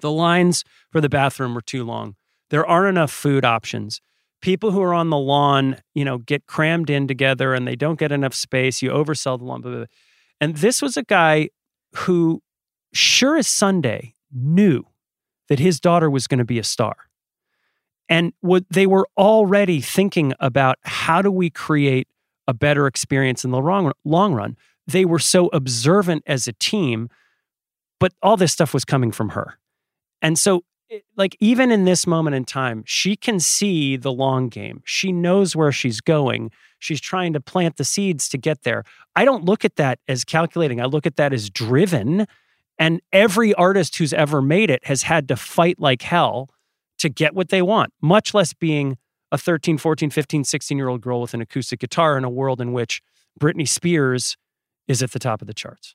The 0.00 0.10
lines 0.10 0.64
for 0.90 1.00
the 1.00 1.08
bathroom 1.08 1.54
were 1.54 1.60
too 1.60 1.84
long. 1.84 2.16
There 2.50 2.66
aren't 2.66 2.88
enough 2.88 3.10
food 3.10 3.44
options 3.44 4.00
people 4.44 4.72
who 4.72 4.82
are 4.82 4.92
on 4.92 5.08
the 5.08 5.16
lawn, 5.16 5.78
you 5.94 6.04
know, 6.04 6.18
get 6.18 6.46
crammed 6.46 6.90
in 6.90 7.08
together 7.08 7.54
and 7.54 7.66
they 7.66 7.74
don't 7.74 7.98
get 7.98 8.12
enough 8.12 8.34
space. 8.34 8.82
You 8.82 8.90
oversell 8.90 9.38
the 9.38 9.44
lawn. 9.44 9.62
Blah, 9.62 9.70
blah, 9.70 9.78
blah. 9.80 9.86
And 10.38 10.58
this 10.58 10.82
was 10.82 10.98
a 10.98 11.02
guy 11.02 11.48
who, 11.96 12.42
sure 12.92 13.38
as 13.38 13.48
Sunday, 13.48 14.12
knew 14.30 14.84
that 15.48 15.58
his 15.58 15.80
daughter 15.80 16.10
was 16.10 16.26
going 16.26 16.38
to 16.38 16.44
be 16.44 16.58
a 16.58 16.62
star. 16.62 16.94
And 18.08 18.32
what 18.40 18.64
they 18.70 18.86
were 18.86 19.08
already 19.16 19.80
thinking 19.80 20.34
about 20.40 20.78
how 20.82 21.22
do 21.22 21.30
we 21.30 21.50
create 21.50 22.08
a 22.46 22.54
better 22.54 22.86
experience 22.86 23.44
in 23.44 23.50
the 23.50 23.58
long, 23.58 23.92
long 24.04 24.34
run. 24.34 24.56
They 24.86 25.04
were 25.04 25.18
so 25.18 25.48
observant 25.52 26.22
as 26.26 26.46
a 26.46 26.52
team, 26.52 27.08
but 27.98 28.12
all 28.22 28.36
this 28.36 28.52
stuff 28.52 28.74
was 28.74 28.84
coming 28.84 29.12
from 29.12 29.30
her. 29.30 29.58
And 30.20 30.38
so 30.38 30.64
like 31.16 31.36
even 31.40 31.70
in 31.70 31.84
this 31.84 32.06
moment 32.06 32.36
in 32.36 32.44
time, 32.44 32.84
she 32.86 33.16
can 33.16 33.40
see 33.40 33.96
the 33.96 34.12
long 34.12 34.48
game. 34.48 34.82
She 34.84 35.12
knows 35.12 35.56
where 35.56 35.72
she's 35.72 36.00
going. 36.00 36.50
She's 36.78 37.00
trying 37.00 37.32
to 37.32 37.40
plant 37.40 37.76
the 37.76 37.84
seeds 37.84 38.28
to 38.28 38.38
get 38.38 38.62
there. 38.62 38.84
I 39.16 39.24
don't 39.24 39.44
look 39.44 39.64
at 39.64 39.76
that 39.76 39.98
as 40.06 40.24
calculating. 40.24 40.80
I 40.80 40.84
look 40.84 41.06
at 41.06 41.16
that 41.16 41.32
as 41.32 41.50
driven. 41.50 42.26
And 42.78 43.00
every 43.12 43.54
artist 43.54 43.96
who's 43.96 44.12
ever 44.12 44.42
made 44.42 44.70
it 44.70 44.84
has 44.84 45.04
had 45.04 45.28
to 45.28 45.36
fight 45.36 45.80
like 45.80 46.02
hell 46.02 46.50
to 47.04 47.10
get 47.10 47.34
what 47.34 47.50
they 47.50 47.60
want, 47.60 47.92
much 48.00 48.32
less 48.32 48.54
being 48.54 48.96
a 49.30 49.36
13, 49.36 49.76
14, 49.78 50.10
15, 50.10 50.44
16 50.44 50.78
year 50.78 50.88
old 50.88 51.02
girl 51.02 51.20
with 51.20 51.34
an 51.34 51.42
acoustic 51.42 51.80
guitar 51.80 52.16
in 52.16 52.24
a 52.24 52.30
world 52.30 52.60
in 52.60 52.72
which 52.72 53.02
Britney 53.38 53.68
Spears 53.68 54.36
is 54.88 55.02
at 55.02 55.12
the 55.12 55.18
top 55.18 55.42
of 55.42 55.46
the 55.46 55.54
charts. 55.54 55.94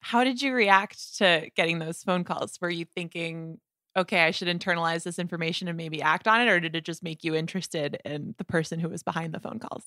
How 0.00 0.24
did 0.24 0.40
you 0.40 0.54
react 0.54 1.18
to 1.18 1.50
getting 1.54 1.80
those 1.80 2.02
phone 2.02 2.24
calls? 2.24 2.58
Were 2.60 2.70
you 2.70 2.86
thinking, 2.86 3.58
okay, 3.96 4.24
I 4.24 4.30
should 4.30 4.48
internalize 4.48 5.02
this 5.02 5.18
information 5.18 5.68
and 5.68 5.76
maybe 5.76 6.00
act 6.00 6.26
on 6.26 6.40
it? 6.40 6.48
Or 6.48 6.60
did 6.60 6.74
it 6.74 6.84
just 6.84 7.02
make 7.02 7.24
you 7.24 7.34
interested 7.34 7.98
in 8.04 8.34
the 8.38 8.44
person 8.44 8.80
who 8.80 8.88
was 8.88 9.02
behind 9.02 9.34
the 9.34 9.40
phone 9.40 9.58
calls? 9.58 9.84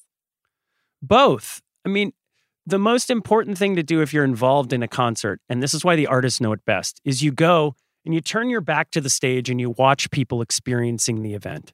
Both. 1.01 1.61
I 1.85 1.89
mean, 1.89 2.13
the 2.67 2.77
most 2.77 3.09
important 3.09 3.57
thing 3.57 3.75
to 3.77 3.83
do 3.83 4.01
if 4.01 4.13
you're 4.13 4.23
involved 4.23 4.73
in 4.73 4.83
a 4.83 4.87
concert, 4.87 5.39
and 5.49 5.63
this 5.63 5.73
is 5.73 5.83
why 5.83 5.95
the 5.95 6.07
artists 6.07 6.39
know 6.39 6.51
it 6.51 6.65
best, 6.65 7.01
is 7.03 7.23
you 7.23 7.31
go 7.31 7.75
and 8.05 8.13
you 8.13 8.21
turn 8.21 8.49
your 8.49 8.61
back 8.61 8.91
to 8.91 9.01
the 9.01 9.09
stage 9.09 9.49
and 9.49 9.59
you 9.59 9.71
watch 9.71 10.09
people 10.11 10.41
experiencing 10.41 11.21
the 11.21 11.33
event. 11.33 11.73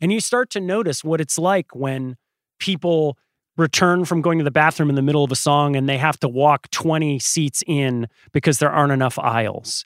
And 0.00 0.12
you 0.12 0.20
start 0.20 0.50
to 0.50 0.60
notice 0.60 1.02
what 1.04 1.20
it's 1.20 1.38
like 1.38 1.74
when 1.74 2.16
people 2.58 3.18
return 3.56 4.04
from 4.04 4.20
going 4.20 4.38
to 4.38 4.44
the 4.44 4.50
bathroom 4.50 4.90
in 4.90 4.96
the 4.96 5.02
middle 5.02 5.24
of 5.24 5.32
a 5.32 5.36
song 5.36 5.76
and 5.76 5.88
they 5.88 5.98
have 5.98 6.18
to 6.20 6.28
walk 6.28 6.70
20 6.70 7.18
seats 7.18 7.62
in 7.66 8.06
because 8.32 8.58
there 8.58 8.70
aren't 8.70 8.92
enough 8.92 9.18
aisles. 9.18 9.84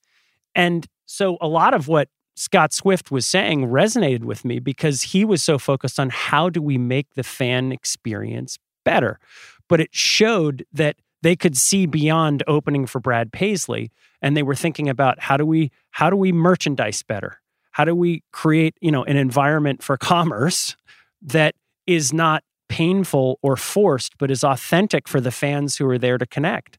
And 0.54 0.86
so 1.06 1.38
a 1.40 1.46
lot 1.46 1.74
of 1.74 1.86
what 1.86 2.08
Scott 2.34 2.72
Swift 2.72 3.10
was 3.10 3.26
saying 3.26 3.66
resonated 3.66 4.24
with 4.24 4.44
me 4.44 4.58
because 4.58 5.02
he 5.02 5.24
was 5.24 5.42
so 5.42 5.58
focused 5.58 6.00
on 6.00 6.10
how 6.10 6.48
do 6.48 6.62
we 6.62 6.78
make 6.78 7.14
the 7.14 7.22
fan 7.22 7.70
experience 7.70 8.58
better. 8.84 9.18
But 9.68 9.80
it 9.80 9.90
showed 9.92 10.64
that 10.72 10.96
they 11.22 11.36
could 11.36 11.56
see 11.56 11.86
beyond 11.86 12.42
opening 12.46 12.86
for 12.86 13.00
Brad 13.00 13.32
Paisley 13.32 13.90
and 14.22 14.36
they 14.36 14.42
were 14.42 14.54
thinking 14.54 14.88
about 14.88 15.20
how 15.20 15.36
do 15.36 15.46
we 15.46 15.70
how 15.90 16.10
do 16.10 16.16
we 16.16 16.32
merchandise 16.32 17.02
better? 17.02 17.40
How 17.72 17.84
do 17.84 17.94
we 17.94 18.22
create, 18.32 18.74
you 18.80 18.90
know, 18.90 19.04
an 19.04 19.16
environment 19.16 19.82
for 19.82 19.96
commerce 19.96 20.76
that 21.22 21.54
is 21.86 22.12
not 22.12 22.42
painful 22.68 23.38
or 23.42 23.56
forced 23.56 24.16
but 24.18 24.30
is 24.30 24.44
authentic 24.44 25.08
for 25.08 25.20
the 25.20 25.32
fans 25.32 25.76
who 25.76 25.88
are 25.88 25.98
there 25.98 26.18
to 26.18 26.26
connect? 26.26 26.78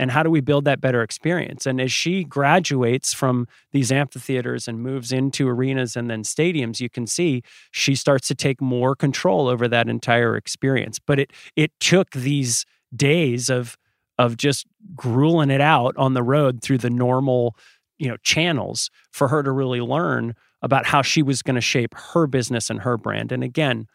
and 0.00 0.12
how 0.12 0.22
do 0.22 0.30
we 0.30 0.40
build 0.40 0.64
that 0.64 0.80
better 0.80 1.02
experience 1.02 1.66
and 1.66 1.80
as 1.80 1.92
she 1.92 2.24
graduates 2.24 3.12
from 3.12 3.46
these 3.72 3.90
amphitheaters 3.90 4.68
and 4.68 4.80
moves 4.80 5.12
into 5.12 5.48
arenas 5.48 5.96
and 5.96 6.08
then 6.08 6.22
stadiums 6.22 6.80
you 6.80 6.88
can 6.88 7.06
see 7.06 7.42
she 7.72 7.94
starts 7.94 8.28
to 8.28 8.34
take 8.34 8.62
more 8.62 8.94
control 8.94 9.48
over 9.48 9.68
that 9.68 9.88
entire 9.88 10.36
experience 10.36 10.98
but 10.98 11.18
it 11.18 11.32
it 11.56 11.72
took 11.80 12.12
these 12.12 12.64
days 12.94 13.48
of 13.48 13.76
of 14.18 14.36
just 14.36 14.66
grueling 14.96 15.50
it 15.50 15.60
out 15.60 15.96
on 15.96 16.14
the 16.14 16.22
road 16.22 16.62
through 16.62 16.78
the 16.78 16.90
normal 16.90 17.56
you 17.98 18.08
know 18.08 18.16
channels 18.22 18.90
for 19.12 19.28
her 19.28 19.42
to 19.42 19.50
really 19.50 19.80
learn 19.80 20.34
about 20.62 20.86
how 20.86 21.02
she 21.02 21.22
was 21.22 21.42
going 21.42 21.54
to 21.54 21.60
shape 21.60 21.94
her 21.94 22.26
business 22.26 22.70
and 22.70 22.80
her 22.80 22.96
brand 22.96 23.32
and 23.32 23.44
again 23.44 23.86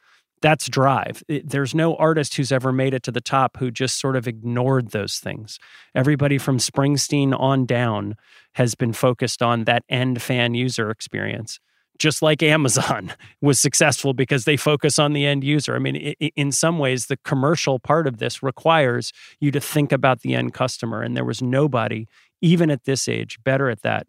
that's 0.43 0.67
drive. 0.67 1.23
It, 1.29 1.49
there's 1.49 1.73
no 1.73 1.95
artist 1.95 2.35
who's 2.35 2.51
ever 2.51 2.73
made 2.73 2.93
it 2.93 3.01
to 3.03 3.11
the 3.11 3.21
top 3.21 3.55
who 3.57 3.71
just 3.71 3.97
sort 3.97 4.17
of 4.17 4.27
ignored 4.27 4.91
those 4.91 5.17
things. 5.17 5.57
Everybody 5.95 6.37
from 6.37 6.57
Springsteen 6.57 7.33
on 7.39 7.65
down 7.65 8.17
has 8.55 8.75
been 8.75 8.91
focused 8.91 9.41
on 9.41 9.63
that 9.63 9.83
end 9.87 10.21
fan 10.21 10.53
user 10.53 10.91
experience. 10.91 11.61
Just 11.99 12.21
like 12.21 12.41
Amazon 12.41 13.13
was 13.41 13.59
successful 13.59 14.13
because 14.13 14.45
they 14.45 14.57
focus 14.57 14.99
on 14.99 15.13
the 15.13 15.25
end 15.25 15.43
user. 15.43 15.75
I 15.75 15.79
mean, 15.79 15.95
in 15.95 16.51
some 16.51 16.79
ways, 16.79 17.05
the 17.05 17.17
commercial 17.17 17.79
part 17.79 18.07
of 18.07 18.17
this 18.17 18.41
requires 18.41 19.13
you 19.39 19.51
to 19.51 19.59
think 19.59 19.91
about 19.91 20.21
the 20.21 20.33
end 20.33 20.53
customer. 20.53 21.01
And 21.01 21.15
there 21.15 21.25
was 21.25 21.41
nobody, 21.41 22.07
even 22.41 22.69
at 22.69 22.85
this 22.85 23.07
age, 23.07 23.37
better 23.43 23.69
at 23.69 23.83
that 23.83 24.07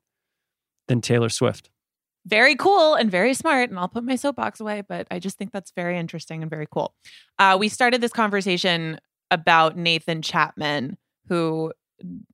than 0.89 1.01
Taylor 1.01 1.29
Swift 1.29 1.71
very 2.27 2.57
cool 2.57 2.95
and 2.95 3.11
very 3.11 3.35
smart. 3.35 3.71
And 3.71 3.79
I'll 3.79 3.89
put 3.89 4.05
my 4.05 4.17
soapbox 4.17 4.61
away, 4.61 4.83
but 4.87 5.07
I 5.11 5.19
just 5.19 5.37
think 5.37 5.53
that's 5.53 5.73
very 5.73 5.99
interesting 5.99 6.43
and 6.43 6.51
very 6.51 6.67
cool. 6.71 6.95
Uh, 7.39 7.57
we 7.59 7.69
started 7.69 8.01
this 8.01 8.13
conversation 8.13 8.99
about 9.31 9.77
Nathan 9.77 10.23
Chapman, 10.23 10.97
who, 11.29 11.73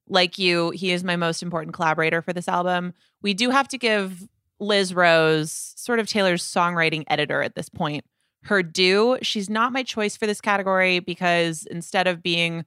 like 0.09 0.39
you, 0.39 0.71
he 0.71 0.93
is 0.93 1.03
my 1.05 1.17
most 1.17 1.43
important 1.43 1.75
collaborator 1.75 2.23
for 2.23 2.33
this 2.33 2.49
album. 2.49 2.93
We 3.23 3.35
do 3.35 3.51
have 3.51 3.69
to 3.69 3.79
give 3.79 4.29
Liz 4.61 4.95
Rose, 4.95 5.73
sort 5.77 5.99
of 5.99 6.07
Taylor's 6.07 6.45
songwriting 6.45 7.05
editor 7.09 7.43
at 7.43 7.55
this 7.55 7.69
point, 7.69 8.05
her 8.45 8.63
due. 8.63 9.19
She's 9.23 9.51
not 9.51 9.73
my 9.73 9.83
choice 9.83 10.17
for 10.17 10.27
this 10.27 10.41
category 10.41 11.01
because 11.01 11.67
instead 11.71 12.07
of 12.07 12.23
being 12.23 12.65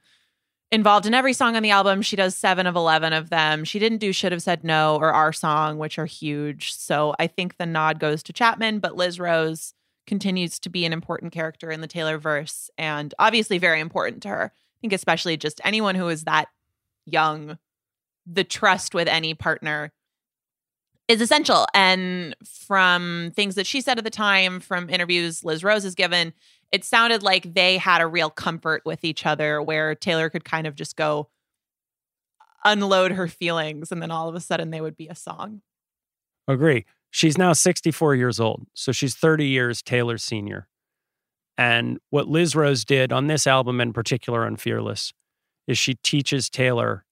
involved 0.74 1.06
in 1.06 1.14
every 1.14 1.34
song 1.34 1.56
on 1.56 1.62
the 1.62 1.70
album. 1.70 2.02
She 2.02 2.16
does 2.16 2.36
seven 2.36 2.66
of 2.66 2.76
11 2.76 3.14
of 3.14 3.30
them. 3.30 3.64
She 3.64 3.78
didn't 3.78 4.00
do 4.00 4.12
Should 4.12 4.32
Have 4.32 4.42
Said 4.42 4.64
No 4.64 4.96
or 4.96 5.14
Our 5.14 5.32
Song, 5.32 5.78
which 5.78 6.00
are 6.00 6.08
huge. 6.08 6.74
So 6.74 7.14
I 7.20 7.28
think 7.28 7.58
the 7.58 7.68
nod 7.68 8.00
goes 8.00 8.24
to 8.24 8.34
Chapman, 8.34 8.80
but 8.80 8.96
Liz 8.96 9.20
Rose 9.20 9.76
continues 10.08 10.58
to 10.60 10.70
be 10.70 10.84
an 10.84 10.92
important 10.92 11.32
character 11.32 11.70
in 11.70 11.82
the 11.82 11.88
Taylor 11.88 12.18
verse 12.18 12.72
and 12.76 13.14
obviously 13.20 13.60
very 13.60 13.80
important 13.80 14.24
to 14.24 14.30
her. 14.30 14.52
I 14.52 14.78
think, 14.82 14.94
especially 14.94 15.38
just 15.38 15.62
anyone 15.64 15.94
who 15.94 16.10
is 16.10 16.24
that 16.24 16.48
young, 17.06 17.60
the 18.26 18.44
trust 18.44 18.96
with 18.96 19.08
any 19.08 19.36
partner 19.36 19.94
is 21.08 21.22
essential. 21.22 21.66
And 21.74 22.36
from 22.46 23.32
things 23.36 23.56
that 23.56 23.68
she 23.68 23.82
said 23.82 23.98
at 23.98 24.04
the 24.04 24.10
time, 24.10 24.60
from 24.60 24.90
interviews 24.90 25.44
Liz 25.44 25.64
Rose 25.64 25.84
has 25.84 25.96
given, 25.96 26.34
it 26.72 26.84
sounded 26.84 27.24
like 27.24 27.54
they 27.54 27.78
had 27.78 28.02
a 28.02 28.08
real 28.08 28.30
comfort 28.30 28.82
with 28.86 29.04
each 29.04 29.26
other 29.26 29.62
where 29.62 29.96
Taylor 29.96 30.30
could 30.30 30.46
kind 30.46 30.66
of 30.66 30.76
just 30.76 30.96
go 30.96 31.30
unload 32.66 33.12
her 33.12 33.28
feelings 33.28 33.92
and 33.92 34.02
then 34.02 34.12
all 34.12 34.30
of 34.30 34.36
a 34.36 34.40
sudden 34.40 34.72
they 34.72 34.82
would 34.82 34.96
be 34.96 35.08
a 35.08 35.16
song. 35.16 35.62
Agree. 36.48 36.86
She's 37.12 37.38
now 37.38 37.54
64 37.54 38.16
years 38.16 38.40
old. 38.40 38.66
So 38.74 38.92
she's 38.92 39.16
30 39.16 39.46
years 39.48 39.82
Taylor 39.82 40.18
senior. 40.18 40.68
And 41.58 42.00
what 42.10 42.28
Liz 42.28 42.56
Rose 42.56 42.84
did 42.84 43.14
on 43.14 43.28
this 43.28 43.46
album 43.46 43.80
in 43.80 43.94
particular 43.94 44.46
on 44.46 44.56
Fearless 44.56 45.14
is 45.68 45.78
she 45.78 45.96
teaches 45.96 46.50
Taylor 46.50 47.06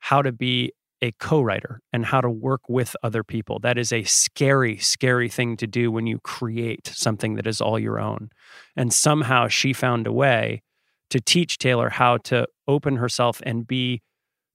how 0.00 0.22
to 0.22 0.32
be 0.32 0.72
a 1.04 1.12
co 1.20 1.42
writer 1.42 1.80
and 1.92 2.06
how 2.06 2.20
to 2.22 2.30
work 2.30 2.62
with 2.68 2.96
other 3.02 3.22
people. 3.22 3.58
That 3.58 3.76
is 3.76 3.92
a 3.92 4.04
scary, 4.04 4.78
scary 4.78 5.28
thing 5.28 5.56
to 5.58 5.66
do 5.66 5.92
when 5.92 6.06
you 6.06 6.18
create 6.20 6.86
something 6.86 7.34
that 7.34 7.46
is 7.46 7.60
all 7.60 7.78
your 7.78 8.00
own. 8.00 8.30
And 8.74 8.92
somehow 8.92 9.48
she 9.48 9.74
found 9.74 10.06
a 10.06 10.12
way 10.12 10.62
to 11.10 11.20
teach 11.20 11.58
Taylor 11.58 11.90
how 11.90 12.16
to 12.18 12.46
open 12.66 12.96
herself 12.96 13.42
and 13.44 13.66
be 13.66 14.00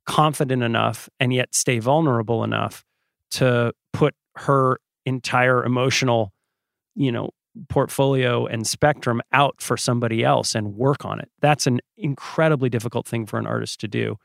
confident 0.08 0.64
enough 0.64 1.08
and 1.20 1.32
yet 1.32 1.54
stay 1.54 1.78
vulnerable 1.78 2.44
enough 2.44 2.84
to 3.32 3.72
put 3.94 4.16
her 4.36 4.80
entire 5.06 5.64
emotional, 5.64 6.34
you 6.96 7.12
know, 7.12 7.30
portfolio 7.68 8.48
and 8.48 8.66
spectrum 8.66 9.22
out 9.32 9.62
for 9.62 9.78
somebody 9.78 10.24
else 10.24 10.56
and 10.56 10.76
work 10.76 11.06
on 11.06 11.20
it. 11.20 11.30
That's 11.42 11.68
an 11.68 11.80
incredibly 11.96 12.70
difficult 12.70 13.08
thing 13.08 13.28
for 13.28 13.38
an 13.38 13.46
artist 13.46 13.80
to 13.82 13.88
do. 13.88 14.16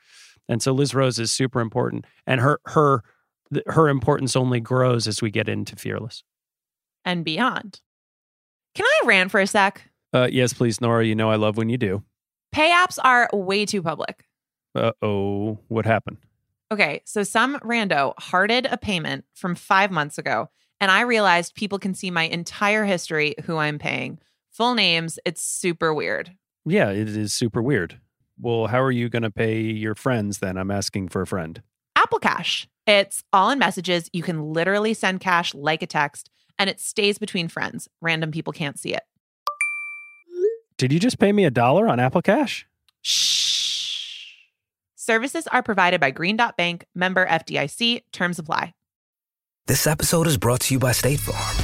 And 0.49 0.63
so 0.63 0.73
Liz 0.73 0.95
Rose 0.95 1.19
is 1.19 1.33
super 1.33 1.61
important 1.61 2.05
and 2.27 2.41
her 2.41 2.61
her 2.67 3.03
her 3.67 3.89
importance 3.89 4.37
only 4.37 4.61
grows 4.61 5.07
as 5.07 5.23
we 5.23 5.31
get 5.31 5.49
into 5.49 5.77
Fearless 5.77 6.23
and 7.05 7.25
beyond. 7.25 7.81
Can 8.75 8.87
I 8.87 9.07
rant 9.07 9.31
for 9.31 9.41
a 9.41 9.47
sec? 9.47 9.89
Uh, 10.13 10.29
yes, 10.31 10.53
please, 10.53 10.81
Nora. 10.81 11.05
You 11.05 11.15
know 11.15 11.31
I 11.31 11.37
love 11.37 11.57
when 11.57 11.69
you 11.69 11.79
do. 11.79 12.03
Pay 12.53 12.71
apps 12.71 12.99
are 13.03 13.29
way 13.33 13.67
too 13.67 13.83
public. 13.83 14.25
Uh 14.75 14.93
oh, 15.03 15.59
what 15.69 15.87
happened? 15.87 16.19
Okay, 16.73 17.03
so 17.05 17.23
some 17.23 17.59
rando 17.61 18.15
hearted 18.19 18.67
a 18.67 18.77
payment 18.77 19.25
from 19.35 19.55
five 19.55 19.91
months 19.91 20.19
ago 20.19 20.49
and 20.81 20.91
I 20.91 21.03
realized 21.03 21.55
people 21.55 21.79
can 21.79 21.95
see 21.95 22.11
my 22.11 22.25
entire 22.25 22.85
history, 22.85 23.35
who 23.45 23.57
I'm 23.57 23.79
paying, 23.79 24.19
full 24.51 24.75
names. 24.75 25.19
It's 25.25 25.43
super 25.43 25.95
weird. 25.95 26.37
Yeah, 26.67 26.91
it 26.91 27.09
is 27.09 27.33
super 27.33 27.63
weird. 27.63 28.01
Well, 28.39 28.67
how 28.67 28.83
are 28.83 28.91
you 28.91 29.09
going 29.09 29.23
to 29.23 29.31
pay 29.31 29.61
your 29.61 29.95
friends 29.95 30.39
then? 30.39 30.57
I'm 30.57 30.71
asking 30.71 31.09
for 31.09 31.23
a 31.23 31.27
friend. 31.27 31.63
Apple 31.97 32.19
Cash. 32.19 32.69
It's 32.87 33.23
all 33.33 33.51
in 33.51 33.59
messages. 33.59 34.11
You 34.13 34.23
can 34.23 34.53
literally 34.53 34.93
send 34.95 35.21
cash 35.21 35.55
like 35.55 35.83
a 35.83 35.87
text, 35.87 36.31
and 36.59 36.69
it 36.69 36.81
stays 36.81 37.19
between 37.19 37.49
friends. 37.49 37.89
Random 38.01 38.31
people 38.31 38.53
can't 38.53 38.79
see 38.79 38.95
it. 38.95 39.03
Did 40.77 40.93
you 40.93 40.99
just 40.99 41.19
pay 41.19 41.33
me 41.33 41.45
a 41.45 41.51
dollar 41.51 41.89
on 41.89 42.01
Apple 42.01 42.21
Cash? 42.21 42.67
Shh. 43.01 44.33
Services 44.97 45.47
are 45.47 45.63
provided 45.63 46.01
by 46.01 46.11
Green 46.11 46.37
Dot 46.37 46.57
Bank, 46.57 46.87
member 46.95 47.27
FDIC. 47.27 48.03
Terms 48.13 48.39
apply. 48.39 48.75
This 49.67 49.87
episode 49.87 50.27
is 50.27 50.37
brought 50.37 50.61
to 50.63 50.75
you 50.75 50.81
by 50.81 50.93
State 50.93 51.21
Farm. 51.21 51.64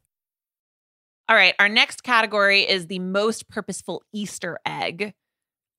All 1.31 1.37
right, 1.37 1.55
our 1.59 1.69
next 1.69 2.03
category 2.03 2.69
is 2.69 2.87
the 2.87 2.99
most 2.99 3.47
purposeful 3.47 4.03
Easter 4.11 4.59
egg. 4.65 5.13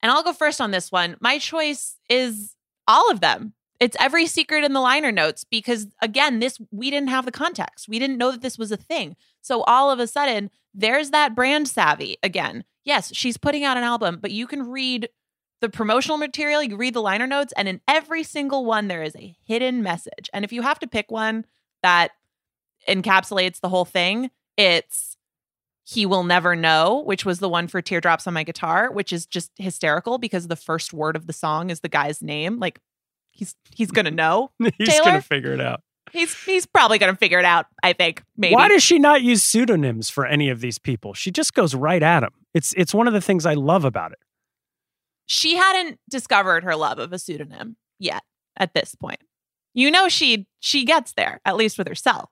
And 0.03 0.11
I'll 0.11 0.22
go 0.22 0.32
first 0.32 0.62
on 0.62 0.70
this 0.70 0.90
one. 0.90 1.16
My 1.20 1.38
choice 1.38 1.98
is 2.09 2.57
all 2.88 3.11
of 3.11 3.20
them. 3.20 3.53
It's 3.78 3.94
every 4.00 4.24
secret 4.24 4.64
in 4.64 4.72
the 4.72 4.80
liner 4.80 5.12
notes 5.12 5.44
because 5.44 5.88
again, 6.00 6.38
this 6.38 6.59
we 6.70 6.90
didn't 6.90 7.11
have 7.11 7.26
the 7.26 7.32
context. 7.32 7.86
We 7.86 7.98
didn't 7.98 8.16
know 8.16 8.30
that 8.30 8.40
this 8.40 8.57
was 8.57 8.72
a 8.72 8.78
thing. 8.78 9.14
So 9.42 9.62
all 9.64 9.90
of 9.90 9.98
a 9.98 10.07
sudden, 10.07 10.50
there's 10.72 11.11
that 11.11 11.34
brand 11.34 11.68
savvy 11.68 12.16
again. 12.22 12.64
Yes, 12.82 13.14
she's 13.14 13.36
putting 13.36 13.62
out 13.62 13.76
an 13.76 13.84
album, 13.84 14.20
but 14.22 14.30
you 14.30 14.46
can 14.46 14.70
read 14.70 15.11
the 15.61 15.68
promotional 15.68 16.16
material, 16.16 16.62
you 16.62 16.78
read 16.78 16.94
the 16.94 17.03
liner 17.03 17.26
notes, 17.26 17.53
and 17.59 17.68
in 17.68 17.82
every 17.86 18.22
single 18.22 18.64
one, 18.64 18.88
there 18.88 19.03
is 19.03 19.14
a 19.16 19.36
hidden 19.44 19.82
message. 19.82 20.30
And 20.32 20.46
if 20.46 20.53
you 20.55 20.62
have 20.62 20.78
to 20.78 20.86
pick 20.86 21.11
one 21.11 21.44
that 21.82 22.12
encapsulates 22.88 23.61
the 23.61 23.68
whole 23.68 23.84
thing, 23.84 24.30
it's 24.57 25.12
he 25.85 26.07
Will 26.07 26.24
Never 26.24 26.55
Know, 26.55 27.03
which 27.05 27.24
was 27.24 27.39
the 27.41 27.49
one 27.49 27.66
for 27.68 27.83
Teardrops 27.83 28.26
on 28.26 28.35
My 28.35 28.45
Guitar, 28.45 28.91
which 28.93 29.12
is 29.12 29.26
just 29.26 29.51
hysterical 29.57 30.18
because 30.18 30.49
the 30.49 30.57
first 30.57 30.93
word 30.93 31.16
of 31.16 31.26
the 31.26 31.33
song 31.33 31.70
is 31.70 31.80
the 31.80 31.89
guy's 31.89 32.22
name. 32.22 32.59
Like 32.59 32.78
he's 33.33 33.55
he's 33.74 33.91
gonna 33.91 34.11
know. 34.12 34.51
he's 34.78 34.89
Taylor. 34.89 35.05
gonna 35.05 35.22
figure 35.22 35.53
it 35.53 35.61
out. 35.61 35.83
He's 36.12 36.35
he's 36.45 36.66
probably 36.66 36.99
gonna 36.99 37.16
figure 37.16 37.39
it 37.39 37.45
out, 37.45 37.66
I 37.83 37.95
think. 37.95 38.22
Maybe. 38.37 38.55
Why 38.55 38.68
does 38.68 38.83
she 38.83 38.99
not 38.99 39.22
use 39.22 39.43
pseudonyms 39.43 40.11
for 40.11 40.26
any 40.26 40.51
of 40.51 40.61
these 40.61 40.78
people? 40.78 41.14
She 41.14 41.30
just 41.30 41.55
goes 41.55 41.74
right 41.74 42.03
at 42.03 42.22
him. 42.22 42.30
It's 42.55 42.72
it's 42.76 42.95
one 42.95 43.09
of 43.09 43.14
the 43.14 43.20
things 43.20 43.47
I 43.47 43.55
love 43.55 43.85
about 43.85 44.12
it. 44.12 44.18
She 45.26 45.57
hadn't 45.57 45.99
discovered 46.11 46.64
her 46.64 46.76
love 46.76 46.99
of 46.99 47.12
a 47.12 47.18
pseudonym 47.18 47.76
yet 47.99 48.22
at 48.57 48.74
this 48.74 48.95
point. 48.95 49.20
You 49.74 49.91
know 49.91 50.09
she 50.09 50.47
she 50.61 50.85
gets 50.85 51.12
there, 51.14 51.41
at 51.45 51.57
least 51.57 51.78
with 51.78 51.89
herself. 51.89 52.30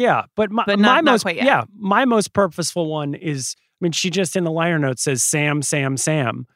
Yeah, 0.00 0.24
but 0.34 0.50
my, 0.50 0.64
but 0.64 0.78
not, 0.78 1.04
my 1.04 1.10
most 1.12 1.26
yeah, 1.30 1.64
my 1.76 2.06
most 2.06 2.32
purposeful 2.32 2.86
one 2.86 3.12
is 3.12 3.54
I 3.58 3.84
mean 3.84 3.92
she 3.92 4.08
just 4.08 4.34
in 4.34 4.44
the 4.44 4.50
liner 4.50 4.78
notes 4.78 5.02
says 5.02 5.22
Sam 5.22 5.60
Sam 5.60 5.98
Sam. 5.98 6.46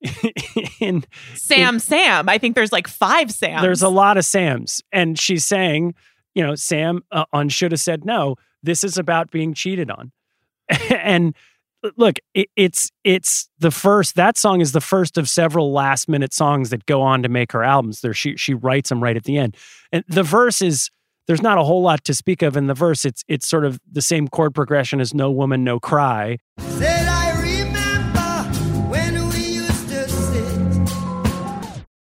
in, 0.80 1.04
Sam 1.34 1.74
in, 1.74 1.80
Sam. 1.80 2.30
I 2.30 2.38
think 2.38 2.54
there's 2.54 2.72
like 2.72 2.88
five 2.88 3.30
Sams. 3.30 3.60
There's 3.60 3.82
a 3.82 3.90
lot 3.90 4.16
of 4.16 4.24
Sams 4.24 4.82
and 4.90 5.18
she's 5.18 5.44
saying, 5.44 5.94
you 6.34 6.42
know, 6.42 6.54
Sam 6.54 7.02
uh, 7.12 7.26
on 7.30 7.50
should 7.50 7.72
have 7.72 7.80
said 7.80 8.06
no. 8.06 8.36
This 8.62 8.84
is 8.84 8.96
about 8.96 9.30
being 9.30 9.52
cheated 9.52 9.90
on. 9.90 10.10
and 10.90 11.34
look, 11.98 12.16
it, 12.32 12.48
it's 12.56 12.90
it's 13.04 13.50
the 13.58 13.70
first 13.70 14.14
that 14.14 14.38
song 14.38 14.62
is 14.62 14.72
the 14.72 14.80
first 14.80 15.18
of 15.18 15.28
several 15.28 15.74
last 15.74 16.08
minute 16.08 16.32
songs 16.32 16.70
that 16.70 16.86
go 16.86 17.02
on 17.02 17.22
to 17.22 17.28
make 17.28 17.52
her 17.52 17.62
albums. 17.62 18.00
There 18.00 18.14
she 18.14 18.38
she 18.38 18.54
writes 18.54 18.88
them 18.88 19.02
right 19.02 19.16
at 19.18 19.24
the 19.24 19.36
end. 19.36 19.58
And 19.92 20.04
the 20.08 20.22
verse 20.22 20.62
is 20.62 20.90
there's 21.30 21.42
not 21.42 21.58
a 21.58 21.62
whole 21.62 21.80
lot 21.80 22.02
to 22.02 22.12
speak 22.12 22.42
of 22.42 22.56
in 22.56 22.66
the 22.66 22.74
verse. 22.74 23.04
It's 23.04 23.22
it's 23.28 23.46
sort 23.46 23.64
of 23.64 23.78
the 23.88 24.02
same 24.02 24.26
chord 24.26 24.52
progression 24.52 25.00
as 25.00 25.14
"No 25.14 25.30
Woman, 25.30 25.62
No 25.62 25.78
Cry." 25.78 26.38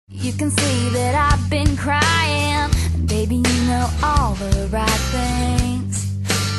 You 0.09 0.33
can 0.33 0.51
see 0.51 0.89
that 0.89 1.15
I've 1.15 1.51
been 1.51 1.77
crying, 1.77 2.71
baby. 3.05 3.37
You 3.37 3.63
know 3.69 3.91
all 4.03 4.33
the 4.37 4.69
right 4.73 4.89
things 4.89 6.09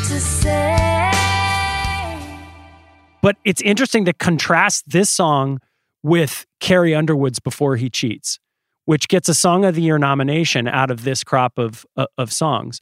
to 0.09 0.20
say. 0.20 1.09
But 3.24 3.38
it's 3.43 3.62
interesting 3.62 4.05
to 4.05 4.14
contrast 4.14 4.84
this 4.88 5.09
song 5.09 5.59
with 6.03 6.45
Carrie 6.59 6.93
Underwood's 6.93 7.39
"Before 7.39 7.76
He 7.78 7.89
Cheats." 7.89 8.38
Which 8.86 9.08
gets 9.08 9.30
a 9.30 9.34
Song 9.34 9.66
of 9.66 9.76
the 9.76 9.82
Year 9.82 9.98
nomination 9.98 10.68
out 10.68 10.92
of 10.92 11.04
this 11.04 11.24
crop 11.24 11.58
of 11.58 11.86
uh, 11.98 12.06
of 12.18 12.32
songs. 12.32 12.80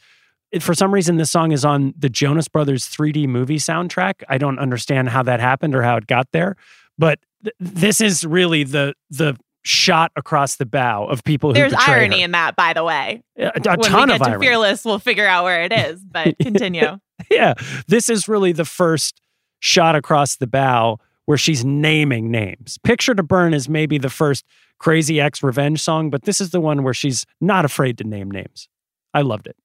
For 0.60 0.74
some 0.74 0.92
reason, 0.92 1.18
this 1.18 1.30
song 1.30 1.52
is 1.52 1.64
on 1.64 1.94
the 1.96 2.10
Jonas 2.10 2.48
Brothers 2.48 2.88
3D 2.88 3.28
movie 3.28 3.58
soundtrack. 3.58 4.24
I 4.30 4.40
don't 4.40 4.58
understand 4.58 5.10
how 5.10 5.22
that 5.24 5.40
happened 5.40 5.76
or 5.76 5.84
how 5.84 5.98
it 5.98 6.08
got 6.08 6.26
there, 6.32 6.56
but 6.98 7.20
th- 7.44 7.56
this 7.60 8.02
is 8.02 8.26
really 8.26 8.64
the 8.64 8.94
the 9.12 9.38
shot 9.64 10.12
across 10.16 10.56
the 10.56 10.66
bow 10.66 11.06
of 11.06 11.24
people 11.24 11.52
who 11.52 11.56
There's 11.56 11.74
irony 11.74 12.20
her. 12.20 12.26
in 12.26 12.32
that, 12.32 12.56
by 12.56 12.74
the 12.74 12.84
way. 12.84 13.22
A, 13.38 13.48
a 13.48 13.52
when 13.78 13.80
ton 13.82 14.08
we 14.08 14.16
of 14.16 14.20
get 14.20 14.26
to 14.26 14.32
irony. 14.32 14.48
Fearless, 14.48 14.86
we'll 14.86 15.00
figure 15.00 15.28
out 15.28 15.44
where 15.44 15.64
it 15.64 15.74
is, 15.92 16.02
but 16.04 16.38
continue. 16.40 16.98
yeah, 17.32 17.54
this 17.88 18.10
is 18.10 18.28
really 18.28 18.52
the 18.52 18.66
first 18.66 19.22
shot 19.60 19.96
across 19.96 20.38
the 20.38 20.48
bow 20.48 20.98
where 21.30 21.38
she's 21.38 21.64
naming 21.64 22.32
names. 22.32 22.80
Picture 22.80 23.14
to 23.14 23.22
Burn 23.22 23.54
is 23.54 23.70
maybe 23.70 24.00
the 24.00 24.10
first 24.10 24.44
Crazy 24.80 25.22
Ex 25.22 25.44
Revenge 25.44 25.80
song, 25.80 26.10
but 26.10 26.24
this 26.24 26.42
is 26.42 26.50
the 26.50 26.60
one 26.60 26.82
where 26.82 26.94
she's 26.96 27.24
not 27.40 27.66
afraid 27.66 28.00
to 28.00 28.04
name 28.04 28.32
names. 28.32 28.68
I 29.14 29.22
loved 29.22 29.46
it. 29.46 29.56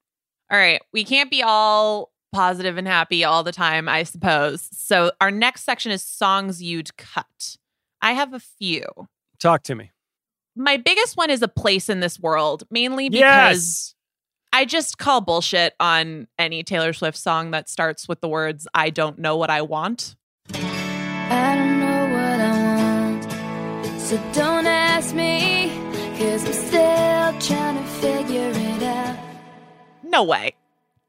All 0.53 0.59
right. 0.59 0.83
We 0.93 1.05
can't 1.05 1.31
be 1.31 1.43
all 1.43 2.13
positive 2.35 2.77
and 2.77 2.87
happy 2.87 3.25
all 3.25 3.43
the 3.43 3.51
time, 3.51 3.89
I 3.89 4.03
suppose. 4.03 4.69
So 4.73 5.13
our 5.23 5.31
next 5.31 5.65
section 5.65 5.91
is 5.91 6.03
songs 6.03 6.63
you'd 6.63 6.95
cut. 6.99 7.57
I 8.03 8.13
have 8.13 8.35
a 8.35 8.41
few. 8.41 8.85
Talk 9.39 9.63
to 9.63 9.75
me. 9.75 9.91
My 10.55 10.77
biggest 10.77 11.17
one 11.17 11.31
is 11.31 11.41
a 11.41 11.49
place 11.49 11.89
in 11.89 12.01
this 12.01 12.21
world, 12.21 12.65
mainly 12.71 13.09
because 13.09 13.23
yes. 13.23 13.95
I 14.53 14.67
just 14.67 14.99
call 14.99 15.23
bullshit 15.23 15.73
on 15.81 16.29
any 16.39 16.63
Taylor 16.63 16.93
Swift 16.93 17.17
song 17.17 17.53
that 17.53 17.71
starts 17.71 18.07
with 18.07 18.21
the 18.21 18.29
words, 18.29 18.69
I 18.75 18.91
don't 18.91 19.19
know 19.19 19.39
what 19.39 19.49
I 19.49 19.63
want. 19.63 20.15
I 21.31 21.55
don't 21.57 21.81
know 21.81 22.05
what 22.13 22.41
I 22.41 23.21
want, 23.87 24.01
so 24.01 24.17
don't 24.33 24.67
ask 24.67 25.15
me, 25.15 25.71
cause 26.19 26.45
I'm 26.45 26.53
still 26.53 27.57
trying 27.57 27.77
to 27.77 27.91
figure 28.01 28.51
it 28.51 28.83
out. 28.83 29.17
No 30.03 30.25
way. 30.25 30.55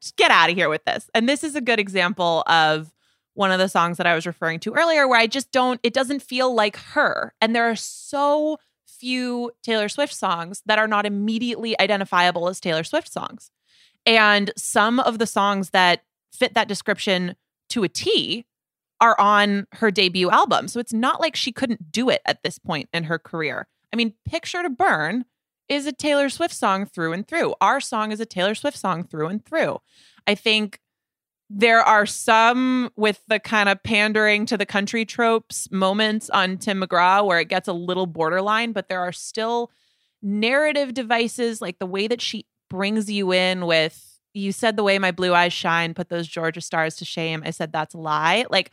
Just 0.00 0.16
get 0.16 0.30
out 0.30 0.50
of 0.50 0.56
here 0.56 0.68
with 0.68 0.84
this. 0.84 1.10
And 1.14 1.28
this 1.28 1.44
is 1.44 1.54
a 1.54 1.60
good 1.60 1.78
example 1.78 2.42
of 2.46 2.92
one 3.34 3.52
of 3.52 3.58
the 3.58 3.68
songs 3.68 3.98
that 3.98 4.06
I 4.06 4.14
was 4.14 4.26
referring 4.26 4.60
to 4.60 4.74
earlier 4.74 5.06
where 5.06 5.20
I 5.20 5.26
just 5.26 5.52
don't, 5.52 5.78
it 5.82 5.92
doesn't 5.92 6.22
feel 6.22 6.54
like 6.54 6.76
her. 6.76 7.34
And 7.40 7.54
there 7.54 7.68
are 7.70 7.76
so 7.76 8.58
few 8.86 9.50
Taylor 9.62 9.88
Swift 9.88 10.14
songs 10.14 10.62
that 10.66 10.78
are 10.78 10.88
not 10.88 11.04
immediately 11.04 11.78
identifiable 11.78 12.48
as 12.48 12.60
Taylor 12.60 12.82
Swift 12.82 13.12
songs. 13.12 13.50
And 14.06 14.50
some 14.56 15.00
of 15.00 15.18
the 15.18 15.26
songs 15.26 15.70
that 15.70 16.02
fit 16.32 16.54
that 16.54 16.68
description 16.68 17.36
to 17.68 17.84
a 17.84 17.88
T 17.88 18.46
are 19.00 19.18
on 19.20 19.66
her 19.72 19.90
debut 19.90 20.30
album. 20.30 20.68
So 20.68 20.80
it's 20.80 20.92
not 20.92 21.20
like 21.20 21.36
she 21.36 21.52
couldn't 21.52 21.92
do 21.92 22.08
it 22.08 22.22
at 22.24 22.42
this 22.42 22.58
point 22.58 22.88
in 22.92 23.04
her 23.04 23.18
career. 23.18 23.68
I 23.92 23.96
mean, 23.96 24.14
Picture 24.24 24.62
to 24.62 24.70
Burn 24.70 25.24
is 25.68 25.86
a 25.86 25.92
Taylor 25.92 26.28
Swift 26.28 26.54
song 26.54 26.86
through 26.86 27.12
and 27.12 27.26
through. 27.26 27.54
Our 27.60 27.80
song 27.80 28.12
is 28.12 28.20
a 28.20 28.26
Taylor 28.26 28.54
Swift 28.54 28.78
song 28.78 29.04
through 29.04 29.28
and 29.28 29.44
through. 29.44 29.78
I 30.26 30.34
think 30.34 30.80
there 31.48 31.80
are 31.80 32.06
some 32.06 32.90
with 32.96 33.20
the 33.28 33.38
kind 33.38 33.68
of 33.68 33.82
pandering 33.82 34.46
to 34.46 34.56
the 34.56 34.66
country 34.66 35.04
tropes 35.04 35.70
moments 35.70 36.28
on 36.30 36.58
Tim 36.58 36.82
McGraw 36.82 37.24
where 37.24 37.38
it 37.38 37.48
gets 37.48 37.68
a 37.68 37.72
little 37.72 38.06
borderline, 38.06 38.72
but 38.72 38.88
there 38.88 39.00
are 39.00 39.12
still 39.12 39.70
narrative 40.22 40.94
devices 40.94 41.60
like 41.60 41.78
the 41.78 41.86
way 41.86 42.08
that 42.08 42.20
she 42.20 42.46
brings 42.68 43.10
you 43.10 43.32
in 43.32 43.66
with 43.66 44.16
you 44.36 44.52
said 44.52 44.76
the 44.76 44.82
way 44.82 44.98
my 44.98 45.12
blue 45.12 45.32
eyes 45.32 45.52
shine 45.52 45.94
put 45.94 46.10
those 46.10 46.28
Georgia 46.28 46.60
stars 46.60 46.96
to 46.96 47.04
shame. 47.04 47.42
I 47.44 47.50
said 47.50 47.72
that's 47.72 47.94
a 47.94 47.98
lie. 47.98 48.44
Like 48.50 48.70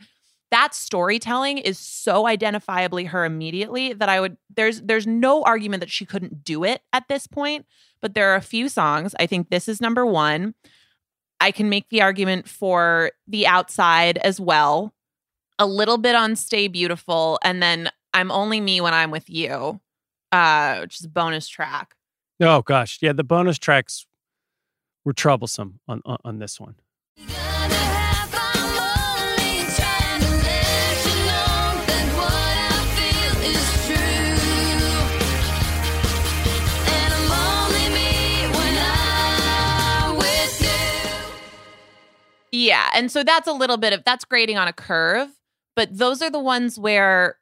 that 0.50 0.74
storytelling 0.74 1.58
is 1.58 1.78
so 1.78 2.24
identifiably 2.24 3.08
her 3.08 3.24
immediately 3.24 3.92
that 3.92 4.08
I 4.08 4.20
would 4.20 4.36
there's 4.54 4.80
there's 4.82 5.06
no 5.06 5.42
argument 5.42 5.80
that 5.80 5.90
she 5.90 6.04
couldn't 6.04 6.44
do 6.44 6.64
it 6.64 6.82
at 6.92 7.08
this 7.08 7.26
point, 7.26 7.66
but 8.00 8.14
there 8.14 8.32
are 8.32 8.36
a 8.36 8.42
few 8.42 8.68
songs. 8.68 9.14
I 9.18 9.26
think 9.26 9.50
this 9.50 9.68
is 9.68 9.80
number 9.80 10.06
1. 10.06 10.54
I 11.40 11.50
can 11.50 11.68
make 11.68 11.88
the 11.88 12.02
argument 12.02 12.48
for 12.48 13.10
The 13.26 13.46
Outside 13.46 14.18
as 14.18 14.40
well. 14.40 14.94
A 15.58 15.66
little 15.66 15.98
bit 15.98 16.14
on 16.14 16.36
Stay 16.36 16.68
Beautiful 16.68 17.38
and 17.42 17.62
then 17.62 17.90
I'm 18.12 18.30
only 18.30 18.60
me 18.60 18.80
when 18.80 18.94
I'm 18.94 19.10
with 19.10 19.28
you. 19.28 19.80
Uh 20.30 20.78
which 20.80 21.00
is 21.00 21.06
a 21.06 21.08
bonus 21.08 21.48
track. 21.48 21.94
Oh 22.40 22.62
gosh, 22.62 22.98
yeah, 23.00 23.12
the 23.12 23.24
bonus 23.24 23.58
tracks 23.58 24.06
were 25.04 25.12
troublesome 25.12 25.80
on 25.88 26.00
on, 26.04 26.18
on 26.24 26.38
this 26.38 26.60
one. 26.60 26.76
Yeah. 27.16 27.43
And 42.94 43.10
so 43.10 43.22
that's 43.22 43.48
a 43.48 43.52
little 43.52 43.76
bit 43.76 43.92
of 43.92 44.04
that's 44.04 44.24
grading 44.24 44.58
on 44.58 44.68
a 44.68 44.72
curve, 44.72 45.28
but 45.76 45.96
those 45.96 46.22
are 46.22 46.30
the 46.30 46.40
ones 46.40 46.78
where 46.78 47.38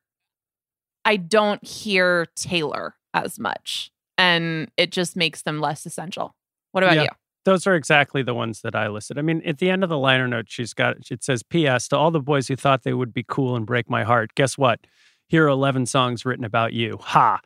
I 1.05 1.17
don't 1.17 1.65
hear 1.65 2.27
Taylor 2.37 2.95
as 3.15 3.39
much 3.39 3.93
and 4.19 4.71
it 4.77 4.93
just 4.93 5.17
makes 5.17 5.43
them 5.43 5.61
less 5.61 5.87
essential. 5.87 6.35
What 6.73 6.85
about 6.85 6.97
yeah, 6.97 7.03
you? 7.03 7.09
Those 7.45 7.67
are 7.67 7.75
exactly 7.75 8.23
the 8.23 8.35
ones 8.35 8.61
that 8.63 8.75
I 8.75 8.89
listed. 8.89 9.19
I 9.19 9.23
mean, 9.23 9.43
at 9.45 9.59
the 9.59 9.69
end 9.69 9.83
of 9.83 9.89
the 9.89 9.99
liner 9.99 10.29
note, 10.29 10.47
she's 10.49 10.73
got 10.73 10.97
it 11.11 11.25
says, 11.25 11.43
P.S. 11.43 11.89
to 11.89 11.97
all 11.97 12.11
the 12.11 12.21
boys 12.21 12.49
who 12.49 12.57
thought 12.57 12.85
they 12.85 12.93
would 12.93 13.13
be 13.13 13.25
cool 13.27 13.57
and 13.57 13.67
break 13.67 13.91
my 13.91 14.05
heart. 14.05 14.35
Guess 14.35 14.57
what? 14.57 14.81
Here 15.29 15.45
are 15.45 15.49
11 15.49 15.87
songs 15.87 16.25
written 16.25 16.45
about 16.45 16.73
you. 16.73 16.99
Ha. 17.01 17.41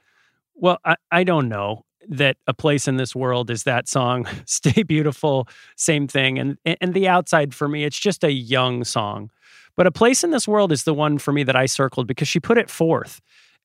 Well, 0.54 0.78
I, 0.84 0.96
I 1.10 1.24
don't 1.24 1.48
know 1.48 1.84
that 2.08 2.36
a 2.46 2.54
place 2.54 2.88
in 2.88 2.96
this 2.96 3.14
world 3.14 3.50
is 3.50 3.64
that 3.64 3.88
song 3.88 4.26
stay 4.46 4.82
beautiful 4.82 5.48
same 5.76 6.06
thing. 6.06 6.38
And 6.38 6.58
and 6.64 6.94
the 6.94 7.08
outside 7.08 7.54
for 7.54 7.68
me 7.68 7.84
it's 7.84 7.98
just 7.98 8.24
a 8.24 8.32
young 8.32 8.84
song. 8.84 9.30
But 9.76 9.86
a 9.86 9.92
place 9.92 10.24
in 10.24 10.30
this 10.30 10.48
world 10.48 10.72
is 10.72 10.84
the 10.84 10.94
one 10.94 11.18
for 11.18 11.32
me 11.32 11.42
that 11.42 11.56
i 11.56 11.66
circled 11.66 12.06
because 12.06 12.28
she 12.28 12.40
put 12.40 12.58
it 12.58 12.70
forth. 12.70 13.20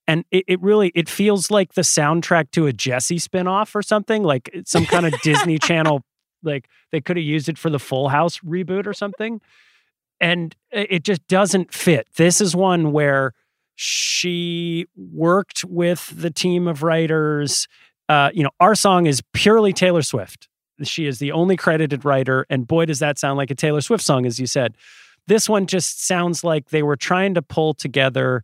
And 0.06 0.24
it, 0.30 0.44
it 0.48 0.62
really 0.62 0.90
it 0.94 1.08
feels 1.08 1.50
like 1.50 1.74
the 1.74 1.82
soundtrack 1.82 2.50
to 2.52 2.66
a 2.66 2.72
Jessie 2.72 3.18
spinoff 3.18 3.74
or 3.74 3.82
something 3.82 4.22
like 4.22 4.50
eh, 4.52 4.62
some 4.66 4.84
kind 4.86 5.06
of 5.06 5.18
disney 5.22 5.58
channel 5.58 6.02
like 6.42 6.68
they 6.90 7.00
could 7.00 7.16
have 7.16 7.24
used 7.24 7.48
it 7.48 7.58
for 7.58 7.70
the 7.70 7.78
full 7.78 8.08
house 8.08 8.38
reboot 8.40 8.86
or 8.86 8.92
something. 8.92 9.40
And 10.20 10.54
eh, 10.72 10.86
it 10.90 11.04
just 11.04 11.26
doesn't 11.28 11.72
fit. 11.72 12.08
This 12.16 12.40
is 12.40 12.56
one 12.56 12.92
where 12.92 13.32
she 13.74 14.86
worked 14.96 15.64
with 15.64 16.12
the 16.14 16.30
team 16.30 16.68
of 16.68 16.82
writers 16.82 17.66
uh, 18.08 18.30
you 18.34 18.42
know, 18.42 18.50
our 18.60 18.74
song 18.74 19.06
is 19.06 19.22
purely 19.32 19.72
Taylor 19.72 20.02
Swift. 20.02 20.48
She 20.82 21.06
is 21.06 21.18
the 21.18 21.32
only 21.32 21.56
credited 21.56 22.04
writer, 22.04 22.46
and 22.50 22.66
boy, 22.66 22.86
does 22.86 22.98
that 22.98 23.18
sound 23.18 23.36
like 23.36 23.50
a 23.50 23.54
Taylor 23.54 23.80
Swift 23.80 24.02
song, 24.02 24.26
as 24.26 24.38
you 24.38 24.46
said. 24.46 24.76
This 25.28 25.48
one 25.48 25.66
just 25.66 26.04
sounds 26.04 26.42
like 26.42 26.70
they 26.70 26.82
were 26.82 26.96
trying 26.96 27.34
to 27.34 27.42
pull 27.42 27.74
together 27.74 28.42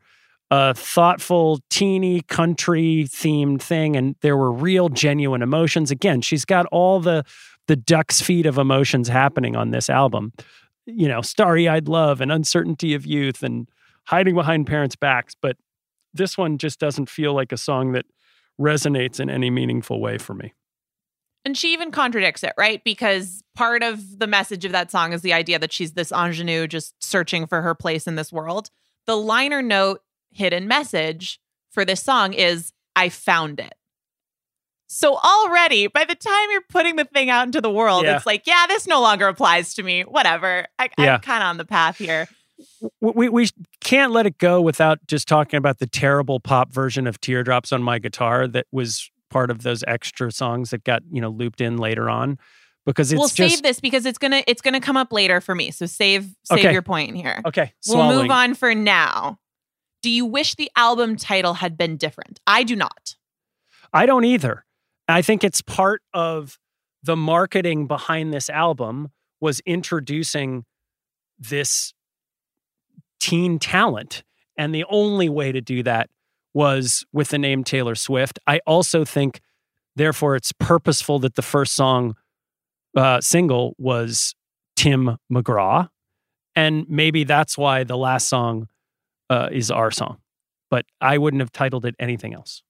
a 0.50 0.72
thoughtful, 0.74 1.60
teeny 1.68 2.22
country 2.22 3.04
themed 3.08 3.60
thing, 3.60 3.96
and 3.96 4.14
there 4.20 4.36
were 4.36 4.52
real, 4.52 4.88
genuine 4.88 5.42
emotions. 5.42 5.90
Again, 5.90 6.20
she's 6.20 6.44
got 6.44 6.66
all 6.66 7.00
the 7.00 7.24
the 7.66 7.76
duck's 7.76 8.22
feet 8.22 8.46
of 8.46 8.56
emotions 8.56 9.08
happening 9.08 9.54
on 9.54 9.70
this 9.70 9.90
album. 9.90 10.32
You 10.86 11.06
know, 11.06 11.20
starry 11.20 11.68
eyed 11.68 11.86
love 11.86 12.22
and 12.22 12.32
uncertainty 12.32 12.94
of 12.94 13.04
youth 13.04 13.42
and 13.42 13.68
hiding 14.04 14.34
behind 14.34 14.66
parents' 14.66 14.96
backs. 14.96 15.34
But 15.40 15.56
this 16.14 16.38
one 16.38 16.56
just 16.56 16.80
doesn't 16.80 17.10
feel 17.10 17.34
like 17.34 17.52
a 17.52 17.58
song 17.58 17.92
that 17.92 18.06
resonates 18.60 19.20
in 19.20 19.30
any 19.30 19.50
meaningful 19.50 20.00
way 20.00 20.18
for 20.18 20.34
me. 20.34 20.54
And 21.44 21.56
she 21.56 21.72
even 21.72 21.90
contradicts 21.90 22.42
it, 22.42 22.52
right? 22.58 22.82
Because 22.84 23.42
part 23.54 23.82
of 23.82 24.18
the 24.18 24.26
message 24.26 24.64
of 24.64 24.72
that 24.72 24.90
song 24.90 25.12
is 25.12 25.22
the 25.22 25.32
idea 25.32 25.58
that 25.58 25.72
she's 25.72 25.92
this 25.92 26.12
ingenue 26.12 26.66
just 26.66 26.94
searching 27.02 27.46
for 27.46 27.62
her 27.62 27.74
place 27.74 28.06
in 28.06 28.16
this 28.16 28.32
world. 28.32 28.70
The 29.06 29.16
liner 29.16 29.62
note 29.62 30.02
hidden 30.30 30.68
message 30.68 31.40
for 31.70 31.84
this 31.84 32.02
song 32.02 32.32
is 32.32 32.72
I 32.96 33.08
found 33.08 33.60
it. 33.60 33.74
So 34.88 35.16
already, 35.16 35.86
by 35.86 36.04
the 36.04 36.14
time 36.14 36.50
you're 36.50 36.62
putting 36.68 36.96
the 36.96 37.04
thing 37.04 37.30
out 37.30 37.46
into 37.46 37.60
the 37.60 37.70
world, 37.70 38.04
yeah. 38.04 38.16
it's 38.16 38.26
like, 38.26 38.46
yeah, 38.46 38.66
this 38.68 38.86
no 38.86 39.00
longer 39.00 39.28
applies 39.28 39.74
to 39.74 39.82
me. 39.82 40.02
Whatever. 40.02 40.66
I, 40.78 40.88
am 40.98 41.20
kind 41.20 41.42
of 41.42 41.48
on 41.48 41.56
the 41.58 41.66
path 41.66 41.98
here 41.98 42.26
we 43.00 43.28
we 43.28 43.48
can't 43.80 44.12
let 44.12 44.26
it 44.26 44.38
go 44.38 44.60
without 44.60 44.98
just 45.06 45.28
talking 45.28 45.58
about 45.58 45.78
the 45.78 45.86
terrible 45.86 46.40
pop 46.40 46.72
version 46.72 47.06
of 47.06 47.20
Teardrops 47.20 47.72
on 47.72 47.82
My 47.82 47.98
Guitar 47.98 48.46
that 48.48 48.66
was 48.72 49.10
part 49.30 49.50
of 49.50 49.62
those 49.62 49.84
extra 49.86 50.32
songs 50.32 50.70
that 50.70 50.84
got, 50.84 51.02
you 51.10 51.20
know, 51.20 51.28
looped 51.28 51.60
in 51.60 51.76
later 51.76 52.08
on 52.08 52.38
because 52.86 53.12
it's 53.12 53.18
We'll 53.18 53.28
just, 53.28 53.36
save 53.36 53.62
this 53.62 53.80
because 53.80 54.06
it's 54.06 54.18
going 54.18 54.30
to 54.32 54.50
it's 54.50 54.62
going 54.62 54.74
to 54.74 54.80
come 54.80 54.96
up 54.96 55.12
later 55.12 55.40
for 55.40 55.54
me. 55.54 55.70
So 55.70 55.86
save 55.86 56.34
save 56.44 56.60
okay. 56.60 56.72
your 56.72 56.82
point 56.82 57.16
here. 57.16 57.40
Okay. 57.46 57.72
Swallowing. 57.80 58.08
We'll 58.08 58.22
move 58.22 58.30
on 58.30 58.54
for 58.54 58.74
now. 58.74 59.38
Do 60.02 60.10
you 60.10 60.24
wish 60.24 60.54
the 60.54 60.70
album 60.76 61.16
title 61.16 61.54
had 61.54 61.76
been 61.76 61.96
different? 61.96 62.40
I 62.46 62.62
do 62.62 62.76
not. 62.76 63.16
I 63.92 64.06
don't 64.06 64.24
either. 64.24 64.64
I 65.08 65.22
think 65.22 65.42
it's 65.42 65.60
part 65.62 66.02
of 66.12 66.58
the 67.02 67.16
marketing 67.16 67.86
behind 67.86 68.32
this 68.32 68.48
album 68.50 69.08
was 69.40 69.60
introducing 69.60 70.64
this 71.38 71.94
teen 73.20 73.58
talent. 73.58 74.22
And 74.56 74.74
the 74.74 74.84
only 74.88 75.28
way 75.28 75.52
to 75.52 75.60
do 75.60 75.82
that 75.84 76.10
was 76.54 77.04
with 77.12 77.28
the 77.28 77.38
name 77.38 77.62
Taylor 77.62 77.94
Swift. 77.94 78.38
I 78.46 78.60
also 78.66 79.04
think, 79.04 79.40
therefore, 79.96 80.34
it's 80.34 80.52
purposeful 80.52 81.18
that 81.20 81.36
the 81.36 81.42
first 81.42 81.74
song 81.74 82.16
uh, 82.96 83.20
single 83.20 83.74
was 83.78 84.34
Tim 84.76 85.18
McGraw. 85.32 85.88
And 86.56 86.86
maybe 86.88 87.22
that's 87.24 87.56
why 87.56 87.84
the 87.84 87.96
last 87.96 88.28
song 88.28 88.66
uh, 89.30 89.48
is 89.52 89.70
our 89.70 89.90
song. 89.90 90.18
But 90.70 90.86
I 91.00 91.18
wouldn't 91.18 91.40
have 91.40 91.52
titled 91.52 91.84
it 91.84 91.94
anything 91.98 92.34
else. 92.34 92.62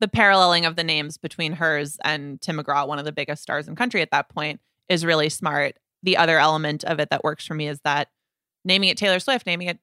The 0.00 0.08
paralleling 0.08 0.66
of 0.66 0.76
the 0.76 0.84
names 0.84 1.16
between 1.16 1.54
hers 1.54 1.96
and 2.04 2.40
Tim 2.42 2.58
McGraw, 2.58 2.86
one 2.86 2.98
of 2.98 3.06
the 3.06 3.12
biggest 3.12 3.42
stars 3.42 3.66
in 3.66 3.74
country 3.74 4.02
at 4.02 4.10
that 4.10 4.28
point, 4.28 4.60
is 4.90 5.06
really 5.06 5.30
smart. 5.30 5.76
The 6.02 6.18
other 6.18 6.38
element 6.38 6.84
of 6.84 7.00
it 7.00 7.08
that 7.10 7.24
works 7.24 7.46
for 7.46 7.54
me 7.54 7.68
is 7.68 7.80
that 7.84 8.08
naming 8.66 8.90
it 8.90 8.98
Taylor 8.98 9.20
Swift, 9.20 9.46
naming 9.46 9.68
it, 9.68 9.78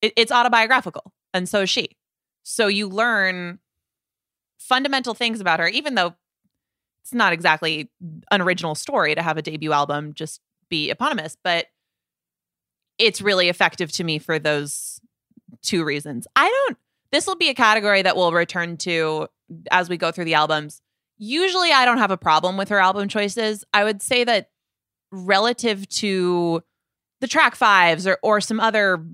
it 0.00 0.12
it's 0.16 0.32
autobiographical. 0.32 1.12
And 1.34 1.46
so 1.46 1.62
is 1.62 1.70
she. 1.70 1.96
So 2.42 2.68
you 2.68 2.88
learn 2.88 3.58
fundamental 4.58 5.12
things 5.12 5.40
about 5.40 5.60
her, 5.60 5.68
even 5.68 5.94
though 5.94 6.14
it's 7.02 7.12
not 7.12 7.32
exactly 7.32 7.90
an 8.30 8.40
original 8.40 8.74
story 8.74 9.14
to 9.14 9.22
have 9.22 9.36
a 9.36 9.42
debut 9.42 9.72
album 9.72 10.14
just 10.14 10.40
be 10.70 10.90
eponymous, 10.90 11.36
but 11.42 11.66
it's 12.98 13.20
really 13.20 13.48
effective 13.48 13.90
to 13.92 14.04
me 14.04 14.18
for 14.18 14.38
those 14.38 15.00
two 15.62 15.84
reasons. 15.84 16.26
I 16.36 16.48
don't, 16.48 16.78
this 17.10 17.26
will 17.26 17.36
be 17.36 17.48
a 17.48 17.54
category 17.54 18.02
that 18.02 18.16
we'll 18.16 18.32
return 18.32 18.76
to 18.78 19.28
as 19.70 19.88
we 19.88 19.96
go 19.96 20.10
through 20.10 20.26
the 20.26 20.34
albums. 20.34 20.82
Usually 21.16 21.72
I 21.72 21.84
don't 21.84 21.98
have 21.98 22.10
a 22.10 22.16
problem 22.16 22.56
with 22.56 22.68
her 22.68 22.78
album 22.78 23.08
choices. 23.08 23.64
I 23.72 23.84
would 23.84 24.02
say 24.02 24.24
that 24.24 24.50
relative 25.10 25.88
to 25.88 26.62
the 27.20 27.28
track 27.28 27.54
fives 27.54 28.06
or 28.06 28.18
or 28.22 28.40
some 28.40 28.60
other 28.60 29.04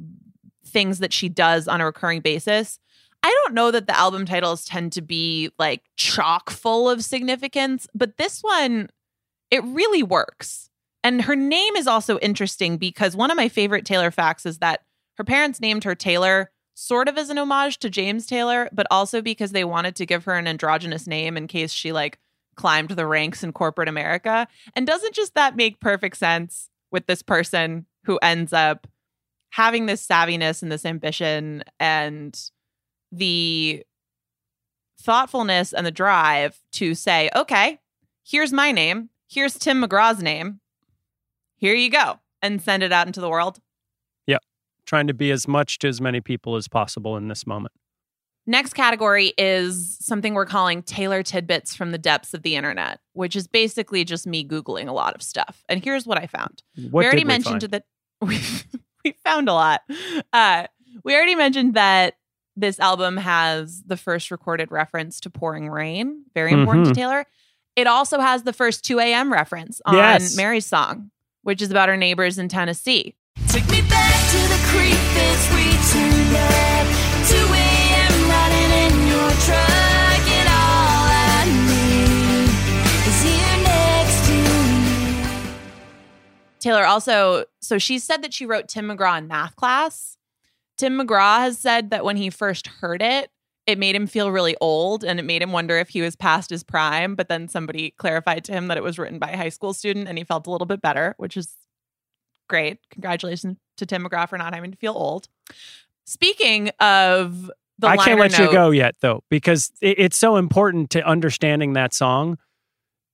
things 0.67 0.99
that 0.99 1.13
she 1.13 1.29
does 1.29 1.69
on 1.69 1.81
a 1.81 1.87
recurring 1.87 2.21
basis. 2.21 2.79
I 3.23 3.31
don't 3.43 3.55
know 3.55 3.71
that 3.71 3.87
the 3.87 3.97
album 3.97 4.27
titles 4.27 4.65
tend 4.65 4.93
to 4.93 5.03
be 5.03 5.51
like 5.59 5.83
chock 5.97 6.51
full 6.51 6.91
of 6.91 7.03
significance, 7.05 7.87
but 7.95 8.17
this 8.17 8.43
one 8.43 8.91
it 9.51 9.65
really 9.65 10.03
works. 10.03 10.71
And 11.03 11.23
her 11.23 11.37
name 11.37 11.77
is 11.77 11.87
also 11.87 12.19
interesting 12.19 12.77
because 12.77 13.15
one 13.15 13.31
of 13.31 13.37
my 13.37 13.49
favorite 13.49 13.85
Taylor 13.85 14.11
facts 14.11 14.47
is 14.47 14.59
that 14.59 14.81
her 15.17 15.25
parents 15.25 15.61
named 15.61 15.85
her 15.85 15.95
Taylor 15.95 16.51
sort 16.75 17.09
of 17.09 17.17
as 17.17 17.31
an 17.31 17.39
homage 17.39 17.79
to 17.79 17.91
James 17.91 18.27
Taylor, 18.27 18.69
but 18.73 18.87
also 18.91 19.23
because 19.23 19.53
they 19.53 19.65
wanted 19.65 19.95
to 19.97 20.07
give 20.07 20.25
her 20.25 20.35
an 20.35 20.49
androgynous 20.49 21.07
name 21.07 21.37
in 21.37 21.47
case 21.47 21.73
she 21.73 21.93
like 21.93 22.19
climbed 22.57 22.91
the 22.91 23.07
ranks 23.07 23.45
in 23.45 23.53
corporate 23.53 23.89
America. 23.89 24.49
And 24.75 24.87
doesn't 24.87 25.15
just 25.15 25.35
that 25.35 25.57
make 25.57 25.81
perfect 25.81 26.17
sense 26.17 26.69
with 26.91 27.07
this 27.07 27.23
person 27.23 27.87
who 28.05 28.19
ends 28.19 28.53
up 28.53 28.87
having 29.51 29.87
this 29.87 30.07
savviness 30.07 30.63
and 30.63 30.73
this 30.73 30.85
ambition 30.85 31.63
and 31.79 32.51
the 33.13 33.85
thoughtfulness 35.01 35.73
and 35.73 35.87
the 35.87 35.91
drive 35.91 36.59
to 36.73 36.95
say, 36.95 37.31
okay, 37.37 37.79
here's 38.25 38.53
my 38.53 38.73
name, 38.73 39.11
here's 39.29 39.59
Tim 39.59 39.83
McGraw's 39.83 40.23
name, 40.23 40.61
here 41.57 41.75
you 41.75 41.91
go, 41.91 42.19
and 42.43 42.61
send 42.61 42.83
it 42.83 42.93
out 42.93 43.07
into 43.07 43.21
the 43.21 43.29
world. 43.29 43.61
Yep. 44.27 44.43
Trying 44.87 45.07
to 45.07 45.15
be 45.15 45.31
as 45.31 45.47
much 45.47 45.79
to 45.81 45.89
as 45.89 46.01
many 46.01 46.21
people 46.21 46.57
as 46.57 46.69
possible 46.69 47.17
in 47.17 47.29
this 47.29 47.47
moment. 47.47 47.73
Next 48.47 48.75
category 48.75 49.33
is 49.39 49.97
something 50.01 50.35
we're 50.35 50.45
calling 50.45 50.83
Taylor 50.83 51.23
tidbits 51.23 51.75
from 51.75 51.93
the 51.93 51.99
depths 51.99 52.35
of 52.35 52.43
the 52.43 52.57
internet, 52.57 53.01
which 53.15 53.37
is 53.37 53.47
basically 53.47 54.05
just 54.05 54.27
me 54.27 54.47
Googling 54.47 54.87
a 54.87 54.93
lot 54.93 55.15
of 55.15 55.23
stuff. 55.23 55.65
And 55.69 55.83
here's 55.83 56.07
what 56.07 56.19
I 56.19 56.27
found. 56.27 56.63
What 56.91 57.01
we 57.01 57.05
already 57.07 57.23
we 57.23 57.29
mentioned 57.29 57.63
find? 57.63 57.73
that 57.73 57.85
we, 58.25 58.41
we 59.05 59.15
found 59.25 59.49
a 59.49 59.53
lot. 59.53 59.83
Uh, 60.33 60.67
we 61.05 61.15
already 61.15 61.35
mentioned 61.35 61.75
that 61.75 62.15
this 62.57 62.79
album 62.79 63.17
has 63.17 63.83
the 63.85 63.97
first 63.97 64.31
recorded 64.31 64.71
reference 64.71 65.21
to 65.21 65.31
pouring 65.31 65.69
rain, 65.69 66.25
very 66.35 66.53
important 66.53 66.87
Mhm. 66.87 66.91
to 66.91 66.95
Taylor. 66.95 67.27
It 67.77 67.87
also 67.89 68.21
has 68.21 68.45
the 68.45 68.53
first 68.53 68.85
2 68.85 69.01
a.m. 69.01 69.33
reference 69.33 69.81
on 69.85 69.95
Yes. 69.97 70.37
Mary's 70.37 70.67
song, 70.67 71.11
which 71.43 71.61
is 71.61 71.71
about 71.73 71.89
her 71.89 71.97
neighbors 71.97 72.39
in 72.39 72.49
Tennessee. 72.49 73.17
Take 73.49 73.69
me 73.69 73.83
back 73.83 74.31
to 74.31 74.39
the 74.49 74.61
creek 74.71 75.01
that's 75.15 75.51
we 75.53 76.64
Taylor 86.65 86.87
also, 86.87 87.45
so 87.61 87.77
she 87.77 87.99
said 87.99 88.23
that 88.23 88.33
she 88.33 88.47
wrote 88.47 88.69
Tim 88.69 88.89
McGraw 88.89 89.19
in 89.19 89.29
math 89.29 89.55
class. 89.55 90.17
Tim 90.79 90.99
McGraw 90.99 91.41
has 91.41 91.59
said 91.59 91.91
that 91.91 92.07
when 92.07 92.17
he 92.17 92.31
first 92.31 92.69
heard 92.69 93.03
it, 93.03 93.31
it 93.67 93.79
made 93.79 93.95
him 93.95 94.07
feel 94.07 94.31
really 94.31 94.57
old 94.63 95.05
and 95.05 95.21
it 95.21 95.25
made 95.25 95.43
him 95.43 95.53
wonder 95.53 95.77
if 95.77 95.91
he 95.91 96.01
was 96.01 96.17
past 96.17 96.49
his 96.49 96.63
prime. 96.63 97.17
But 97.17 97.29
then 97.29 97.49
somebody 97.49 97.91
clarified 97.91 98.45
to 98.45 98.53
him 98.53 98.69
that 98.69 98.79
it 98.79 98.83
was 98.83 98.99
written 98.99 99.19
by 99.19 99.33
a 99.33 99.37
high 99.37 99.51
school 99.51 99.75
student 99.75 100.09
and 100.09 100.17
he 100.17 100.25
felt 100.25 100.47
a 100.47 100.51
little 100.51 100.67
bit 100.67 100.81
better, 100.81 101.15
which 101.19 101.37
is 101.37 101.53
great. 102.49 102.79
Congratulations 102.91 103.59
to 103.77 103.85
Tim 103.85 104.03
McGraw 104.03 104.27
for 104.27 104.39
not 104.39 104.55
having 104.55 104.71
to 104.71 104.79
feel 104.79 104.95
old. 104.95 105.29
Speaking 106.07 106.71
of 106.81 107.51
the 107.79 107.89
I 107.89 107.99
can't 107.99 108.19
let 108.19 108.39
you 108.39 108.51
go 108.51 108.71
yet, 108.71 108.95
though, 109.03 109.23
because 109.29 109.71
it, 109.83 109.99
it's 109.99 110.17
so 110.17 110.37
important 110.37 110.89
to 110.91 111.07
understanding 111.07 111.75
that 111.75 111.93
song. 111.93 112.39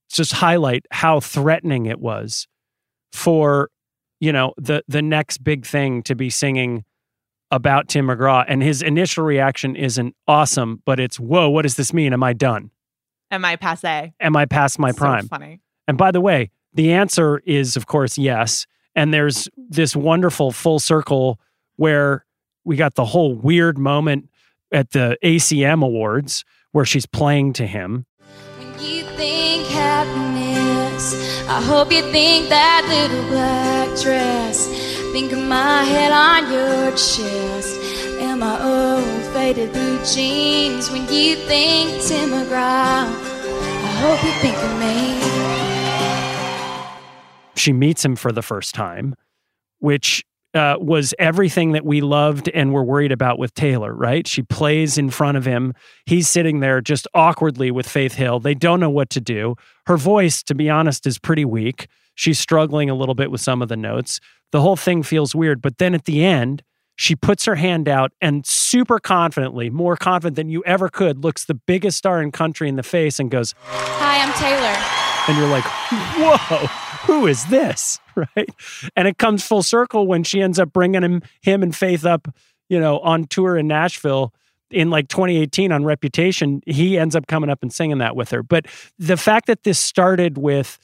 Just 0.09 0.35
highlight 0.35 0.87
how 0.93 1.19
threatening 1.19 1.87
it 1.87 1.99
was 1.99 2.47
for, 3.13 3.71
you 4.21 4.33
know, 4.33 4.55
the 4.57 4.83
the 4.89 5.03
next 5.03 5.43
big 5.45 5.67
thing 5.67 6.03
to 6.05 6.15
be 6.15 6.31
singing 6.31 6.85
about 7.51 7.89
Tim 7.89 8.07
McGraw, 8.07 8.45
and 8.47 8.63
his 8.63 8.81
initial 8.83 9.25
reaction 9.25 9.75
isn't 9.75 10.15
awesome, 10.29 10.83
but 10.85 11.01
it's 11.01 11.19
whoa, 11.19 11.49
what 11.51 11.63
does 11.63 11.75
this 11.77 11.93
mean? 11.93 12.13
Am 12.13 12.23
I 12.23 12.33
done? 12.33 12.71
Am 13.33 13.45
I 13.45 13.57
passe? 13.57 14.13
Am 14.21 14.37
I 14.37 14.45
past 14.47 14.79
my 14.79 14.91
So 14.93 14.97
prime? 14.99 15.29
funny. 15.29 15.61
And 15.89 15.99
by 15.99 16.11
the 16.13 16.21
way, 16.21 16.51
the 16.75 16.93
answer 16.93 17.39
is, 17.45 17.77
of 17.77 17.87
course, 17.87 18.17
yes. 18.19 18.67
And 18.95 19.13
there's 19.15 19.49
this 19.57 19.95
wonderful 19.97 20.53
full 20.53 20.79
circle 20.79 21.41
where 21.77 22.25
we 22.65 22.77
got 22.77 22.95
the 22.95 23.05
whole 23.07 23.35
weird 23.35 23.79
moment 23.79 24.29
at 24.73 24.91
the 24.91 25.17
ACM 25.25 25.83
Awards 25.85 26.45
where 26.73 26.85
she's 26.85 27.07
playing 27.07 27.53
to 27.55 27.67
him. 27.67 28.07
When 28.59 28.69
you 28.81 29.05
think 29.17 29.67
happiness, 29.69 30.80
I 31.49 31.63
hope 31.63 31.91
you 31.91 32.03
think 32.13 32.51
that 32.51 32.85
little 32.89 33.27
black 33.29 33.89
dress. 34.01 34.69
Think 35.13 35.33
of 35.33 35.39
my 35.39 35.83
head 35.83 36.13
on 36.13 36.53
your 36.53 36.91
chest 36.93 37.81
and 38.21 38.41
my 38.41 38.57
old 38.63 39.23
faded 39.33 39.73
blue 39.73 39.99
jeans. 40.05 40.91
When 40.91 41.03
you 41.03 41.37
think 41.37 42.03
Tim 42.03 42.31
McGraw, 42.31 43.09
I 43.09 43.91
hope 44.03 44.23
you 44.23 44.33
think 44.43 44.57
of 44.59 44.79
me. 44.79 45.21
She 47.57 47.73
meets 47.73 48.05
him 48.05 48.15
for 48.15 48.31
the 48.31 48.43
first 48.43 48.75
time, 48.75 49.15
which 49.79 50.23
uh, 50.55 50.77
was 50.81 51.15
everything 51.19 51.73
that 51.73 51.85
we 51.85 52.01
loved 52.01 52.49
and 52.53 52.73
were 52.73 52.83
worried 52.85 53.13
about 53.13 53.39
with 53.39 53.55
Taylor, 53.55 53.95
right? 53.95 54.27
She 54.27 54.43
plays 54.43 54.99
in 54.99 55.11
front 55.11 55.37
of 55.37 55.45
him. 55.45 55.75
He's 56.07 56.29
sitting 56.29 56.61
there 56.61 56.81
just 56.81 57.07
awkwardly 57.15 57.71
with 57.71 57.89
Faith 57.89 58.15
Hill. 58.15 58.41
They 58.41 58.55
don't 58.55 58.81
know 58.81 58.91
what 58.91 59.11
to 59.11 59.21
do. 59.21 59.55
Her 59.87 59.97
voice, 59.97 60.43
to 60.45 60.55
be 60.55 60.69
honest, 60.69 61.07
is 61.07 61.19
pretty 61.19 61.45
weak. 61.45 61.87
She's 62.17 62.39
struggling 62.39 62.91
a 62.91 62.95
little 62.95 63.15
bit 63.15 63.31
with 63.31 63.41
some 63.41 63.63
of 63.63 63.69
the 63.69 63.77
notes. 63.77 64.19
The 64.53 64.61
whole 64.61 64.77
thing 64.77 65.03
feels 65.05 65.35
weird. 65.35 65.63
But 65.63 65.79
then 65.79 65.95
at 65.95 66.05
the 66.05 66.25
end, 66.25 66.63
she 66.97 67.15
puts 67.17 67.45
her 67.47 67.55
hand 67.55 67.89
out 67.89 68.13
and 68.21 68.45
super 68.45 68.99
confidently, 68.99 69.71
more 69.71 69.97
confident 69.97 70.37
than 70.37 70.49
you 70.51 70.63
ever 70.67 70.89
could, 70.89 71.23
looks 71.25 71.45
the 71.45 71.55
biggest 71.55 71.97
star 71.97 72.21
in 72.21 72.31
country 72.33 72.69
in 72.69 72.77
the 72.77 72.83
face 72.83 73.19
and 73.19 73.31
goes, 73.31 73.55
Hi, 73.63 74.19
I'm 74.23 74.33
Taylor. 74.35 74.77
and 75.29 75.39
you're 75.39 75.49
like, 75.49 75.65
whoa, 76.19 76.67
who 77.07 77.27
is 77.27 77.47
this? 77.47 77.99
Right. 78.37 78.51
And 78.97 79.09
it 79.09 79.17
comes 79.17 79.47
full 79.47 79.63
circle 79.63 80.07
when 80.07 80.25
she 80.25 80.43
ends 80.43 80.59
up 80.59 80.75
bringing 80.75 81.03
him, 81.03 81.23
him 81.41 81.63
and 81.63 81.75
Faith 81.75 82.05
up, 82.05 82.29
you 82.69 82.79
know, 82.79 82.99
on 82.99 83.25
tour 83.25 83.57
in 83.57 83.67
Nashville 83.67 84.35
in 84.71 84.91
like 84.91 85.09
2018 85.09 85.73
on 85.73 85.85
Reputation. 85.85 86.61
He 86.67 86.99
ends 86.99 87.17
up 87.17 87.29
coming 87.29 87.49
up 87.49 87.63
and 87.63 87.73
singing 87.73 87.99
that 87.99 88.17
with 88.17 88.31
her. 88.33 88.43
But 88.43 88.67
the 88.99 89.17
fact 89.17 89.47
that 89.47 89.63
this 89.63 89.79
started 89.79 90.37
with, 90.37 90.79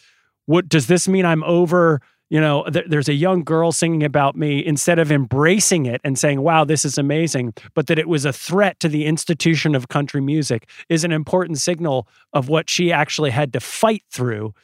what 0.46 0.68
does 0.68 0.86
this 0.86 1.08
mean 1.08 1.26
I'm 1.26 1.44
over? 1.44 2.00
You 2.30 2.40
know, 2.40 2.64
th- 2.64 2.86
there's 2.88 3.08
a 3.08 3.14
young 3.14 3.44
girl 3.44 3.70
singing 3.70 4.02
about 4.02 4.34
me 4.34 4.64
instead 4.64 4.98
of 4.98 5.12
embracing 5.12 5.84
it 5.84 6.00
and 6.02 6.18
saying, 6.18 6.40
wow, 6.40 6.64
this 6.64 6.86
is 6.86 6.96
amazing, 6.96 7.52
but 7.74 7.86
that 7.88 7.98
it 7.98 8.08
was 8.08 8.24
a 8.24 8.32
threat 8.32 8.80
to 8.80 8.88
the 8.88 9.04
institution 9.04 9.74
of 9.74 9.88
country 9.88 10.22
music 10.22 10.70
is 10.88 11.04
an 11.04 11.12
important 11.12 11.58
signal 11.58 12.08
of 12.32 12.48
what 12.48 12.70
she 12.70 12.90
actually 12.90 13.30
had 13.30 13.52
to 13.52 13.60
fight 13.60 14.04
through 14.10 14.54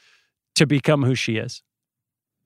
to 0.55 0.67
become 0.67 1.03
who 1.03 1.15
she 1.15 1.37
is. 1.37 1.63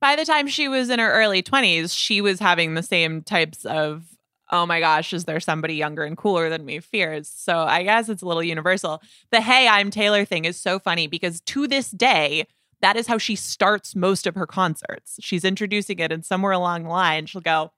by 0.01 0.17
the 0.17 0.25
time 0.25 0.47
she 0.47 0.69
was 0.69 0.91
in 0.91 0.99
her 0.99 1.13
early 1.13 1.43
20s, 1.43 1.97
she 1.97 2.21
was 2.21 2.39
having 2.39 2.75
the 2.75 2.83
same 2.83 3.23
types 3.23 3.65
of, 3.65 4.05
oh 4.53 4.67
my 4.67 4.79
gosh, 4.81 5.13
is 5.13 5.25
there 5.25 5.41
somebody 5.41 5.75
younger 5.75 6.05
and 6.05 6.17
cooler 6.17 6.49
than 6.49 6.65
me 6.65 6.81
fears? 6.81 7.33
So 7.35 7.59
I 7.59 7.83
guess 7.83 8.09
it's 8.09 8.23
a 8.23 8.27
little 8.27 8.43
universal. 8.43 9.03
The 9.31 9.41
hey, 9.41 9.67
I'm 9.67 9.91
Taylor 9.91 10.25
thing 10.25 10.45
is 10.45 10.61
so 10.61 10.79
funny 10.79 11.07
because 11.07 11.41
to 11.43 11.67
this 11.67 11.91
day, 11.91 12.47
that 12.83 12.97
is 12.97 13.07
how 13.07 13.19
she 13.19 13.37
starts 13.37 13.97
most 13.97 14.27
of 14.27 14.35
her 14.35 14.47
concerts. 14.47 15.17
She's 15.21 15.45
introducing 15.45 15.99
it, 15.99 16.13
and 16.13 16.25
somewhere 16.25 16.53
along 16.53 16.85
the 16.85 16.91
line, 16.91 17.25
she'll 17.27 17.41
go, 17.41 17.73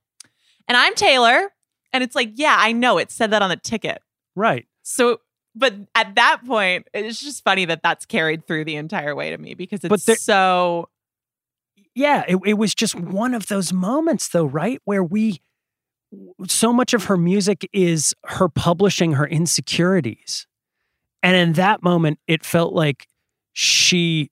and 0.66 0.76
I'm 0.76 0.95
Taylor. 0.95 1.53
And 1.93 2.05
it's 2.05 2.16
like, 2.16 2.33
yeah, 2.35 2.57
I 2.59 2.72
know 2.72 2.99
it 2.99 3.11
said 3.11 3.31
that 3.31 3.41
on 3.41 3.49
the 3.49 3.57
ticket. 3.57 4.03
Right. 4.37 4.66
So, 4.83 5.20
but 5.59 5.74
at 5.94 6.14
that 6.14 6.40
point, 6.46 6.86
it's 6.94 7.20
just 7.20 7.42
funny 7.44 7.64
that 7.66 7.82
that's 7.82 8.06
carried 8.06 8.46
through 8.46 8.64
the 8.64 8.76
entire 8.76 9.14
way 9.14 9.30
to 9.30 9.38
me 9.38 9.54
because 9.54 9.80
it's 9.80 9.88
But 9.88 10.04
there- 10.06 10.16
so 10.16 10.88
Yeah, 11.94 12.24
it, 12.28 12.38
it 12.46 12.54
was 12.54 12.74
just 12.74 12.94
one 12.94 13.34
of 13.34 13.48
those 13.48 13.72
moments, 13.72 14.28
though, 14.28 14.44
right? 14.44 14.80
Where 14.84 15.02
we, 15.02 15.40
so 16.46 16.72
much 16.72 16.94
of 16.94 17.04
her 17.04 17.16
music 17.16 17.68
is 17.72 18.14
her 18.26 18.48
publishing 18.48 19.14
her 19.14 19.26
insecurities. 19.26 20.46
And 21.22 21.36
in 21.36 21.52
that 21.54 21.82
moment, 21.82 22.20
it 22.28 22.44
felt 22.44 22.72
like 22.72 23.06
she, 23.52 24.30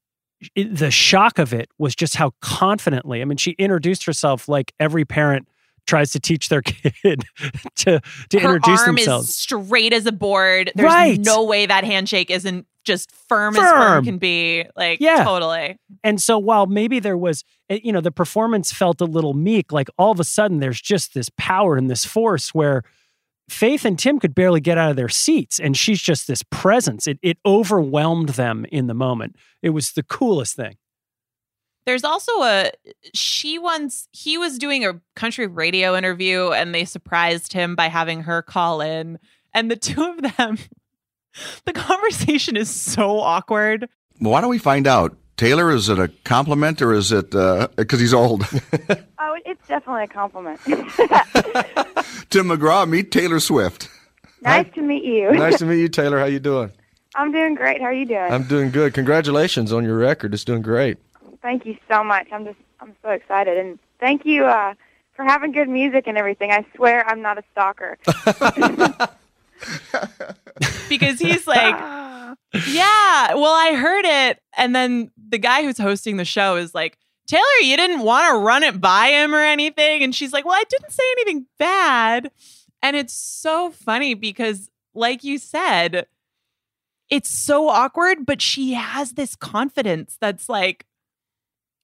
it, 0.54 0.76
the 0.76 0.90
shock 0.92 1.38
of 1.40 1.52
it 1.52 1.68
was 1.78 1.96
just 1.96 2.14
how 2.16 2.32
confidently, 2.40 3.20
I 3.20 3.24
mean, 3.24 3.36
she 3.38 3.52
introduced 3.52 4.04
herself 4.04 4.48
like 4.48 4.72
every 4.78 5.04
parent 5.04 5.48
tries 5.86 6.10
to 6.12 6.20
teach 6.20 6.48
their 6.48 6.62
kid 6.62 7.24
to, 7.76 8.00
to 8.30 8.40
her 8.40 8.56
introduce 8.56 8.80
arm 8.82 8.96
themselves. 8.96 9.28
is 9.28 9.36
straight 9.36 9.92
as 9.92 10.06
a 10.06 10.12
board. 10.12 10.72
There's 10.74 10.86
Right. 10.86 11.18
no 11.20 11.44
way 11.44 11.66
that 11.66 11.84
handshake 11.84 12.30
isn't 12.30 12.66
just 12.84 13.10
firm, 13.28 13.56
as 13.56 13.62
firm 13.62 13.78
Firm. 13.78 14.04
can 14.04 14.18
be. 14.18 14.64
Like, 14.76 15.00
Yeah. 15.00 15.24
totally. 15.24 15.76
And 16.04 16.20
so 16.22 16.38
while 16.38 16.66
maybe 16.66 17.00
there 17.00 17.16
was, 17.18 17.42
eh, 17.68 17.80
you 17.82 17.92
know, 17.92 18.00
the 18.00 18.12
performance 18.12 18.72
felt 18.72 19.00
a 19.00 19.04
little 19.04 19.34
meek, 19.34 19.72
like 19.72 19.88
all 19.98 20.12
of 20.12 20.20
a 20.20 20.24
sudden 20.24 20.60
there's 20.60 20.80
just 20.80 21.12
this 21.14 21.28
power 21.36 21.76
and 21.76 21.90
this 21.90 22.04
force 22.04 22.54
where 22.54 22.82
Faith 23.48 23.84
and 23.84 23.96
Tim 23.96 24.18
could 24.18 24.34
barely 24.34 24.60
get 24.60 24.76
out 24.76 24.90
of 24.90 24.96
their 24.96 25.08
seats. 25.08 25.60
And 25.60 25.76
she's 25.76 26.02
just 26.02 26.26
this 26.26 26.42
presence. 26.50 27.06
It, 27.06 27.18
it 27.22 27.38
overwhelmed 27.46 28.30
them 28.30 28.66
in 28.72 28.88
the 28.88 28.94
moment. 28.94 29.36
It 29.62 29.70
was 29.70 29.92
the 29.92 30.02
coolest 30.02 30.56
thing. 30.56 30.76
There's 31.86 32.04
also 32.04 32.32
a 32.42 32.70
she 33.14 33.58
once 33.58 34.08
he 34.12 34.36
was 34.36 34.58
doing 34.58 34.84
a 34.84 35.00
country 35.14 35.46
radio 35.46 35.96
interview 35.96 36.50
and 36.50 36.74
they 36.74 36.84
surprised 36.84 37.52
him 37.52 37.74
by 37.76 37.86
having 37.88 38.22
her 38.22 38.42
call 38.42 38.80
in 38.80 39.18
and 39.54 39.70
the 39.70 39.76
two 39.76 40.02
of 40.04 40.36
them 40.36 40.58
the 41.64 41.72
conversation 41.72 42.56
is 42.56 42.68
so 42.70 43.20
awkward. 43.20 43.88
Why 44.18 44.40
don't 44.40 44.50
we 44.50 44.58
find 44.58 44.86
out? 44.86 45.16
Taylor, 45.36 45.70
is 45.70 45.88
it 45.90 45.98
a 45.98 46.08
compliment 46.24 46.80
or 46.80 46.94
is 46.94 47.12
it 47.12 47.34
uh, 47.34 47.68
because 47.76 48.00
he's 48.00 48.14
old? 48.14 48.44
Oh, 49.18 49.36
it's 49.44 49.66
definitely 49.66 50.04
a 50.04 50.06
compliment. 50.06 50.60
Tim 52.30 52.46
McGraw, 52.46 52.88
meet 52.88 53.10
Taylor 53.10 53.40
Swift. 53.40 53.88
nice 54.42 54.66
to 54.74 54.82
meet 54.82 55.02
you. 55.04 55.32
nice 55.32 55.58
to 55.58 55.64
meet 55.66 55.80
you, 55.80 55.88
Taylor. 55.88 56.18
How 56.18 56.26
you 56.26 56.38
doing? 56.38 56.70
I'm 57.16 57.32
doing 57.32 57.54
great. 57.54 57.80
How 57.80 57.86
are 57.88 57.92
you 57.92 58.04
doing? 58.06 58.30
I'm 58.30 58.44
doing 58.44 58.70
good. 58.70 58.94
Congratulations 58.94 59.72
on 59.72 59.84
your 59.84 59.96
record. 59.96 60.34
It's 60.34 60.44
doing 60.44 60.62
great. 60.62 60.98
Thank 61.46 61.64
you 61.64 61.78
so 61.88 62.02
much. 62.02 62.26
I'm 62.32 62.44
just 62.44 62.58
I'm 62.80 62.96
so 63.04 63.10
excited 63.10 63.56
and 63.56 63.78
thank 64.00 64.26
you 64.26 64.46
uh, 64.46 64.74
for 65.12 65.24
having 65.24 65.52
good 65.52 65.68
music 65.68 66.08
and 66.08 66.18
everything. 66.18 66.50
I 66.50 66.66
swear 66.74 67.08
I'm 67.08 67.22
not 67.22 67.38
a 67.38 67.44
stalker. 67.52 67.96
because 70.88 71.20
he's 71.20 71.46
like, 71.46 71.76
yeah, 72.66 73.34
well, 73.34 73.54
I 73.54 73.76
heard 73.80 74.04
it. 74.04 74.42
And 74.56 74.74
then 74.74 75.12
the 75.16 75.38
guy 75.38 75.62
who's 75.62 75.78
hosting 75.78 76.16
the 76.16 76.24
show 76.24 76.56
is 76.56 76.74
like, 76.74 76.98
Taylor, 77.28 77.44
you 77.62 77.76
didn't 77.76 78.00
want 78.00 78.28
to 78.28 78.40
run 78.40 78.64
it 78.64 78.80
by 78.80 79.10
him 79.10 79.32
or 79.32 79.40
anything. 79.40 80.02
And 80.02 80.12
she's 80.12 80.32
like, 80.32 80.44
well, 80.44 80.56
I 80.56 80.64
didn't 80.68 80.90
say 80.90 81.04
anything 81.12 81.46
bad. 81.60 82.32
And 82.82 82.96
it's 82.96 83.14
so 83.14 83.70
funny 83.70 84.14
because, 84.14 84.68
like 84.94 85.22
you 85.22 85.38
said, 85.38 86.08
it's 87.08 87.28
so 87.28 87.68
awkward, 87.68 88.26
but 88.26 88.42
she 88.42 88.72
has 88.72 89.12
this 89.12 89.36
confidence 89.36 90.16
that's 90.20 90.48
like, 90.48 90.86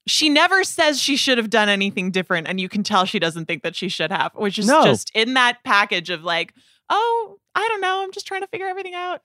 she 0.07 0.29
never 0.29 0.65
says 0.65 1.01
she 1.01 1.17
should 1.17 1.39
have 1.39 1.51
done 1.51 1.69
anything 1.69 2.11
different. 2.11 2.49
And 2.49 2.61
you 2.61 2.69
can 2.69 2.83
tell 2.83 3.05
she 3.05 3.19
doesn't 3.19 3.47
think 3.47 3.63
that 3.63 3.77
she 3.77 3.89
should 3.89 4.11
have, 4.11 4.33
which 4.35 4.59
is 4.59 4.67
No. 4.67 4.85
just 4.85 5.11
in 5.15 5.35
that 5.35 5.63
package 5.65 6.11
of 6.11 6.25
like, 6.25 6.55
oh, 6.91 7.37
I 7.55 7.67
don't 7.69 7.81
know. 7.81 8.03
I'm 8.03 8.13
just 8.13 8.27
trying 8.27 8.41
to 8.41 8.47
figure 8.49 8.67
everything 8.67 8.95
out. 8.95 9.21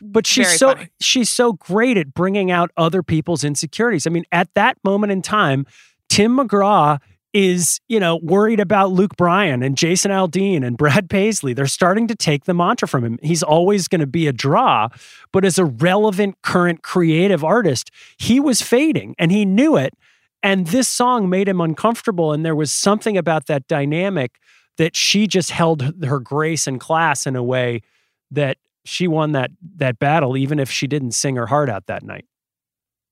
but 0.00 0.26
she's 0.26 0.46
Very 0.46 0.58
so 0.58 0.74
funny. 0.74 0.88
she's 1.00 1.30
so 1.30 1.54
great 1.54 1.96
at 1.96 2.14
bringing 2.14 2.50
out 2.50 2.70
other 2.76 3.02
people's 3.02 3.42
insecurities. 3.42 4.06
I 4.06 4.10
mean, 4.10 4.24
at 4.30 4.48
that 4.54 4.76
moment 4.84 5.10
in 5.12 5.22
time, 5.22 5.66
Tim 6.08 6.36
McGraw 6.36 7.00
is, 7.34 7.80
you 7.88 8.00
know, 8.00 8.16
worried 8.22 8.58
about 8.60 8.90
Luke 8.90 9.16
Bryan 9.16 9.62
and 9.62 9.76
Jason 9.76 10.10
Aldean 10.10 10.64
and 10.64 10.76
Brad 10.78 11.10
Paisley. 11.10 11.52
They're 11.52 11.66
starting 11.66 12.06
to 12.08 12.14
take 12.14 12.44
the 12.44 12.54
mantra 12.54 12.88
from 12.88 13.04
him. 13.04 13.18
He's 13.22 13.42
always 13.42 13.86
going 13.88 14.00
to 14.00 14.06
be 14.06 14.26
a 14.26 14.32
draw, 14.32 14.88
but 15.32 15.44
as 15.44 15.58
a 15.58 15.64
relevant 15.64 16.36
current 16.42 16.82
creative 16.82 17.44
artist, 17.44 17.90
he 18.18 18.40
was 18.40 18.62
fading 18.62 19.14
and 19.18 19.30
he 19.32 19.44
knew 19.44 19.76
it. 19.76 19.94
And 20.42 20.68
this 20.68 20.88
song 20.88 21.28
made 21.28 21.48
him 21.48 21.60
uncomfortable. 21.60 22.32
And 22.32 22.44
there 22.44 22.54
was 22.54 22.70
something 22.70 23.16
about 23.16 23.46
that 23.46 23.66
dynamic 23.66 24.36
that 24.76 24.94
she 24.94 25.26
just 25.26 25.50
held 25.50 26.04
her 26.04 26.20
grace 26.20 26.66
and 26.66 26.78
class 26.80 27.26
in 27.26 27.34
a 27.34 27.42
way 27.42 27.82
that 28.30 28.58
she 28.84 29.08
won 29.08 29.32
that 29.32 29.50
that 29.76 29.98
battle, 29.98 30.36
even 30.36 30.58
if 30.60 30.70
she 30.70 30.86
didn't 30.86 31.12
sing 31.12 31.36
her 31.36 31.46
heart 31.46 31.68
out 31.68 31.86
that 31.86 32.02
night. 32.04 32.24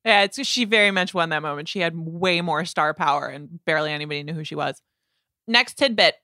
Yeah, 0.05 0.22
it's 0.22 0.47
she 0.47 0.64
very 0.64 0.93
much 0.93 1.12
won 1.12 1.31
that 1.31 1.43
moment. 1.43 1.68
She 1.68 1.81
had 1.81 1.95
way 1.97 2.41
more 2.41 2.64
star 2.64 2.95
power 2.95 3.27
and 3.27 3.59
barely 3.64 3.91
anybody 3.93 4.22
knew 4.22 4.35
who 4.35 4.45
she 4.45 4.55
was. 4.55 4.81
Next 5.49 5.74
tidbit, 5.74 6.14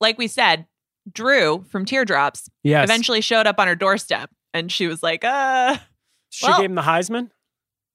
like 0.00 0.18
we 0.18 0.26
said, 0.26 0.66
Drew 1.10 1.64
from 1.70 1.84
Teardrops 1.84 2.50
Yes. 2.64 2.84
eventually 2.84 3.20
showed 3.20 3.46
up 3.46 3.60
on 3.60 3.68
her 3.68 3.76
doorstep 3.76 4.30
and 4.52 4.72
she 4.72 4.88
was 4.88 5.02
like, 5.04 5.22
uh, 5.24 5.76
she 6.30 6.46
well- 6.46 6.58
gave 6.58 6.68
him 6.70 6.74
the 6.74 6.82
Heisman. 6.82 7.30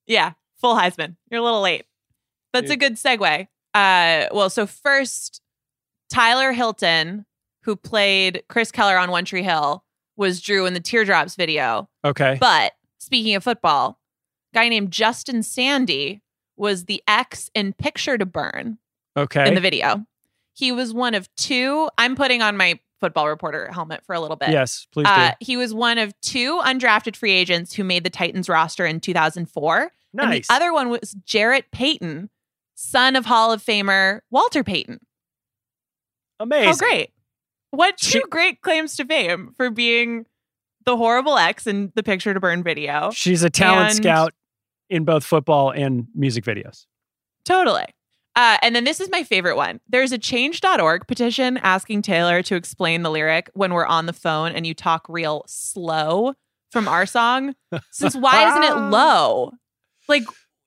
yeah, 0.08 0.32
full 0.62 0.76
Heisman. 0.76 1.18
You're 1.30 1.42
a 1.42 1.44
little 1.44 1.62
late. 1.62 1.84
That's 2.54 2.72
a 2.72 2.78
good 2.78 2.96
segue. 2.96 3.48
Uh, 3.74 4.28
well, 4.32 4.50
so 4.50 4.68
first, 4.68 5.42
Tyler 6.10 6.52
Hilton, 6.52 7.26
who 7.64 7.76
played 7.76 8.44
Chris 8.48 8.72
Keller 8.72 8.98
on 8.98 9.10
One 9.10 9.26
Tree 9.26 9.44
Hill, 9.44 9.84
was 10.16 10.42
Drew 10.42 10.66
in 10.66 10.74
the 10.74 10.80
Teardrops 10.80 11.36
video. 11.36 11.90
Okay. 12.06 12.38
But 12.40 12.74
speaking 13.00 13.36
of 13.36 13.44
football, 13.44 14.00
a 14.54 14.58
guy 14.58 14.70
named 14.70 14.92
Justin 14.92 15.42
Sandy 15.42 16.22
was 16.56 16.86
the 16.86 17.02
ex 17.08 17.50
in 17.56 17.74
Picture 17.74 18.18
to 18.18 18.26
Burn 18.26 18.78
okay. 19.18 19.48
in 19.48 19.56
the 19.56 19.62
video. 19.62 20.06
He 20.54 20.72
was 20.72 20.94
one 20.94 21.16
of 21.16 21.28
two. 21.36 21.90
I'm 21.98 22.16
putting 22.16 22.44
on 22.44 22.58
my 22.58 22.80
football 23.00 23.28
reporter 23.28 23.70
helmet 23.72 24.06
for 24.06 24.14
a 24.14 24.20
little 24.20 24.38
bit. 24.38 24.50
yes, 24.50 24.88
please 24.94 25.04
do. 25.04 25.12
Uh, 25.12 25.32
he 25.40 25.58
was 25.58 25.74
one 25.74 25.98
of 25.98 26.14
two 26.22 26.62
undrafted 26.64 27.16
free 27.16 27.34
agents 27.34 27.74
who 27.74 27.84
made 27.84 28.04
the 28.04 28.10
Titans 28.10 28.48
roster 28.48 28.86
in 28.86 29.00
2004. 29.00 29.82
And 29.82 30.30
nice. 30.30 30.48
the 30.48 30.54
other 30.54 30.72
one 30.72 30.90
was 30.90 31.16
Jarrett 31.26 31.66
Payton, 31.72 32.30
son 32.84 33.16
of 33.16 33.26
Hall 33.26 33.52
of 33.52 33.64
Famer 33.64 34.20
Walter 34.30 34.64
Payton. 34.64 35.00
Amazing. 36.40 36.68
How 36.70 36.76
great. 36.78 37.10
What 37.72 37.98
two 37.98 38.20
She- 38.20 38.24
great 38.30 38.62
claims 38.62 38.96
to 38.98 39.06
fame 39.06 39.54
for 39.58 39.70
being 39.70 40.26
the 40.86 40.98
horrible 40.98 41.38
ex 41.38 41.66
in 41.66 41.92
the 41.96 42.04
Picture 42.04 42.34
to 42.34 42.40
Burn 42.40 42.62
video. 42.64 43.10
She's 43.12 43.44
a 43.44 43.50
talent 43.50 43.90
And- 43.92 43.98
scout 43.98 44.34
in 44.90 45.06
both 45.06 45.24
football 45.24 45.72
and 45.72 46.08
music 46.14 46.44
videos. 46.44 46.86
Totally. 47.46 47.86
Uh, 48.36 48.58
and 48.62 48.76
then 48.76 48.84
this 48.84 49.00
is 49.00 49.10
my 49.12 49.24
favorite 49.24 49.56
one. 49.56 49.80
There's 49.88 50.12
a 50.12 50.18
change.org 50.18 51.08
petition 51.08 51.58
asking 51.58 52.02
Taylor 52.02 52.42
to 52.44 52.56
explain 52.56 53.04
the 53.04 53.12
lyric 53.12 53.50
when 53.54 53.74
we're 53.74 53.86
on 53.86 54.08
the 54.08 54.14
phone 54.14 54.52
and 54.54 54.66
you 54.66 54.74
talk 54.74 55.06
real 55.08 55.44
slow 55.48 56.34
from 56.72 56.88
our 56.88 57.06
song. 57.06 57.54
Since 57.92 58.16
why 58.16 58.50
isn't 58.50 58.64
it 58.64 58.82
low? 58.90 59.52
Like, 60.10 60.24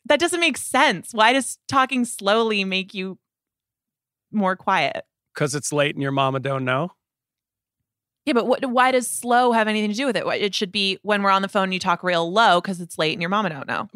that 0.08 0.20
doesn't 0.20 0.40
make 0.40 0.56
sense. 0.56 1.12
Why 1.12 1.32
does 1.32 1.58
talking 1.68 2.04
slowly 2.04 2.64
make 2.64 2.94
you 2.94 3.18
more 4.32 4.56
quiet? 4.56 5.04
Because 5.34 5.54
it's 5.54 5.72
late 5.72 5.94
and 5.94 6.02
your 6.02 6.12
mama 6.12 6.40
don't 6.40 6.64
know. 6.64 6.92
Yeah, 8.24 8.32
but 8.32 8.46
what, 8.46 8.64
why 8.66 8.90
does 8.90 9.06
slow 9.08 9.52
have 9.52 9.68
anything 9.68 9.90
to 9.90 9.96
do 9.96 10.06
with 10.06 10.16
it? 10.16 10.26
It 10.26 10.54
should 10.54 10.72
be 10.72 10.98
when 11.02 11.22
we're 11.22 11.30
on 11.30 11.42
the 11.42 11.48
phone, 11.48 11.70
you 11.70 11.78
talk 11.78 12.02
real 12.02 12.30
low 12.30 12.60
because 12.60 12.80
it's 12.80 12.98
late 12.98 13.12
and 13.12 13.22
your 13.22 13.28
mama 13.28 13.50
don't 13.50 13.68
know. 13.68 13.88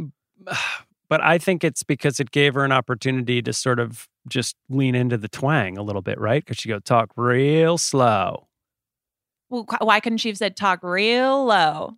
But 1.08 1.20
I 1.24 1.38
think 1.38 1.64
it's 1.64 1.82
because 1.82 2.20
it 2.20 2.30
gave 2.30 2.54
her 2.54 2.64
an 2.64 2.70
opportunity 2.70 3.42
to 3.42 3.52
sort 3.52 3.80
of 3.80 4.06
just 4.28 4.54
lean 4.68 4.94
into 4.94 5.18
the 5.18 5.26
twang 5.26 5.76
a 5.76 5.82
little 5.82 6.02
bit, 6.02 6.20
right? 6.20 6.40
Because 6.40 6.58
she 6.58 6.68
go 6.68 6.78
talk 6.78 7.10
real 7.16 7.78
slow. 7.78 8.46
Well, 9.48 9.66
why 9.80 9.98
couldn't 9.98 10.18
she 10.18 10.28
have 10.28 10.38
said 10.38 10.56
talk 10.56 10.84
real 10.84 11.46
low? 11.46 11.96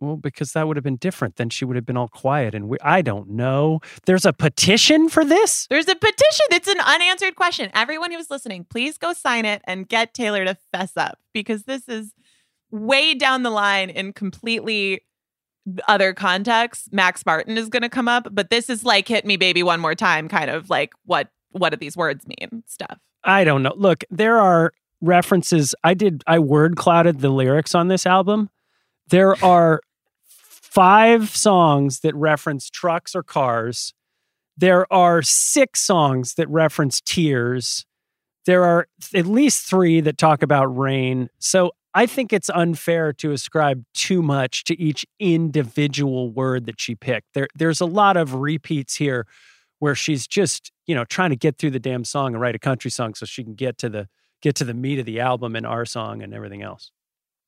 Well, 0.00 0.16
because 0.16 0.52
that 0.52 0.66
would 0.66 0.76
have 0.76 0.84
been 0.84 0.96
different. 0.96 1.36
Then 1.36 1.50
she 1.50 1.64
would 1.64 1.76
have 1.76 1.86
been 1.86 1.96
all 1.96 2.08
quiet 2.08 2.54
and 2.54 2.68
we, 2.68 2.76
I 2.82 3.00
don't 3.02 3.30
know. 3.30 3.80
There's 4.06 4.26
a 4.26 4.32
petition 4.32 5.08
for 5.08 5.24
this. 5.24 5.66
There's 5.68 5.88
a 5.88 5.94
petition. 5.94 6.46
It's 6.50 6.68
an 6.68 6.80
unanswered 6.80 7.36
question. 7.36 7.70
Everyone 7.74 8.12
who's 8.12 8.30
listening, 8.30 8.66
please 8.68 8.98
go 8.98 9.12
sign 9.12 9.44
it 9.44 9.62
and 9.64 9.88
get 9.88 10.12
Taylor 10.12 10.44
to 10.44 10.56
fess 10.72 10.92
up 10.96 11.18
because 11.32 11.64
this 11.64 11.88
is 11.88 12.12
way 12.70 13.14
down 13.14 13.44
the 13.44 13.50
line 13.50 13.88
in 13.88 14.12
completely 14.12 15.02
other 15.88 16.12
contexts. 16.12 16.88
Max 16.92 17.24
Martin 17.24 17.56
is 17.56 17.68
going 17.68 17.82
to 17.82 17.88
come 17.88 18.08
up, 18.08 18.28
but 18.32 18.50
this 18.50 18.68
is 18.68 18.84
like 18.84 19.08
hit 19.08 19.24
me 19.24 19.36
baby 19.36 19.62
one 19.62 19.80
more 19.80 19.94
time 19.94 20.28
kind 20.28 20.50
of 20.50 20.68
like 20.68 20.92
what 21.06 21.28
what 21.52 21.70
do 21.70 21.76
these 21.76 21.96
words 21.96 22.26
mean 22.26 22.64
stuff. 22.66 22.98
I 23.22 23.44
don't 23.44 23.62
know. 23.62 23.72
Look, 23.76 24.04
there 24.10 24.38
are 24.38 24.72
references. 25.00 25.74
I 25.84 25.94
did, 25.94 26.22
I 26.26 26.38
word 26.38 26.76
clouded 26.76 27.20
the 27.20 27.30
lyrics 27.30 27.74
on 27.74 27.88
this 27.88 28.06
album. 28.06 28.50
There 29.08 29.42
are 29.44 29.80
five 30.26 31.30
songs 31.30 32.00
that 32.00 32.14
reference 32.14 32.68
trucks 32.68 33.14
or 33.14 33.22
cars. 33.22 33.94
There 34.56 34.92
are 34.92 35.22
six 35.22 35.80
songs 35.80 36.34
that 36.34 36.48
reference 36.48 37.00
tears. 37.00 37.86
There 38.46 38.64
are 38.64 38.86
at 39.14 39.26
least 39.26 39.66
three 39.66 40.00
that 40.00 40.18
talk 40.18 40.42
about 40.42 40.66
rain. 40.66 41.28
So 41.38 41.72
I 41.94 42.06
think 42.06 42.32
it's 42.32 42.50
unfair 42.50 43.12
to 43.14 43.30
ascribe 43.30 43.84
too 43.94 44.20
much 44.20 44.64
to 44.64 44.80
each 44.80 45.06
individual 45.20 46.30
word 46.30 46.66
that 46.66 46.80
she 46.80 46.96
picked. 46.96 47.34
There, 47.34 47.48
there's 47.54 47.80
a 47.80 47.86
lot 47.86 48.16
of 48.16 48.34
repeats 48.34 48.96
here 48.96 49.26
where 49.78 49.94
she's 49.94 50.26
just 50.26 50.72
you 50.86 50.94
know 50.94 51.04
trying 51.04 51.30
to 51.30 51.36
get 51.36 51.58
through 51.58 51.70
the 51.70 51.78
damn 51.78 52.04
song 52.04 52.34
and 52.34 52.40
write 52.40 52.54
a 52.54 52.58
country 52.58 52.90
song 52.90 53.14
so 53.14 53.26
she 53.26 53.44
can 53.44 53.54
get 53.54 53.78
to 53.78 53.88
the 53.88 54.08
get 54.42 54.54
to 54.56 54.64
the 54.64 54.74
meat 54.74 54.98
of 54.98 55.06
the 55.06 55.20
album 55.20 55.54
and 55.54 55.66
our 55.66 55.84
song 55.84 56.22
and 56.22 56.34
everything 56.34 56.62
else. 56.62 56.90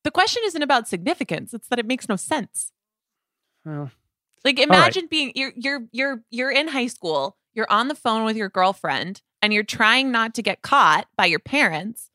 The 0.07 0.13
question 0.13 0.43
isn't 0.45 0.63
about 0.63 0.87
significance, 0.87 1.53
it's 1.53 1.67
that 1.67 1.81
it 1.81 1.85
makes 1.85 2.09
no 2.09 2.15
sense. 2.15 2.71
Well, 3.65 3.91
Like 4.45 4.57
right. 4.57 4.69
imagine 4.69 5.09
being 5.09 5.33
you're 5.35 5.53
you're 5.57 5.89
you're 5.91 6.23
you're 6.31 6.53
in 6.53 6.69
high 6.69 6.87
school, 6.87 7.37
you're 7.55 7.67
on 7.69 7.89
the 7.89 7.97
phone 7.97 8.25
with 8.25 8.37
your 8.37 8.49
girlfriend 8.49 9.21
and 9.43 9.53
you're 9.53 9.65
trying 9.65 10.13
not 10.13 10.33
to 10.35 10.43
get 10.43 10.63
caught 10.63 11.09
by 11.17 11.27
your 11.27 11.41
parents. 11.41 12.09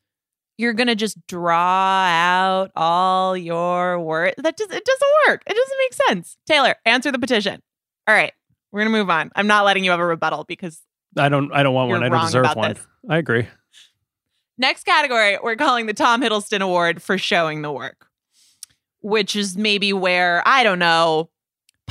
You're 0.56 0.72
going 0.72 0.86
to 0.86 0.94
just 0.94 1.18
draw 1.26 2.06
out 2.08 2.70
all 2.74 3.36
your 3.36 4.00
words. 4.00 4.36
That 4.38 4.56
just 4.56 4.72
it 4.72 4.86
doesn't 4.86 5.08
work. 5.28 5.42
It 5.46 5.54
doesn't 5.54 5.78
make 5.78 5.92
sense. 6.08 6.38
Taylor, 6.46 6.76
answer 6.86 7.12
the 7.12 7.18
petition. 7.18 7.60
All 8.08 8.14
right. 8.14 8.32
We're 8.70 8.80
going 8.80 8.92
to 8.92 8.98
move 8.98 9.10
on. 9.10 9.30
I'm 9.36 9.46
not 9.46 9.66
letting 9.66 9.84
you 9.84 9.90
have 9.90 10.00
a 10.00 10.06
rebuttal 10.06 10.44
because 10.44 10.80
I 11.18 11.28
don't 11.28 11.52
I 11.52 11.62
don't 11.62 11.74
want 11.74 11.90
one. 11.90 12.02
I 12.02 12.08
don't 12.08 12.24
deserve 12.24 12.56
one. 12.56 12.72
this. 12.72 12.86
I 13.06 13.18
agree. 13.18 13.48
Next 14.62 14.84
category, 14.84 15.36
we're 15.42 15.56
calling 15.56 15.86
the 15.86 15.92
Tom 15.92 16.22
Hiddleston 16.22 16.60
Award 16.60 17.02
for 17.02 17.18
showing 17.18 17.62
the 17.62 17.72
work, 17.72 18.06
which 19.00 19.34
is 19.34 19.56
maybe 19.56 19.92
where, 19.92 20.40
I 20.46 20.62
don't 20.62 20.78
know, 20.78 21.30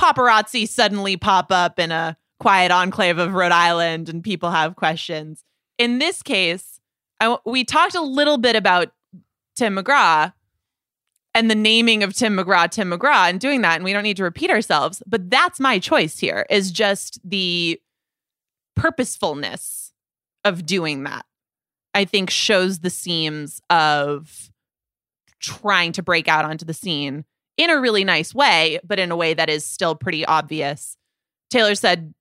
paparazzi 0.00 0.66
suddenly 0.66 1.18
pop 1.18 1.52
up 1.52 1.78
in 1.78 1.92
a 1.92 2.16
quiet 2.40 2.70
enclave 2.70 3.18
of 3.18 3.34
Rhode 3.34 3.52
Island 3.52 4.08
and 4.08 4.24
people 4.24 4.50
have 4.50 4.74
questions. 4.74 5.44
In 5.76 5.98
this 5.98 6.22
case, 6.22 6.80
I, 7.20 7.36
we 7.44 7.62
talked 7.62 7.94
a 7.94 8.00
little 8.00 8.38
bit 8.38 8.56
about 8.56 8.90
Tim 9.54 9.76
McGraw 9.76 10.32
and 11.34 11.50
the 11.50 11.54
naming 11.54 12.02
of 12.02 12.14
Tim 12.14 12.38
McGraw, 12.38 12.70
Tim 12.70 12.90
McGraw, 12.90 13.28
and 13.28 13.38
doing 13.38 13.60
that. 13.60 13.74
And 13.74 13.84
we 13.84 13.92
don't 13.92 14.02
need 14.02 14.16
to 14.16 14.24
repeat 14.24 14.50
ourselves, 14.50 15.02
but 15.06 15.28
that's 15.28 15.60
my 15.60 15.78
choice 15.78 16.18
here 16.18 16.46
is 16.48 16.72
just 16.72 17.20
the 17.22 17.78
purposefulness 18.76 19.92
of 20.42 20.64
doing 20.64 21.02
that. 21.02 21.26
I 21.94 22.04
think 22.04 22.30
shows 22.30 22.80
the 22.80 22.90
seams 22.90 23.60
of 23.70 24.50
trying 25.40 25.92
to 25.92 26.02
break 26.02 26.28
out 26.28 26.44
onto 26.44 26.64
the 26.64 26.74
scene 26.74 27.24
in 27.56 27.70
a 27.70 27.80
really 27.80 28.04
nice 28.04 28.34
way, 28.34 28.78
but 28.84 28.98
in 28.98 29.10
a 29.10 29.16
way 29.16 29.34
that 29.34 29.50
is 29.50 29.64
still 29.64 29.94
pretty 29.94 30.24
obvious. 30.24 30.96
Taylor 31.50 31.74
said 31.74 32.14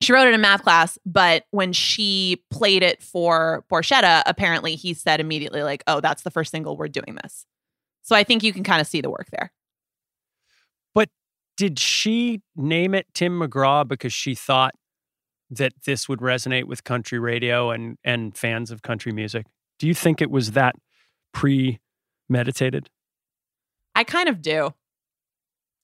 she 0.00 0.12
wrote 0.12 0.26
it 0.26 0.34
in 0.34 0.40
math 0.40 0.62
class, 0.62 0.98
but 1.04 1.44
when 1.50 1.72
she 1.72 2.42
played 2.50 2.82
it 2.82 3.02
for 3.02 3.64
Borchetta, 3.70 4.22
apparently 4.26 4.74
he 4.74 4.94
said 4.94 5.20
immediately, 5.20 5.62
like, 5.62 5.84
oh, 5.86 6.00
that's 6.00 6.22
the 6.22 6.30
first 6.30 6.50
single 6.50 6.76
we're 6.76 6.88
doing 6.88 7.16
this. 7.22 7.46
So 8.02 8.16
I 8.16 8.24
think 8.24 8.42
you 8.42 8.52
can 8.52 8.64
kind 8.64 8.80
of 8.80 8.86
see 8.86 9.00
the 9.00 9.10
work 9.10 9.28
there. 9.30 9.52
But 10.94 11.08
did 11.56 11.78
she 11.78 12.42
name 12.56 12.94
it 12.94 13.06
Tim 13.14 13.38
McGraw 13.38 13.86
because 13.86 14.12
she 14.12 14.34
thought 14.34 14.74
that 15.52 15.72
this 15.84 16.08
would 16.08 16.20
resonate 16.20 16.64
with 16.64 16.84
country 16.84 17.18
radio 17.18 17.70
and 17.70 17.98
and 18.04 18.36
fans 18.36 18.70
of 18.70 18.82
country 18.82 19.12
music? 19.12 19.46
Do 19.78 19.86
you 19.86 19.94
think 19.94 20.20
it 20.20 20.30
was 20.30 20.52
that 20.52 20.76
premeditated? 21.32 22.88
I 23.94 24.04
kind 24.04 24.28
of 24.28 24.40
do. 24.40 24.74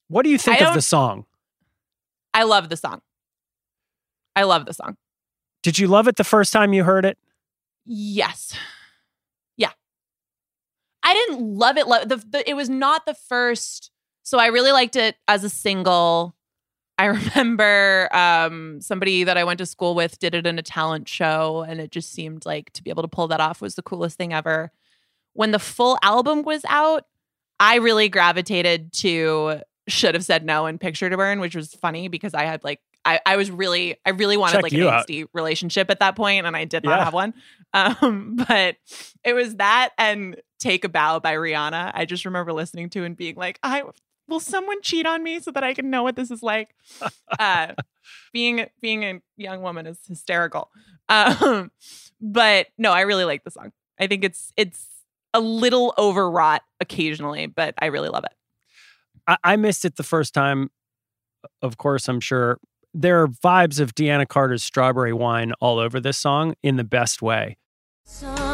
What 0.07 0.23
do 0.23 0.29
you 0.29 0.37
think 0.37 0.61
of 0.61 0.73
the 0.73 0.81
song? 0.81 1.25
I 2.33 2.43
love 2.43 2.69
the 2.69 2.77
song. 2.77 3.01
I 4.35 4.43
love 4.43 4.65
the 4.65 4.73
song. 4.73 4.97
Did 5.61 5.77
you 5.77 5.87
love 5.87 6.07
it 6.07 6.15
the 6.15 6.23
first 6.23 6.53
time 6.53 6.73
you 6.73 6.83
heard 6.83 7.05
it? 7.05 7.17
Yes. 7.85 8.55
Yeah. 9.57 9.71
I 11.03 11.13
didn't 11.13 11.41
love 11.41 11.77
it. 11.77 11.87
Love 11.87 12.07
the, 12.07 12.17
the 12.17 12.49
it 12.49 12.55
was 12.55 12.69
not 12.69 13.05
the 13.05 13.13
first. 13.13 13.91
So 14.23 14.37
I 14.37 14.47
really 14.47 14.71
liked 14.71 14.95
it 14.95 15.15
as 15.27 15.43
a 15.43 15.49
single. 15.49 16.35
I 16.99 17.05
remember 17.05 18.09
um, 18.13 18.81
somebody 18.81 19.23
that 19.23 19.37
I 19.37 19.43
went 19.45 19.57
to 19.59 19.65
school 19.65 19.95
with 19.95 20.19
did 20.19 20.35
it 20.35 20.45
in 20.45 20.59
a 20.59 20.61
talent 20.61 21.07
show, 21.07 21.65
and 21.67 21.79
it 21.79 21.91
just 21.91 22.11
seemed 22.11 22.45
like 22.45 22.71
to 22.73 22.83
be 22.83 22.89
able 22.89 23.03
to 23.03 23.07
pull 23.07 23.27
that 23.29 23.39
off 23.39 23.61
was 23.61 23.75
the 23.75 23.81
coolest 23.81 24.17
thing 24.17 24.33
ever. 24.33 24.71
When 25.33 25.51
the 25.51 25.59
full 25.59 25.97
album 26.03 26.43
was 26.43 26.63
out, 26.67 27.05
I 27.59 27.75
really 27.77 28.09
gravitated 28.09 28.91
to 28.93 29.61
"Should 29.87 30.13
Have 30.15 30.25
Said 30.25 30.43
No" 30.45 30.65
and 30.65 30.79
"Picture 30.79 31.09
to 31.09 31.15
Burn," 31.17 31.39
which 31.39 31.55
was 31.55 31.73
funny 31.73 32.09
because 32.09 32.33
I 32.33 32.43
had 32.43 32.63
like 32.65 32.81
I, 33.05 33.21
I 33.25 33.37
was 33.37 33.49
really 33.49 33.95
I 34.05 34.09
really 34.09 34.35
wanted 34.35 34.55
Check 34.55 34.63
like 34.63 34.73
an 34.73 34.79
you 34.79 34.89
out. 34.89 35.09
relationship 35.33 35.89
at 35.89 35.99
that 36.01 36.17
point, 36.17 36.45
and 36.45 36.55
I 36.55 36.65
did 36.65 36.83
not 36.83 36.97
Yeah. 36.99 37.03
have 37.05 37.13
one. 37.13 37.33
Um, 37.73 38.35
but 38.47 38.75
it 39.23 39.33
was 39.33 39.55
that 39.55 39.91
and 39.97 40.35
"Take 40.59 40.83
a 40.83 40.89
Bow" 40.89 41.19
by 41.21 41.35
Rihanna. 41.35 41.91
I 41.93 42.03
just 42.03 42.25
remember 42.25 42.51
listening 42.51 42.89
to 42.91 43.05
and 43.05 43.15
being 43.15 43.35
like, 43.35 43.57
I 43.63 43.83
will 44.29 44.39
someone 44.39 44.81
cheat 44.81 45.05
on 45.05 45.23
me 45.23 45.39
so 45.39 45.51
that 45.51 45.63
I 45.63 45.73
can 45.73 45.89
know 45.89 46.03
what 46.03 46.15
this 46.15 46.31
is 46.31 46.43
like. 46.43 46.75
uh, 47.39 47.73
being 48.33 48.65
being 48.81 49.03
a 49.03 49.21
young 49.37 49.61
woman 49.61 49.87
is 49.87 49.99
hysterical. 50.07 50.69
Um, 51.07 51.71
but 52.21 52.67
no, 52.77 52.91
I 52.91 53.01
really 53.01 53.25
like 53.25 53.43
the 53.43 53.51
song. 53.51 53.71
I 53.99 54.07
think 54.07 54.23
it's 54.23 54.53
it's 54.55 54.85
a 55.33 55.39
little 55.39 55.93
overwrought 55.97 56.61
occasionally, 56.79 57.47
but 57.47 57.73
I 57.79 57.87
really 57.87 58.09
love 58.09 58.23
it. 58.23 58.33
I, 59.27 59.37
I 59.43 59.55
missed 59.55 59.85
it 59.85 59.95
the 59.95 60.03
first 60.03 60.33
time. 60.33 60.71
Of 61.61 61.77
course, 61.77 62.07
I'm 62.09 62.19
sure 62.19 62.59
there 62.93 63.21
are 63.21 63.27
vibes 63.27 63.79
of 63.79 63.95
Deana 63.95 64.25
Carter's 64.25 64.63
"Strawberry 64.63 65.13
Wine" 65.13 65.53
all 65.59 65.79
over 65.79 65.99
this 65.99 66.17
song 66.17 66.55
in 66.63 66.75
the 66.77 66.83
best 66.83 67.21
way. 67.21 67.57
Summer 68.05 68.48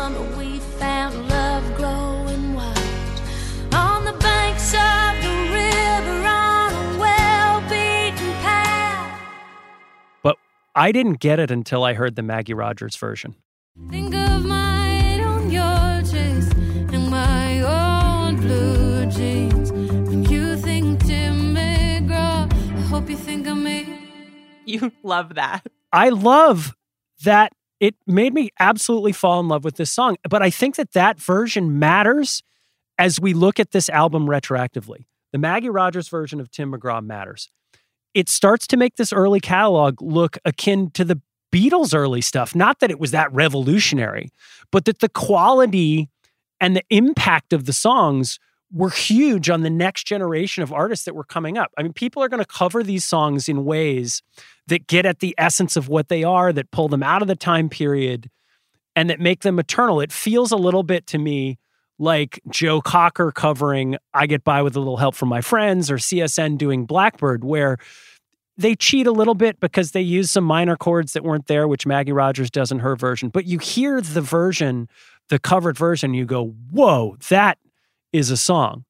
I 10.78 10.92
didn't 10.92 11.20
get 11.22 11.40
it 11.40 11.52
until 11.52 11.86
I 11.86 11.94
heard 11.94 12.18
the 12.18 12.22
Maggie 12.22 12.54
Rogers 12.54 12.98
version. 12.98 13.36
Think 13.90 14.14
of 14.14 14.46
my 14.46 15.22
on 15.24 15.50
your 15.50 15.64
chest 16.02 16.54
and 16.54 17.10
my 17.10 17.62
old 17.62 18.42
blue 18.42 19.06
jeans. 19.06 19.72
When 19.72 20.26
you 20.26 20.58
think 20.58 21.06
Tim 21.06 21.56
McGraw, 21.56 22.52
I 22.52 22.82
hope 22.82 23.10
you 23.10 23.16
think 23.16 23.48
of 23.48 23.58
me. 23.58 24.00
You 24.66 24.92
love 25.02 25.36
that. 25.36 25.66
I 25.94 26.10
love 26.10 26.76
that 27.24 27.54
it 27.80 27.96
made 28.06 28.34
me 28.34 28.50
absolutely 28.60 29.14
fall 29.14 29.40
in 29.40 29.48
love 29.48 29.64
with 29.64 29.78
this 29.78 29.92
song. 29.92 30.18
But 30.30 30.42
I 30.42 30.50
think 30.50 30.76
that 30.76 30.92
that 30.92 31.22
version 31.22 31.80
matters 31.80 32.44
as 32.98 33.18
we 33.18 33.34
look 33.34 33.62
at 33.62 33.72
this 33.72 33.88
album 33.88 34.26
retroactively. 34.26 35.06
The 35.32 35.38
Maggie 35.38 35.70
Rogers 35.70 36.10
version 36.10 36.42
of 36.42 36.52
Tim 36.52 36.74
McGraw 36.74 37.02
matters. 37.02 37.50
It 38.16 38.30
starts 38.30 38.66
to 38.68 38.78
make 38.78 38.96
this 38.96 39.14
early 39.14 39.40
catalog 39.40 40.02
look 40.02 40.40
akin 40.46 40.90
to 40.92 41.06
the 41.06 41.22
Beatles' 41.54 41.94
early 41.94 42.22
stuff. 42.22 42.56
Not 42.56 42.80
that 42.80 42.90
it 42.90 43.00
was 43.00 43.12
that 43.12 43.32
revolutionary, 43.32 44.32
but 44.72 44.86
that 44.86 45.00
the 45.00 45.10
quality 45.10 46.10
and 46.60 46.76
the 46.76 46.84
impact 46.90 47.54
of 47.54 47.66
the 47.66 47.74
songs 47.74 48.40
were 48.74 48.90
huge 48.90 49.50
on 49.50 49.62
the 49.62 49.70
next 49.70 50.08
generation 50.08 50.64
of 50.64 50.74
artists 50.74 51.06
that 51.06 51.16
were 51.16 51.24
coming 51.24 51.58
up. 51.58 51.72
I 51.78 51.84
mean, 51.84 51.94
people 51.94 52.24
are 52.24 52.30
going 52.30 52.44
to 52.44 52.48
cover 52.48 52.84
these 52.84 53.06
songs 53.06 53.48
in 53.48 53.64
ways 53.64 54.24
that 54.68 54.88
get 54.88 55.06
at 55.06 55.20
the 55.20 55.36
essence 55.38 55.76
of 55.76 55.88
what 55.88 56.08
they 56.08 56.24
are, 56.24 56.52
that 56.52 56.72
pull 56.72 56.88
them 56.88 57.04
out 57.04 57.22
of 57.22 57.28
the 57.28 57.36
time 57.36 57.70
period, 57.70 58.30
and 58.96 59.10
that 59.10 59.20
make 59.20 59.42
them 59.42 59.60
eternal. 59.60 60.00
It 60.00 60.12
feels 60.12 60.52
a 60.52 60.58
little 60.58 60.84
bit 60.84 61.06
to 61.08 61.18
me 61.18 61.58
like 61.98 62.42
Joe 62.50 62.82
Cocker 62.82 63.32
covering 63.32 63.98
I 64.14 64.28
Get 64.28 64.44
By 64.44 64.62
with 64.62 64.76
a 64.76 64.80
Little 64.80 64.98
Help 64.98 65.16
from 65.16 65.30
My 65.30 65.42
Friends 65.42 65.90
or 65.90 65.98
CSN 65.98 66.58
doing 66.58 66.86
Blackbird, 66.86 67.44
where 67.44 67.78
they 68.58 68.76
cheat 68.76 69.08
a 69.08 69.12
little 69.12 69.36
bit 69.36 69.60
because 69.60 69.92
they 69.92 70.02
use 70.02 70.32
some 70.32 70.44
minor 70.44 70.76
chords 70.76 71.14
that 71.14 71.24
weren't 71.24 71.48
there, 71.48 71.68
which 71.68 71.86
Maggie 71.86 72.12
Rogers 72.12 72.50
does 72.50 72.72
in 72.72 72.80
her 72.80 72.96
version. 72.96 73.30
But 73.30 73.46
you 73.46 73.60
hear 73.60 74.02
the 74.02 74.22
version, 74.22 74.88
the 75.30 75.40
covered 75.40 75.78
version, 75.78 76.14
you 76.14 76.26
go, 76.26 76.56
whoa, 76.72 77.18
that 77.30 77.58
is 78.14 78.32
a 78.32 78.38
song. 78.38 78.86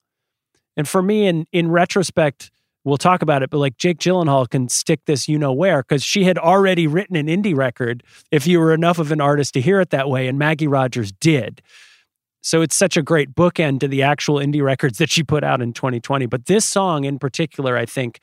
And 0.78 0.88
for 0.88 1.02
me, 1.02 1.26
in 1.26 1.48
in 1.52 1.72
retrospect, 1.72 2.52
we'll 2.84 2.98
talk 2.98 3.22
about 3.22 3.44
it, 3.44 3.50
but 3.50 3.58
like 3.58 3.78
Jake 3.78 3.98
Gyllenhaal 3.98 4.50
can 4.50 4.70
stick 4.70 5.02
this 5.06 5.28
you 5.28 5.40
know 5.40 5.54
where 5.54 5.82
because 5.82 6.04
she 6.04 6.24
had 6.24 6.38
already 6.38 6.86
written 6.86 7.16
an 7.16 7.28
indie 7.28 7.56
record 7.56 8.04
if 8.32 8.46
you 8.46 8.60
were 8.60 8.74
enough 8.74 9.00
of 9.00 9.12
an 9.12 9.22
artist 9.22 9.54
to 9.56 9.62
hear 9.62 9.80
it 9.80 9.90
that 9.90 10.10
way, 10.10 10.28
and 10.28 10.38
Maggie 10.38 10.68
Rogers 10.68 11.12
did. 11.12 11.62
So 12.46 12.62
it's 12.62 12.76
such 12.76 12.96
a 12.96 13.02
great 13.02 13.34
bookend 13.34 13.80
to 13.80 13.88
the 13.88 14.04
actual 14.04 14.36
indie 14.36 14.64
records 14.64 15.00
that 15.00 15.10
she 15.10 15.24
put 15.24 15.44
out 15.44 15.64
in 15.64 15.74
2020. 15.74 16.28
But 16.28 16.46
this 16.46 16.64
song 16.64 17.04
in 17.04 17.18
particular, 17.18 17.76
I 17.76 17.88
think, 17.88 18.20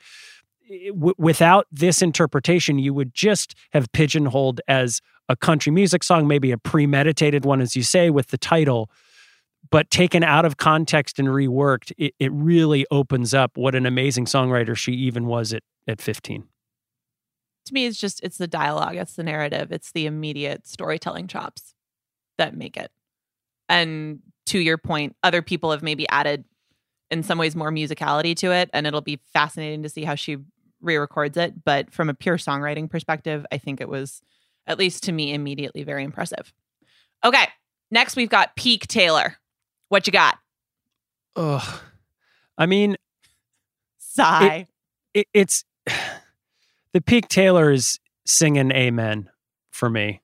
w- 0.87 1.13
without 1.17 1.67
this 1.73 2.01
interpretation, 2.01 2.79
you 2.79 2.93
would 2.93 3.13
just 3.13 3.53
have 3.73 3.91
pigeonholed 3.91 4.61
as 4.65 5.01
a 5.27 5.35
country 5.35 5.73
music 5.73 6.05
song, 6.05 6.25
maybe 6.25 6.51
a 6.53 6.57
premeditated 6.57 7.43
one, 7.43 7.59
as 7.59 7.75
you 7.75 7.83
say, 7.83 8.09
with 8.09 8.27
the 8.27 8.37
title. 8.37 8.89
But 9.69 9.91
taken 9.91 10.23
out 10.23 10.45
of 10.45 10.55
context 10.55 11.19
and 11.19 11.27
reworked, 11.27 11.91
it, 11.97 12.15
it 12.17 12.31
really 12.31 12.85
opens 12.91 13.33
up 13.33 13.57
what 13.57 13.75
an 13.75 13.85
amazing 13.85 14.23
songwriter 14.23 14.73
she 14.73 14.93
even 14.93 15.25
was 15.25 15.51
at, 15.51 15.63
at 15.85 15.99
15. 15.99 16.45
To 17.65 17.73
me, 17.73 17.87
it's 17.87 17.99
just 17.99 18.23
it's 18.23 18.37
the 18.37 18.47
dialogue, 18.47 18.95
it's 18.95 19.15
the 19.15 19.23
narrative, 19.23 19.73
it's 19.73 19.91
the 19.91 20.05
immediate 20.05 20.65
storytelling 20.65 21.27
chops 21.27 21.73
that 22.37 22.55
make 22.55 22.77
it. 22.77 22.89
And 23.69 24.19
to 24.47 24.59
your 24.59 24.77
point, 24.77 25.15
other 25.23 25.41
people 25.41 25.71
have 25.71 25.83
maybe 25.83 26.07
added 26.09 26.45
in 27.09 27.23
some 27.23 27.37
ways 27.37 27.55
more 27.55 27.71
musicality 27.71 28.35
to 28.37 28.51
it, 28.51 28.69
and 28.73 28.87
it'll 28.87 29.01
be 29.01 29.19
fascinating 29.31 29.83
to 29.83 29.89
see 29.89 30.03
how 30.03 30.15
she 30.15 30.37
re-records 30.81 31.37
it. 31.37 31.63
But 31.63 31.91
from 31.93 32.09
a 32.09 32.13
pure 32.13 32.37
songwriting 32.37 32.89
perspective, 32.89 33.45
I 33.51 33.57
think 33.57 33.79
it 33.79 33.87
was, 33.87 34.21
at 34.67 34.79
least 34.79 35.03
to 35.03 35.11
me, 35.11 35.33
immediately 35.33 35.83
very 35.83 36.03
impressive. 36.03 36.51
Okay, 37.23 37.47
next 37.91 38.15
we've 38.15 38.29
got 38.29 38.55
Peak 38.55 38.87
Taylor. 38.87 39.37
What 39.89 40.07
you 40.07 40.13
got? 40.13 40.39
Ugh. 41.35 41.79
I 42.57 42.65
mean, 42.65 42.97
Sigh. 43.99 44.67
it, 45.13 45.27
it's 45.33 45.63
the 46.93 47.01
peak 47.01 47.27
Taylor 47.27 47.71
is 47.71 47.99
singing 48.25 48.71
Amen 48.71 49.29
for 49.71 49.89
me. 49.89 50.22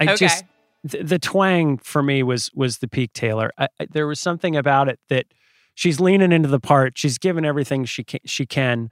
I, 0.00 0.04
I 0.04 0.12
Okay. 0.12 0.16
just 0.26 0.44
the, 0.84 1.02
the 1.02 1.18
twang 1.18 1.78
for 1.78 2.02
me 2.02 2.22
was 2.22 2.50
was 2.54 2.78
the 2.78 2.88
peak 2.88 3.12
Taylor. 3.12 3.52
I, 3.58 3.68
I, 3.80 3.86
there 3.90 4.06
was 4.06 4.20
something 4.20 4.56
about 4.56 4.88
it 4.88 4.98
that 5.08 5.26
she's 5.74 6.00
leaning 6.00 6.32
into 6.32 6.48
the 6.48 6.60
part. 6.60 6.98
She's 6.98 7.18
given 7.18 7.44
everything 7.44 7.84
she 7.84 8.04
can. 8.04 8.20
She 8.24 8.46
can. 8.46 8.90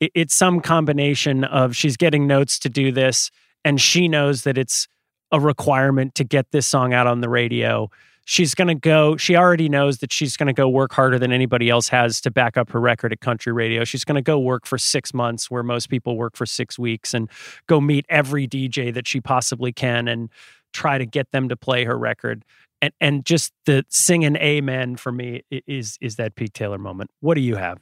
It, 0.00 0.12
it's 0.14 0.34
some 0.34 0.60
combination 0.60 1.44
of 1.44 1.74
she's 1.74 1.96
getting 1.96 2.26
notes 2.26 2.58
to 2.60 2.68
do 2.68 2.92
this, 2.92 3.30
and 3.64 3.80
she 3.80 4.08
knows 4.08 4.42
that 4.44 4.58
it's 4.58 4.86
a 5.32 5.40
requirement 5.40 6.14
to 6.16 6.24
get 6.24 6.50
this 6.50 6.66
song 6.66 6.92
out 6.92 7.06
on 7.06 7.20
the 7.20 7.28
radio. 7.28 7.88
She's 8.24 8.54
going 8.54 8.68
to 8.68 8.74
go, 8.74 9.16
she 9.16 9.36
already 9.36 9.68
knows 9.68 9.98
that 9.98 10.12
she's 10.12 10.36
going 10.36 10.46
to 10.46 10.52
go 10.52 10.68
work 10.68 10.92
harder 10.92 11.18
than 11.18 11.32
anybody 11.32 11.68
else 11.68 11.88
has 11.88 12.20
to 12.22 12.30
back 12.30 12.56
up 12.56 12.70
her 12.70 12.80
record 12.80 13.12
at 13.12 13.20
country 13.20 13.52
radio. 13.52 13.84
She's 13.84 14.04
going 14.04 14.16
to 14.16 14.22
go 14.22 14.38
work 14.38 14.66
for 14.66 14.78
six 14.78 15.12
months 15.12 15.50
where 15.50 15.62
most 15.62 15.88
people 15.88 16.16
work 16.16 16.36
for 16.36 16.46
six 16.46 16.78
weeks 16.78 17.12
and 17.12 17.28
go 17.66 17.80
meet 17.80 18.06
every 18.08 18.46
DJ 18.46 18.92
that 18.94 19.08
she 19.08 19.20
possibly 19.20 19.72
can 19.72 20.06
and 20.06 20.30
try 20.72 20.98
to 20.98 21.06
get 21.06 21.32
them 21.32 21.48
to 21.48 21.56
play 21.56 21.84
her 21.84 21.98
record. 21.98 22.44
And, 22.82 22.92
and 23.00 23.24
just 23.24 23.52
the 23.66 23.84
singing 23.88 24.36
amen 24.36 24.96
for 24.96 25.12
me 25.12 25.42
is 25.50 25.98
is 26.00 26.16
that 26.16 26.34
peak 26.34 26.52
Taylor 26.54 26.78
moment. 26.78 27.10
What 27.20 27.34
do 27.34 27.40
you 27.40 27.56
have? 27.56 27.78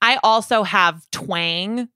I 0.00 0.18
also 0.22 0.62
have 0.62 1.10
twang 1.10 1.88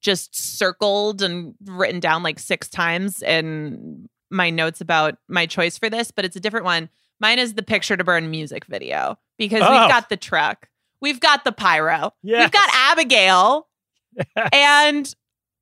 just 0.00 0.36
circled 0.36 1.22
and 1.22 1.54
written 1.64 1.98
down 1.98 2.22
like 2.22 2.38
six 2.38 2.68
times 2.68 3.22
in 3.22 4.08
my 4.34 4.50
notes 4.50 4.80
about 4.80 5.16
my 5.28 5.46
choice 5.46 5.78
for 5.78 5.88
this, 5.88 6.10
but 6.10 6.24
it's 6.24 6.36
a 6.36 6.40
different 6.40 6.64
one. 6.66 6.90
Mine 7.20 7.38
is 7.38 7.54
the 7.54 7.62
Picture 7.62 7.96
to 7.96 8.04
Burn 8.04 8.30
music 8.30 8.64
video 8.66 9.16
because 9.38 9.62
Oh. 9.62 9.70
we've 9.70 9.88
got 9.90 10.08
the 10.08 10.16
truck, 10.16 10.68
we've 11.00 11.20
got 11.20 11.44
the 11.44 11.52
pyro, 11.52 12.12
Yes. 12.22 12.40
we've 12.42 12.50
got 12.50 12.68
Abigail, 12.72 13.68
and 14.52 15.14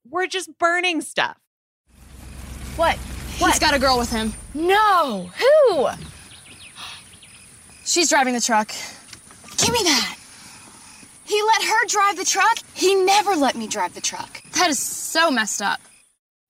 we're 0.09 0.27
just 0.27 0.59
burning 0.59 1.01
stuff. 1.03 1.37
What? 2.77 2.99
He's 3.37 3.59
got 3.59 3.75
a 3.75 3.79
girl 3.79 3.99
with 3.99 4.11
him. 4.11 4.33
No. 4.55 5.31
Who? 5.39 5.89
She's 7.85 8.09
driving 8.09 8.35
the 8.35 8.41
truck. 8.41 8.69
Give 9.59 9.73
me 9.73 9.83
that. 9.85 10.17
He 11.25 11.41
let 11.43 11.63
her 11.63 11.87
drive 11.89 12.17
the 12.17 12.25
truck? 12.25 12.59
He 12.75 12.95
never 12.95 13.35
let 13.37 13.55
me 13.57 13.67
drive 13.67 13.95
the 13.95 14.01
truck. 14.01 14.43
That 14.55 14.71
is 14.71 14.79
so 14.79 15.31
messed 15.31 15.61
up. 15.63 15.81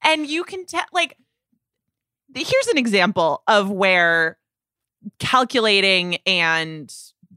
and 0.05 0.27
you 0.27 0.43
can 0.43 0.65
tell 0.65 0.83
like 0.91 1.15
here's 2.35 2.67
an 2.67 2.77
example 2.77 3.43
of 3.47 3.69
where 3.69 4.37
calculating 5.19 6.17
and 6.25 6.93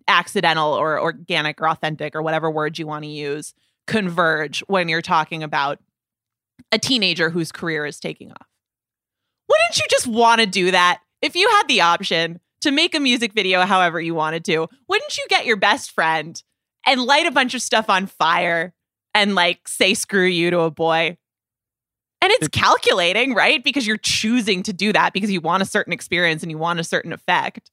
accidental 0.08 0.72
or 0.72 1.00
organic 1.00 1.60
or 1.60 1.68
authentic 1.68 2.14
or 2.14 2.22
whatever 2.22 2.50
word 2.50 2.78
you 2.78 2.86
want 2.86 3.04
to 3.04 3.10
use 3.10 3.54
converge 3.86 4.60
when 4.66 4.88
you're 4.88 5.02
talking 5.02 5.42
about 5.42 5.78
a 6.72 6.78
teenager 6.78 7.30
whose 7.30 7.52
career 7.52 7.86
is 7.86 8.00
taking 8.00 8.30
off. 8.32 8.46
Wouldn't 9.48 9.78
you 9.78 9.86
just 9.88 10.06
want 10.06 10.40
to 10.40 10.46
do 10.46 10.70
that 10.70 11.00
if 11.22 11.36
you 11.36 11.48
had 11.48 11.68
the 11.68 11.80
option 11.80 12.40
to 12.62 12.70
make 12.70 12.94
a 12.94 13.00
music 13.00 13.32
video 13.32 13.62
however 13.62 14.00
you 14.00 14.14
wanted 14.14 14.44
to? 14.46 14.68
Wouldn't 14.88 15.16
you 15.16 15.26
get 15.28 15.46
your 15.46 15.56
best 15.56 15.92
friend 15.92 16.40
and 16.84 17.02
light 17.02 17.26
a 17.26 17.30
bunch 17.30 17.54
of 17.54 17.62
stuff 17.62 17.88
on 17.88 18.06
fire 18.06 18.74
and 19.14 19.34
like 19.34 19.68
say 19.68 19.94
screw 19.94 20.26
you 20.26 20.50
to 20.50 20.60
a 20.60 20.70
boy? 20.70 21.16
And 22.22 22.32
it's 22.32 22.48
calculating, 22.48 23.34
right? 23.34 23.62
Because 23.62 23.86
you're 23.86 23.98
choosing 23.98 24.62
to 24.64 24.72
do 24.72 24.92
that 24.92 25.12
because 25.12 25.30
you 25.30 25.40
want 25.40 25.62
a 25.62 25.66
certain 25.66 25.92
experience 25.92 26.42
and 26.42 26.50
you 26.50 26.58
want 26.58 26.80
a 26.80 26.84
certain 26.84 27.12
effect. 27.12 27.70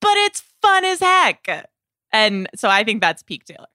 But 0.00 0.16
it's 0.18 0.42
fun 0.60 0.84
as 0.84 1.00
heck. 1.00 1.68
And 2.12 2.48
so 2.54 2.68
I 2.68 2.84
think 2.84 3.00
that's 3.00 3.22
peak 3.22 3.44
Taylor. 3.44 3.66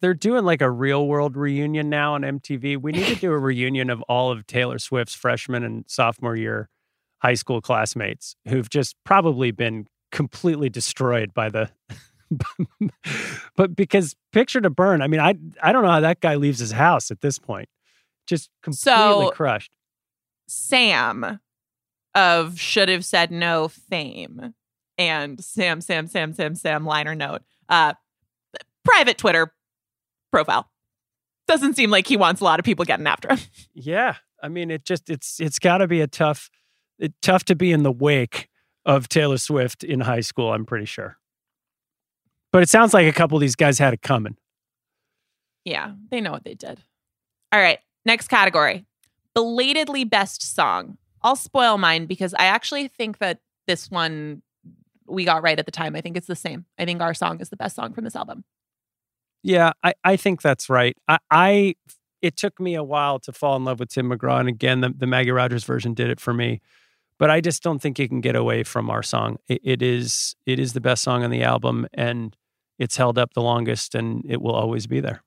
They're 0.00 0.14
doing 0.14 0.44
like 0.44 0.62
a 0.62 0.70
real 0.70 1.06
world 1.06 1.36
reunion 1.36 1.88
now 1.88 2.14
on 2.14 2.22
MTV. 2.22 2.80
We 2.80 2.92
need 2.92 3.06
to 3.06 3.14
do 3.14 3.32
a 3.32 3.38
reunion 3.38 3.90
of 3.90 4.02
all 4.02 4.30
of 4.30 4.46
Taylor 4.46 4.78
Swift's 4.78 5.14
freshman 5.14 5.62
and 5.62 5.84
sophomore 5.88 6.36
year 6.36 6.68
high 7.22 7.34
school 7.34 7.60
classmates 7.60 8.34
who've 8.48 8.68
just 8.68 8.96
probably 9.04 9.52
been 9.52 9.86
completely 10.10 10.68
destroyed 10.68 11.32
by 11.32 11.48
the 11.48 11.70
but 13.56 13.76
because 13.76 14.16
picture 14.32 14.60
to 14.60 14.70
burn, 14.70 15.02
I 15.02 15.06
mean, 15.06 15.20
I 15.20 15.34
I 15.62 15.72
don't 15.72 15.82
know 15.82 15.90
how 15.90 16.00
that 16.00 16.20
guy 16.20 16.36
leaves 16.36 16.58
his 16.58 16.72
house 16.72 17.10
at 17.10 17.20
this 17.20 17.38
point. 17.38 17.68
Just 18.26 18.50
completely 18.62 19.26
So- 19.26 19.30
crushed. 19.32 19.74
Sam 20.48 21.40
of 22.14 22.58
should 22.58 22.88
have 22.88 23.04
said 23.04 23.30
no 23.30 23.68
fame 23.68 24.54
and 24.98 25.42
Sam, 25.42 25.80
Sam, 25.80 26.06
Sam, 26.06 26.34
Sam, 26.34 26.54
Sam 26.54 26.84
liner 26.84 27.14
note. 27.14 27.42
Uh 27.68 27.94
private 28.84 29.16
Twitter 29.16 29.52
profile. 30.30 30.68
Doesn't 31.48 31.74
seem 31.74 31.90
like 31.90 32.06
he 32.06 32.16
wants 32.16 32.40
a 32.40 32.44
lot 32.44 32.58
of 32.58 32.64
people 32.64 32.84
getting 32.84 33.06
after 33.06 33.28
him. 33.32 33.38
Yeah, 33.74 34.16
I 34.42 34.48
mean, 34.48 34.70
it 34.70 34.84
just 34.84 35.08
it's 35.08 35.40
it's 35.40 35.58
got 35.58 35.78
to 35.78 35.86
be 35.88 36.00
a 36.02 36.06
tough, 36.06 36.50
it, 36.98 37.14
tough 37.22 37.44
to 37.44 37.54
be 37.54 37.72
in 37.72 37.82
the 37.82 37.92
wake 37.92 38.48
of 38.84 39.08
Taylor 39.08 39.38
Swift 39.38 39.82
in 39.82 40.00
high 40.00 40.20
school. 40.20 40.52
I'm 40.52 40.66
pretty 40.66 40.84
sure, 40.84 41.16
but 42.52 42.62
it 42.62 42.68
sounds 42.68 42.92
like 42.92 43.06
a 43.06 43.12
couple 43.12 43.36
of 43.36 43.40
these 43.40 43.56
guys 43.56 43.78
had 43.78 43.94
it 43.94 44.02
coming. 44.02 44.36
Yeah, 45.64 45.92
they 46.10 46.20
know 46.20 46.32
what 46.32 46.44
they 46.44 46.54
did. 46.54 46.82
All 47.52 47.60
right, 47.60 47.78
next 48.04 48.28
category. 48.28 48.84
Belatedly 49.34 50.04
best 50.04 50.54
song. 50.54 50.98
I'll 51.22 51.36
spoil 51.36 51.78
mine 51.78 52.06
because 52.06 52.34
I 52.34 52.46
actually 52.46 52.88
think 52.88 53.18
that 53.18 53.38
this 53.66 53.90
one 53.90 54.42
we 55.06 55.24
got 55.24 55.42
right 55.42 55.58
at 55.58 55.66
the 55.66 55.72
time. 55.72 55.94
I 55.94 56.00
think 56.00 56.16
it's 56.16 56.26
the 56.26 56.36
same. 56.36 56.64
I 56.78 56.84
think 56.84 57.00
our 57.00 57.14
song 57.14 57.40
is 57.40 57.50
the 57.50 57.56
best 57.56 57.76
song 57.76 57.92
from 57.92 58.04
this 58.04 58.16
album. 58.16 58.44
Yeah, 59.42 59.72
I 59.82 59.94
I 60.04 60.16
think 60.16 60.42
that's 60.42 60.68
right. 60.68 60.96
I, 61.08 61.18
I 61.30 61.74
it 62.20 62.36
took 62.36 62.60
me 62.60 62.74
a 62.74 62.84
while 62.84 63.18
to 63.20 63.32
fall 63.32 63.56
in 63.56 63.64
love 63.64 63.80
with 63.80 63.90
Tim 63.90 64.10
McGraw, 64.10 64.38
and 64.40 64.48
again, 64.48 64.80
the, 64.80 64.94
the 64.96 65.06
Maggie 65.06 65.32
Rogers 65.32 65.64
version 65.64 65.94
did 65.94 66.08
it 66.10 66.20
for 66.20 66.32
me. 66.32 66.60
But 67.18 67.30
I 67.30 67.40
just 67.40 67.62
don't 67.62 67.80
think 67.80 67.98
you 67.98 68.08
can 68.08 68.20
get 68.20 68.36
away 68.36 68.62
from 68.62 68.90
our 68.90 69.02
song. 69.02 69.38
It, 69.48 69.60
it 69.62 69.82
is 69.82 70.34
it 70.46 70.58
is 70.58 70.72
the 70.72 70.80
best 70.80 71.02
song 71.02 71.24
on 71.24 71.30
the 71.30 71.42
album, 71.42 71.86
and 71.92 72.36
it's 72.78 72.96
held 72.96 73.18
up 73.18 73.34
the 73.34 73.42
longest, 73.42 73.94
and 73.94 74.24
it 74.28 74.40
will 74.40 74.54
always 74.54 74.86
be 74.86 75.00
there. 75.00 75.22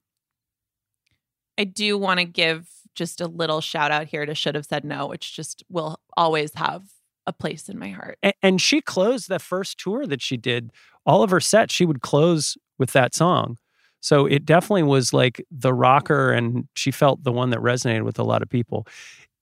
I 1.58 1.64
do 1.64 1.97
want 1.97 2.20
to 2.20 2.26
give 2.26 2.68
just 2.95 3.22
a 3.22 3.28
little 3.28 3.62
shout 3.62 3.91
out 3.91 4.08
here 4.08 4.26
to 4.26 4.36
Should 4.36 4.56
Have 4.56 4.66
Said 4.66 4.84
No, 4.84 5.08
which 5.08 5.36
just 5.36 5.64
will 5.70 5.99
always 6.16 6.53
have 6.56 6.84
a 7.28 7.34
place 7.34 7.70
in 7.70 7.80
my 7.80 7.89
heart. 7.89 8.18
and, 8.22 8.34
and 8.41 8.62
she 8.62 8.82
closed 8.82 9.28
the 9.28 9.39
first 9.39 9.80
tour 9.80 10.06
that 10.06 10.22
she 10.22 10.38
did 10.38 10.72
all 11.06 11.24
of 11.24 11.32
her 11.32 11.39
sets 11.39 11.74
she 11.74 11.86
would 11.86 12.01
close 12.01 12.58
with 12.78 12.93
that 12.93 13.16
song. 13.16 13.58
So 13.99 14.28
it 14.28 14.45
definitely 14.45 14.84
was 14.84 15.14
like 15.14 15.43
the 15.49 15.74
rocker 15.74 16.32
and 16.32 16.68
she 16.76 16.91
felt 16.91 17.24
the 17.24 17.32
one 17.32 17.49
that 17.49 17.60
resonated 17.60 18.03
with 18.03 18.20
a 18.20 18.24
lot 18.24 18.43
of 18.43 18.49
people. 18.49 18.88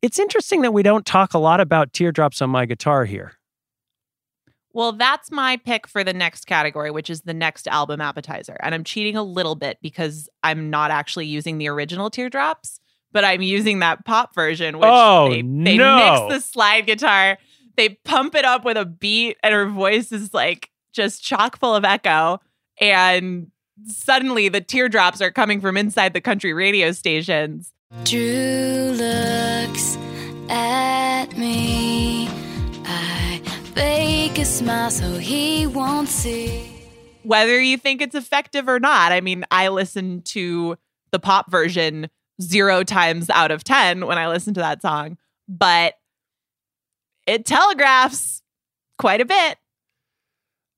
It's 0.02 0.20
interesting 0.20 0.62
that 0.62 0.74
we 0.74 0.84
don't 0.84 1.06
talk 1.06 1.34
a 1.34 1.40
lot 1.40 1.60
about 1.60 1.92
teardrops 1.94 2.42
on 2.42 2.50
my 2.50 2.66
guitar 2.66 3.06
here 3.06 3.34
Well, 4.74 4.92
that's 4.94 5.30
my 5.32 5.58
pick 5.58 5.88
for 5.88 6.04
the 6.04 6.14
next 6.14 6.46
category, 6.46 6.90
which 6.92 7.10
is 7.10 7.22
the 7.22 7.34
next 7.34 7.68
album 7.68 8.02
appetizer. 8.02 8.58
And 8.62 8.74
I'm 8.74 8.84
cheating 8.84 9.16
a 9.16 9.24
little 9.24 9.56
bit 9.56 9.78
because 9.82 10.28
I'm 10.44 10.70
not 10.70 10.90
actually 10.92 11.28
using 11.28 11.60
the 11.60 11.68
original 11.70 12.10
teardrops, 12.10 12.80
but 13.12 13.24
I'm 13.24 13.42
using 13.44 13.80
that 13.80 14.04
pop 14.06 14.34
version, 14.34 14.80
which 14.80 14.90
Oh, 14.92 15.30
they, 15.30 15.42
they 15.44 15.78
no. 15.78 16.28
mix 16.28 16.36
the 16.36 16.42
slide 16.52 16.88
guitar, 16.88 17.38
they 17.78 17.90
pump 18.04 18.34
it 18.36 18.46
up 18.46 18.66
with 18.66 18.78
a 18.78 18.86
beat, 18.86 19.38
and 19.44 19.54
her 19.54 19.68
voice 19.68 20.12
is 20.12 20.34
like 20.34 20.70
just 20.92 21.24
chock 21.24 21.60
full 21.60 21.76
of 21.76 21.86
echo. 21.86 22.40
And 22.82 23.52
suddenly 23.86 24.50
the 24.50 24.62
teardrops 24.62 25.22
are 25.22 25.32
coming 25.32 25.62
from 25.62 25.78
inside 25.78 26.14
the 26.14 26.22
country 26.22 26.52
radio 26.54 26.92
stations. 26.94 27.72
Drew 28.06 28.92
looks 28.96 29.98
at 30.50 31.38
me. 31.38 31.93
I 34.34 34.36
fake 34.36 34.46
a 34.46 34.48
smile 34.48 34.90
so 34.90 35.18
he 35.20 35.68
won't 35.68 36.10
see. 36.10 36.66
whether 37.22 37.62
you 37.62 37.78
think 37.78 38.02
it's 38.02 38.16
effective 38.16 38.68
or 38.68 38.80
not. 38.80 39.12
I 39.12 39.22
mean, 39.22 39.46
I 39.52 39.68
listen 39.68 40.24
to 40.24 40.76
the 41.12 41.20
pop 41.20 41.52
version 41.52 42.10
zero 42.42 42.84
times 42.84 43.30
out 43.30 43.52
of 43.52 43.64
10 43.64 44.08
when 44.08 44.18
I 44.18 44.30
listen 44.30 44.56
to 44.56 44.60
that 44.62 44.82
song, 44.82 45.20
but 45.48 45.94
it 47.28 47.46
telegraphs 47.46 48.42
quite 48.98 49.22
a 49.22 49.26
bit. 49.26 49.60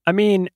i 0.06 0.12
mean 0.12 0.50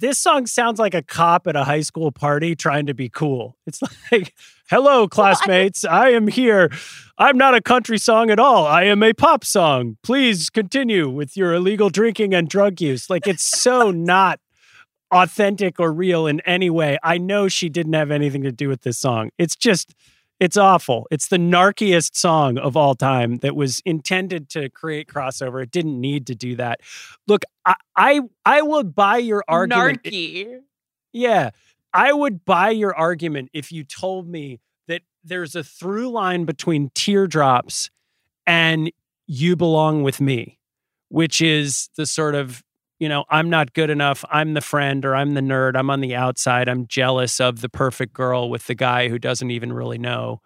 this 0.00 0.18
song 0.18 0.46
sounds 0.46 0.78
like 0.78 0.94
a 0.94 1.02
cop 1.02 1.46
at 1.46 1.56
a 1.56 1.64
high 1.64 1.82
school 1.82 2.10
party 2.10 2.56
trying 2.56 2.86
to 2.86 2.94
be 2.94 3.08
cool. 3.08 3.56
It's 3.66 3.80
like 4.12 4.34
hello 4.68 5.06
classmates. 5.06 5.84
I 5.84 6.10
am 6.10 6.26
here. 6.26 6.70
I'm 7.18 7.36
not 7.36 7.54
a 7.54 7.60
country 7.60 7.98
song 7.98 8.30
at 8.30 8.38
all. 8.38 8.66
I 8.66 8.84
am 8.84 9.02
a 9.02 9.12
pop 9.12 9.44
song. 9.44 9.98
Please 10.02 10.50
continue 10.50 11.08
with 11.08 11.36
your 11.36 11.54
illegal 11.54 11.90
drinking 11.90 12.34
and 12.34 12.48
drug 12.48 12.80
use. 12.80 13.10
Like 13.10 13.26
it's 13.26 13.44
so 13.44 13.90
not 13.94 14.40
authentic 15.12 15.78
or 15.78 15.92
real 15.92 16.26
in 16.26 16.40
any 16.40 16.70
way. 16.70 16.98
I 17.02 17.18
know 17.18 17.48
she 17.48 17.68
didn't 17.68 17.92
have 17.92 18.10
anything 18.10 18.42
to 18.42 18.52
do 18.52 18.68
with 18.68 18.82
this 18.82 18.98
song. 18.98 19.30
It's 19.38 19.54
just 19.54 19.94
it's 20.40 20.56
awful 20.56 21.06
it's 21.10 21.28
the 21.28 21.38
narkiest 21.38 22.16
song 22.16 22.58
of 22.58 22.76
all 22.76 22.94
time 22.94 23.36
that 23.38 23.54
was 23.54 23.80
intended 23.84 24.48
to 24.48 24.68
create 24.70 25.06
crossover 25.06 25.62
it 25.62 25.70
didn't 25.70 26.00
need 26.00 26.26
to 26.26 26.34
do 26.34 26.56
that 26.56 26.80
look 27.28 27.42
i 27.66 27.74
i, 27.96 28.20
I 28.44 28.62
would 28.62 28.94
buy 28.94 29.18
your 29.18 29.44
argument 29.46 30.02
Narky. 30.02 30.60
yeah. 31.12 31.50
I 31.92 32.12
would 32.12 32.44
buy 32.44 32.70
your 32.70 32.94
argument 32.94 33.50
if 33.52 33.72
you 33.72 33.84
told 33.84 34.28
me 34.28 34.60
that 34.86 35.02
there's 35.24 35.56
a 35.56 35.64
through 35.64 36.10
line 36.10 36.44
between 36.44 36.90
teardrops 36.94 37.90
and 38.46 38.92
you 39.26 39.56
belong 39.56 40.02
with 40.02 40.20
me, 40.20 40.58
which 41.08 41.40
is 41.40 41.88
the 41.96 42.06
sort 42.06 42.34
of, 42.34 42.62
you 43.00 43.08
know, 43.08 43.24
I'm 43.30 43.48
not 43.48 43.72
good 43.72 43.90
enough. 43.90 44.24
I'm 44.30 44.52
the 44.52 44.60
friend 44.60 45.04
or 45.06 45.16
I'm 45.16 45.32
the 45.32 45.40
nerd. 45.40 45.74
I'm 45.74 45.90
on 45.90 46.00
the 46.00 46.14
outside. 46.14 46.68
I'm 46.68 46.86
jealous 46.86 47.40
of 47.40 47.62
the 47.62 47.70
perfect 47.70 48.12
girl 48.12 48.50
with 48.50 48.66
the 48.66 48.74
guy 48.74 49.08
who 49.08 49.18
doesn't 49.18 49.50
even 49.50 49.72
really 49.72 49.98
know 49.98 50.42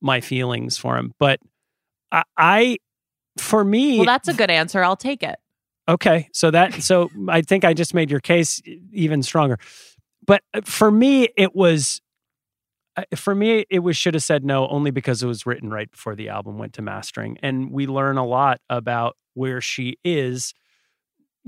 my 0.00 0.20
feelings 0.20 0.78
for 0.78 0.96
him. 0.96 1.12
But 1.18 1.40
I, 2.12 2.22
I 2.36 2.76
for 3.36 3.64
me, 3.64 3.98
Well, 3.98 4.06
that's 4.06 4.28
a 4.28 4.34
good 4.34 4.50
answer. 4.50 4.82
I'll 4.82 4.96
take 4.96 5.24
it. 5.24 5.38
Okay, 5.88 6.28
so 6.32 6.52
that 6.52 6.82
so 6.82 7.10
I 7.28 7.42
think 7.42 7.64
I 7.64 7.74
just 7.74 7.94
made 7.94 8.10
your 8.10 8.20
case 8.20 8.62
even 8.92 9.22
stronger. 9.24 9.58
But 10.24 10.42
uh, 10.54 10.60
for 10.64 10.92
me, 10.92 11.28
it 11.36 11.56
was 11.56 12.00
uh, 12.96 13.02
for 13.16 13.34
me 13.34 13.64
it 13.70 13.80
was 13.80 13.96
should 13.96 14.14
have 14.14 14.22
said 14.22 14.44
no 14.44 14.68
only 14.68 14.92
because 14.92 15.20
it 15.22 15.26
was 15.26 15.46
written 15.46 15.70
right 15.70 15.90
before 15.90 16.14
the 16.14 16.28
album 16.28 16.58
went 16.58 16.74
to 16.74 16.82
mastering, 16.82 17.38
and 17.42 17.72
we 17.72 17.88
learn 17.88 18.18
a 18.18 18.26
lot 18.26 18.60
about 18.70 19.16
where 19.34 19.60
she 19.60 19.98
is, 20.04 20.54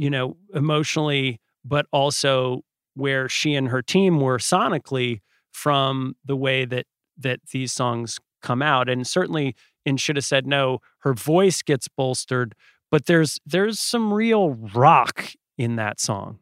you 0.00 0.08
know, 0.08 0.34
emotionally, 0.54 1.38
but 1.62 1.84
also 1.92 2.62
where 2.94 3.28
she 3.28 3.54
and 3.54 3.68
her 3.68 3.82
team 3.82 4.18
were 4.18 4.38
sonically 4.38 5.20
from 5.52 6.16
the 6.24 6.34
way 6.34 6.64
that 6.64 6.86
that 7.18 7.38
these 7.52 7.70
songs 7.70 8.18
come 8.40 8.62
out. 8.62 8.88
And 8.88 9.06
certainly 9.06 9.54
in 9.84 9.98
Should 9.98 10.16
Have 10.16 10.24
Said 10.24 10.46
No, 10.46 10.78
her 11.00 11.12
voice 11.12 11.60
gets 11.60 11.86
bolstered, 11.86 12.54
but 12.90 13.04
there's 13.04 13.40
there's 13.44 13.78
some 13.78 14.14
real 14.14 14.52
rock 14.74 15.32
in 15.58 15.76
that 15.76 16.00
song. 16.00 16.38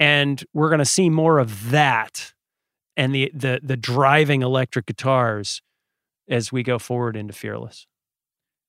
And 0.00 0.42
we're 0.54 0.70
gonna 0.70 0.86
see 0.86 1.10
more 1.10 1.40
of 1.40 1.70
that 1.70 2.32
and 2.96 3.14
the 3.14 3.30
the 3.34 3.60
the 3.62 3.76
driving 3.76 4.40
electric 4.40 4.86
guitars 4.86 5.60
as 6.26 6.50
we 6.50 6.62
go 6.62 6.78
forward 6.78 7.16
into 7.16 7.34
Fearless. 7.34 7.86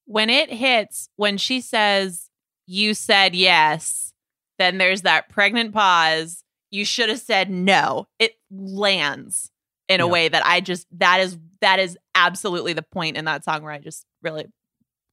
When 0.04 0.30
it 0.30 0.52
hits, 0.52 1.08
when 1.16 1.38
she 1.38 1.62
says, 1.62 2.29
You 2.72 2.94
said 2.94 3.34
yes, 3.34 4.14
then 4.60 4.78
there's 4.78 5.02
that 5.02 5.28
pregnant 5.28 5.74
pause. 5.74 6.44
You 6.70 6.86
should 6.86 7.10
have 7.10 7.20
said 7.20 7.50
no. 7.50 8.06
It 8.20 8.34
lands 8.52 9.50
in 9.88 10.02
a 10.02 10.08
way 10.08 10.28
that 10.28 10.46
I 10.46 10.62
just 10.62 10.86
that 11.00 11.20
is 11.20 11.40
that 11.62 11.80
is 11.80 11.98
absolutely 12.14 12.74
the 12.74 12.84
point 12.84 13.18
in 13.18 13.26
that 13.26 13.44
song 13.44 13.64
where 13.64 13.72
I 13.72 13.80
just 13.80 14.06
really 14.22 14.46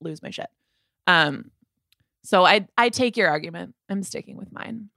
lose 0.03 0.23
my 0.23 0.29
shit. 0.29 0.49
Um 1.07 1.51
so 2.25 2.45
I 2.45 2.69
I 2.77 2.91
take 2.91 3.17
your 3.17 3.31
argument. 3.31 3.75
I'm 3.89 4.03
sticking 4.03 4.37
with 4.37 4.53
mine. 4.53 4.91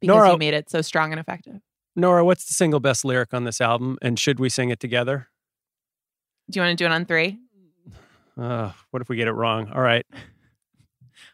Because 0.00 0.14
Nora- 0.14 0.30
you 0.30 0.38
made 0.38 0.54
it 0.54 0.70
so 0.70 0.82
strong 0.82 1.10
and 1.10 1.18
effective. 1.18 1.60
Nora, 1.96 2.24
what's 2.24 2.44
the 2.44 2.54
single 2.54 2.78
best 2.78 3.04
lyric 3.04 3.34
on 3.34 3.42
this 3.42 3.60
album? 3.60 3.98
And 4.00 4.16
should 4.16 4.38
we 4.38 4.48
sing 4.48 4.70
it 4.70 4.78
together? 4.78 5.26
Do 6.48 6.60
you 6.60 6.64
want 6.64 6.78
to 6.78 6.84
do 6.84 6.86
it 6.86 6.94
on 6.94 7.04
three? 7.04 7.40
Uh, 8.38 8.70
what 8.90 9.00
if 9.00 9.08
we 9.08 9.16
get 9.16 9.28
it 9.28 9.32
wrong? 9.32 9.72
All 9.72 9.80
right. 9.80 10.04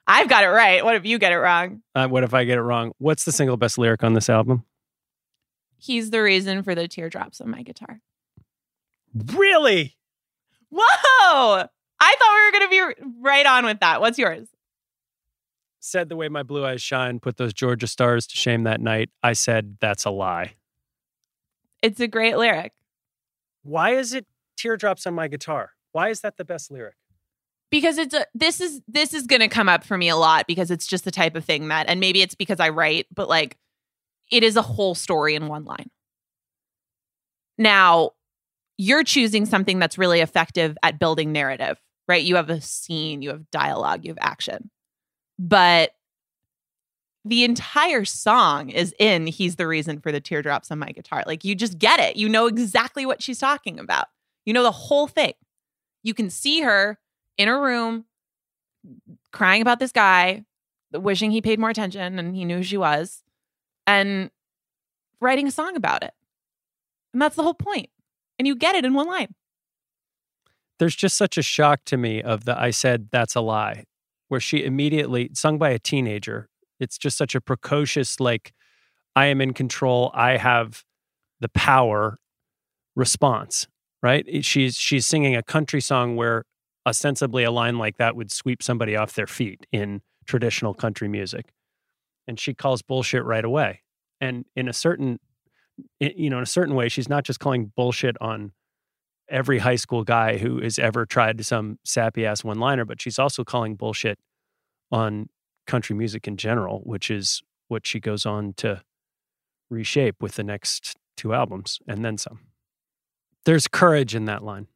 I've 0.07 0.29
got 0.29 0.45
it 0.45 0.49
right. 0.49 0.85
What 0.85 0.97
if 0.97 1.07
you 1.07 1.19
get 1.19 1.33
it 1.33 1.39
wrong? 1.39 1.83
Uh, 1.95 2.09
what 2.09 2.24
if 2.24 2.35
I 2.35 2.45
get 2.45 2.59
it 2.59 2.62
wrong? 2.62 2.93
What's 2.99 3.24
the 3.24 3.33
single 3.33 3.57
best 3.57 3.79
lyric 3.79 4.03
on 4.03 4.15
this 4.15 4.29
album? 4.29 4.65
He's 5.79 6.11
the 6.11 6.23
reason 6.23 6.62
for 6.62 6.74
the 6.74 6.89
teardrops 6.89 7.41
on 7.41 7.51
my 7.51 7.62
guitar. 7.62 8.01
Really? 9.15 9.97
Whoa! 10.70 11.66
I 12.01 12.16
thought 12.19 12.35
we 12.35 12.47
were 12.47 12.53
going 12.53 12.95
to 12.95 12.97
be 13.05 13.11
right 13.20 13.47
on 13.47 13.65
with 13.65 13.81
that. 13.81 14.01
What's 14.01 14.19
yours? 14.19 14.49
Said 15.81 16.09
the 16.09 16.16
way 16.16 16.29
my 16.29 16.43
blue 16.43 16.65
eyes 16.65 16.81
shine, 16.81 17.20
put 17.20 17.37
those 17.37 17.53
Georgia 17.53 17.87
stars 17.87 18.27
to 18.29 18.37
shame 18.37 18.62
that 18.65 18.81
night. 18.81 19.11
I 19.23 19.33
said 19.33 19.77
that's 19.81 20.05
a 20.05 20.11
lie. 20.11 20.55
It's 21.83 22.01
a 22.01 22.07
great 22.07 22.37
lyric 22.37 22.73
Why 23.62 23.91
is 23.97 24.15
it 24.15 24.27
teardrops 24.57 25.07
on 25.07 25.15
my 25.15 25.27
guitar? 25.29 25.73
Why 25.91 26.09
is 26.11 26.20
that 26.20 26.37
the 26.37 26.45
best 26.45 26.70
lyric? 26.70 26.95
Because 27.73 27.97
it's 27.97 28.15
a 28.15 28.27
this 28.35 28.61
is 28.61 28.82
this 28.86 29.15
is 29.15 29.27
going 29.27 29.40
to 29.40 29.49
come 29.49 29.69
up 29.69 29.82
for 29.82 29.97
me 29.97 30.11
a 30.11 30.16
lot 30.16 30.47
because 30.47 30.70
it's 30.70 30.86
just 30.86 31.05
the 31.05 31.11
type 31.11 31.35
of 31.35 31.44
thing 31.44 31.69
that 31.69 31.89
and 31.89 31.99
maybe 31.99 32.20
it's 32.20 32.35
because 32.36 32.61
I 32.61 32.69
write, 32.69 33.07
but 33.12 33.28
like 33.28 33.57
it 34.31 34.44
is 34.44 34.57
a 34.57 34.62
whole 34.62 34.94
story 34.94 35.35
in 35.35 35.49
one 35.49 35.65
line. 35.65 35.90
Now, 37.59 38.11
you're 38.77 39.05
choosing 39.05 39.47
something 39.47 39.78
that's 39.78 39.99
really 39.99 40.20
effective 40.20 40.77
at 40.82 40.99
building 40.99 41.32
narrative, 41.32 41.78
right? 42.07 42.23
You 42.23 42.36
have 42.36 42.51
a 42.51 42.61
scene, 42.61 43.23
you 43.23 43.31
have 43.31 43.51
dialogue, 43.51 44.05
you 44.05 44.11
have 44.11 44.19
action. 44.20 44.70
But 45.39 45.93
the 47.24 47.44
entire 47.44 48.05
song 48.05 48.69
is 48.69 48.94
in 48.99 49.27
He's 49.27 49.57
the 49.57 49.66
Reason 49.66 49.99
for 50.01 50.12
the 50.12 50.20
Teardrops 50.20 50.70
on 50.70 50.78
My 50.78 50.90
Guitar. 50.90 51.24
Like 51.27 51.43
you 51.43 51.55
just 51.55 51.78
get 51.78 52.01
it. 52.01 52.16
You 52.16 52.28
know 52.28 52.47
exactly 52.47 53.07
what 53.07 53.23
she's 53.23 53.39
talking 53.39 53.78
about. 53.78 54.09
You 54.44 54.53
know 54.53 54.62
the 54.62 54.73
whole 54.73 55.07
thing. 55.07 55.32
You 56.03 56.12
can 56.12 56.28
see 56.28 56.61
her 56.61 56.99
in 57.39 57.49
a 57.49 57.59
room 57.59 58.05
crying 59.33 59.63
about 59.63 59.79
this 59.79 59.93
guy, 59.93 60.45
wishing 60.93 61.31
he 61.31 61.41
paid 61.41 61.59
more 61.59 61.71
attention 61.71 62.19
and 62.19 62.37
he 62.37 62.45
knew 62.45 62.59
who 62.59 62.63
she 62.63 62.77
was, 62.77 63.23
and 63.87 64.31
writing 65.21 65.47
a 65.47 65.51
song 65.51 65.77
about 65.77 66.03
it. 66.03 66.13
And 67.13 67.23
that's 67.23 67.37
the 67.37 67.43
whole 67.43 67.55
point. 67.55 67.91
And 68.39 68.47
you 68.49 68.57
get 68.57 68.75
it 68.75 68.85
in 68.85 68.95
one 68.95 69.07
line. 69.07 69.35
There's 70.79 70.97
just 70.97 71.17
such 71.17 71.39
a 71.39 71.43
shock 71.43 71.85
to 71.87 71.97
me 71.97 72.23
of 72.23 72.45
the 72.45 72.59
I 72.59 72.71
said 72.71 73.09
that's 73.13 73.35
a 73.37 73.41
lie, 73.41 73.85
where 74.29 74.41
she 74.41 74.65
immediately, 74.65 75.31
sung 75.35 75.59
by 75.59 75.71
a 75.71 75.79
teenager, 75.79 76.49
it's 76.81 76.99
just 76.99 77.17
such 77.17 77.35
a 77.35 77.41
precocious, 77.41 78.19
like, 78.19 78.53
I 79.15 79.27
am 79.27 79.41
in 79.41 79.53
control, 79.53 80.11
I 80.15 80.39
have 80.39 80.85
the 81.41 81.51
power 81.51 82.19
response, 82.97 83.69
right? 84.03 84.45
She's 84.45 84.77
she's 84.77 85.07
singing 85.07 85.37
a 85.37 85.43
country 85.43 85.81
song 85.81 86.17
where 86.17 86.45
ostensibly 86.87 87.45
a 87.45 87.51
line 87.51 87.79
like 87.79 87.97
that 87.99 88.17
would 88.17 88.31
sweep 88.31 88.63
somebody 88.63 88.97
off 88.97 89.15
their 89.15 89.27
feet 89.27 89.67
in 89.73 90.03
traditional 90.27 90.75
country 90.75 91.09
music. 91.09 91.53
And 92.27 92.39
she 92.39 92.55
calls 92.55 92.83
bullshit 92.83 93.25
right 93.25 93.45
away. 93.45 93.83
And 94.21 94.45
in 94.55 94.69
a 94.69 94.73
certain 94.73 95.19
you 96.01 96.31
know, 96.31 96.39
in 96.39 96.43
a 96.43 96.47
certain 96.47 96.75
way, 96.75 96.89
she's 96.89 97.09
not 97.09 97.25
just 97.25 97.41
calling 97.41 97.73
bullshit 97.75 98.17
on 98.21 98.53
every 99.29 99.59
high 99.59 99.77
school 99.77 100.05
guy 100.05 100.37
who 100.37 100.61
has 100.61 100.79
ever 100.79 101.07
tried 101.07 101.45
some 101.45 101.79
sappy 101.85 102.27
ass 102.27 102.45
one 102.45 102.59
liner, 102.59 102.85
but 102.85 103.01
she's 103.01 103.19
also 103.19 103.45
calling 103.45 103.77
bullshit 103.77 104.19
on 104.91 105.29
country 105.67 105.97
music 105.97 106.27
in 106.27 106.37
general, 106.37 106.81
which 106.85 107.11
is 107.11 107.43
what 107.69 107.87
she 107.87 108.01
goes 108.01 108.27
on 108.27 108.53
to 108.55 108.83
reshape 109.71 110.17
with 110.21 110.35
the 110.35 110.45
next 110.45 110.97
two 111.17 111.33
albums 111.33 111.79
and 111.89 112.05
then 112.05 112.19
some. 112.19 112.41
There's 113.45 113.67
courage 113.69 114.15
in 114.15 114.27
that 114.27 114.45
line. 114.45 114.67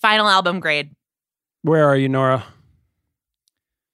Final 0.00 0.28
album 0.28 0.60
grade. 0.60 0.94
Where 1.62 1.88
are 1.88 1.96
you, 1.96 2.08
Nora? 2.08 2.44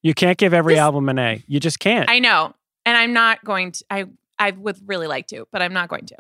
You 0.03 0.15
can't 0.15 0.39
give 0.39 0.55
every 0.55 0.75
This- 0.75 0.81
album 0.81 1.09
an 1.09 1.19
A. 1.19 1.45
You 1.47 1.61
just 1.61 1.79
can't. 1.79 2.09
I 2.11 2.19
know. 2.19 2.55
And 2.87 2.97
I'm 2.97 3.13
not 3.13 3.45
going 3.45 3.73
to 3.73 3.85
I 3.91 4.07
I 4.39 4.53
would 4.53 4.79
really 4.89 5.07
like 5.07 5.27
to, 5.29 5.47
but 5.53 5.61
I'm 5.63 5.73
not 5.75 5.89
going 5.89 6.07
to. 6.07 6.17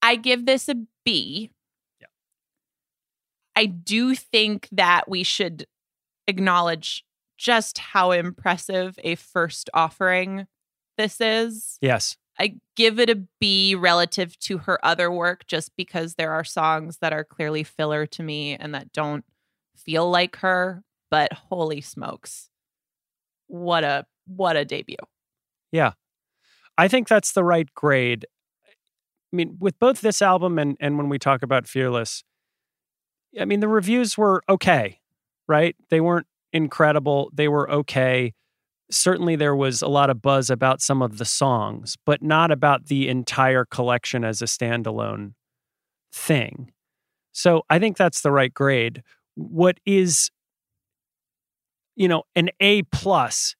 I 0.00 0.16
give 0.16 0.46
this 0.46 0.68
a 0.68 0.74
B. 1.04 1.50
Yeah. 2.00 2.06
I 3.54 3.66
do 3.66 4.14
think 4.14 4.68
that 4.72 5.08
we 5.08 5.22
should 5.22 5.66
acknowledge 6.26 7.04
just 7.36 7.78
how 7.78 8.12
impressive 8.12 8.98
a 9.04 9.14
first 9.16 9.68
offering 9.74 10.46
this 10.96 11.20
is. 11.20 11.78
yes. 11.82 12.16
I 12.38 12.56
give 12.76 12.98
it 12.98 13.10
a 13.10 13.22
B 13.40 13.74
relative 13.74 14.38
to 14.40 14.58
her 14.58 14.84
other 14.84 15.10
work 15.10 15.46
just 15.46 15.72
because 15.76 16.14
there 16.14 16.32
are 16.32 16.44
songs 16.44 16.98
that 16.98 17.12
are 17.12 17.24
clearly 17.24 17.62
filler 17.62 18.06
to 18.06 18.22
me 18.22 18.56
and 18.56 18.74
that 18.74 18.92
don't 18.92 19.24
feel 19.76 20.10
like 20.10 20.36
her, 20.36 20.82
but 21.10 21.32
holy 21.32 21.80
smokes. 21.80 22.48
What 23.48 23.84
a 23.84 24.06
what 24.26 24.56
a 24.56 24.64
debut. 24.64 24.96
Yeah. 25.70 25.92
I 26.78 26.88
think 26.88 27.08
that's 27.08 27.32
the 27.32 27.44
right 27.44 27.68
grade. 27.74 28.26
I 28.66 29.36
mean, 29.36 29.56
with 29.60 29.78
both 29.78 30.00
this 30.00 30.22
album 30.22 30.58
and 30.58 30.76
and 30.80 30.96
when 30.96 31.08
we 31.08 31.18
talk 31.18 31.42
about 31.42 31.66
Fearless, 31.66 32.24
I 33.38 33.44
mean, 33.44 33.60
the 33.60 33.68
reviews 33.68 34.16
were 34.18 34.42
okay, 34.48 35.00
right? 35.48 35.76
They 35.90 36.00
weren't 36.00 36.26
incredible. 36.52 37.30
They 37.32 37.48
were 37.48 37.70
okay. 37.70 38.34
Certainly 38.92 39.36
there 39.36 39.56
was 39.56 39.82
a 39.82 39.88
lot 39.88 40.10
of 40.10 40.22
buzz 40.22 40.50
about 40.50 40.80
some 40.80 41.02
of 41.02 41.18
the 41.18 41.24
songs, 41.24 41.96
but 42.06 42.22
not 42.22 42.50
about 42.50 42.86
the 42.86 43.08
entire 43.08 43.64
collection 43.64 44.24
as 44.24 44.42
a 44.42 44.46
standalone 44.46 45.32
thing. 46.12 46.70
So 47.32 47.62
I 47.70 47.78
think 47.78 47.96
that's 47.96 48.20
the 48.20 48.30
right 48.30 48.52
grade. 48.52 49.02
What 49.34 49.80
is 49.86 50.30
you 51.96 52.08
know, 52.08 52.24
an 52.34 52.50
A 52.60 52.82
plus 52.84 53.54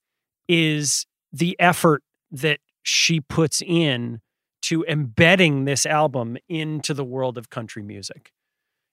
is 0.48 1.06
the 1.32 1.56
effort 1.58 2.02
that 2.30 2.60
she 2.82 3.20
puts 3.20 3.62
in 3.62 4.20
to 4.62 4.84
embedding 4.88 5.64
this 5.64 5.84
album 5.86 6.36
into 6.48 6.94
the 6.94 7.04
world 7.04 7.36
of 7.36 7.50
country 7.50 7.82
music. 7.82 8.32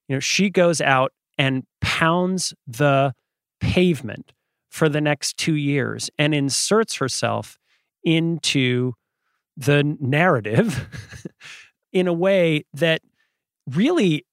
You 0.07 0.15
know, 0.15 0.19
she 0.19 0.49
goes 0.49 0.81
out 0.81 1.13
and 1.37 1.63
pounds 1.79 2.53
the 2.67 3.13
pavement 3.61 4.33
for 4.69 4.89
the 4.89 5.01
next 5.01 5.37
two 5.37 5.55
years 5.55 6.09
and 6.17 6.33
inserts 6.33 6.95
herself 6.95 7.57
into 8.03 8.93
the 9.57 9.97
narrative 9.99 10.87
in 11.91 12.07
a 12.07 12.13
way 12.13 12.65
that 12.73 13.01
really 13.69 14.25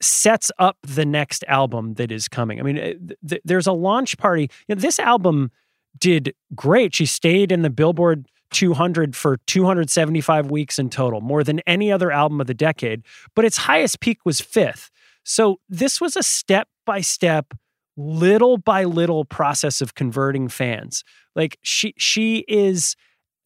sets 0.00 0.50
up 0.58 0.76
the 0.82 1.04
next 1.04 1.44
album 1.48 1.94
that 1.94 2.10
is 2.10 2.28
coming. 2.28 2.60
I 2.60 2.62
mean, 2.62 2.78
eh, 2.78 2.94
th- 2.94 3.18
th- 3.28 3.42
there's 3.44 3.66
a 3.66 3.72
launch 3.72 4.18
party. 4.18 4.50
You 4.68 4.74
know, 4.74 4.80
this 4.80 4.98
album 4.98 5.50
did 5.98 6.34
great. 6.54 6.94
She 6.94 7.06
stayed 7.06 7.50
in 7.50 7.62
the 7.62 7.70
Billboard 7.70 8.26
200 8.50 9.16
for 9.16 9.38
275 9.46 10.50
weeks 10.50 10.78
in 10.78 10.90
total, 10.90 11.20
more 11.20 11.42
than 11.42 11.60
any 11.60 11.90
other 11.90 12.10
album 12.10 12.40
of 12.40 12.46
the 12.46 12.54
decade. 12.54 13.02
But 13.34 13.44
its 13.44 13.56
highest 13.56 14.00
peak 14.00 14.18
was 14.24 14.40
fifth. 14.40 14.90
So 15.24 15.60
this 15.68 16.00
was 16.00 16.16
a 16.16 16.22
step 16.22 16.68
by 16.84 17.00
step, 17.00 17.54
little 17.96 18.58
by 18.58 18.84
little 18.84 19.24
process 19.24 19.80
of 19.80 19.94
converting 19.94 20.48
fans. 20.48 21.02
Like 21.34 21.58
she 21.62 21.94
she 21.96 22.44
is, 22.48 22.96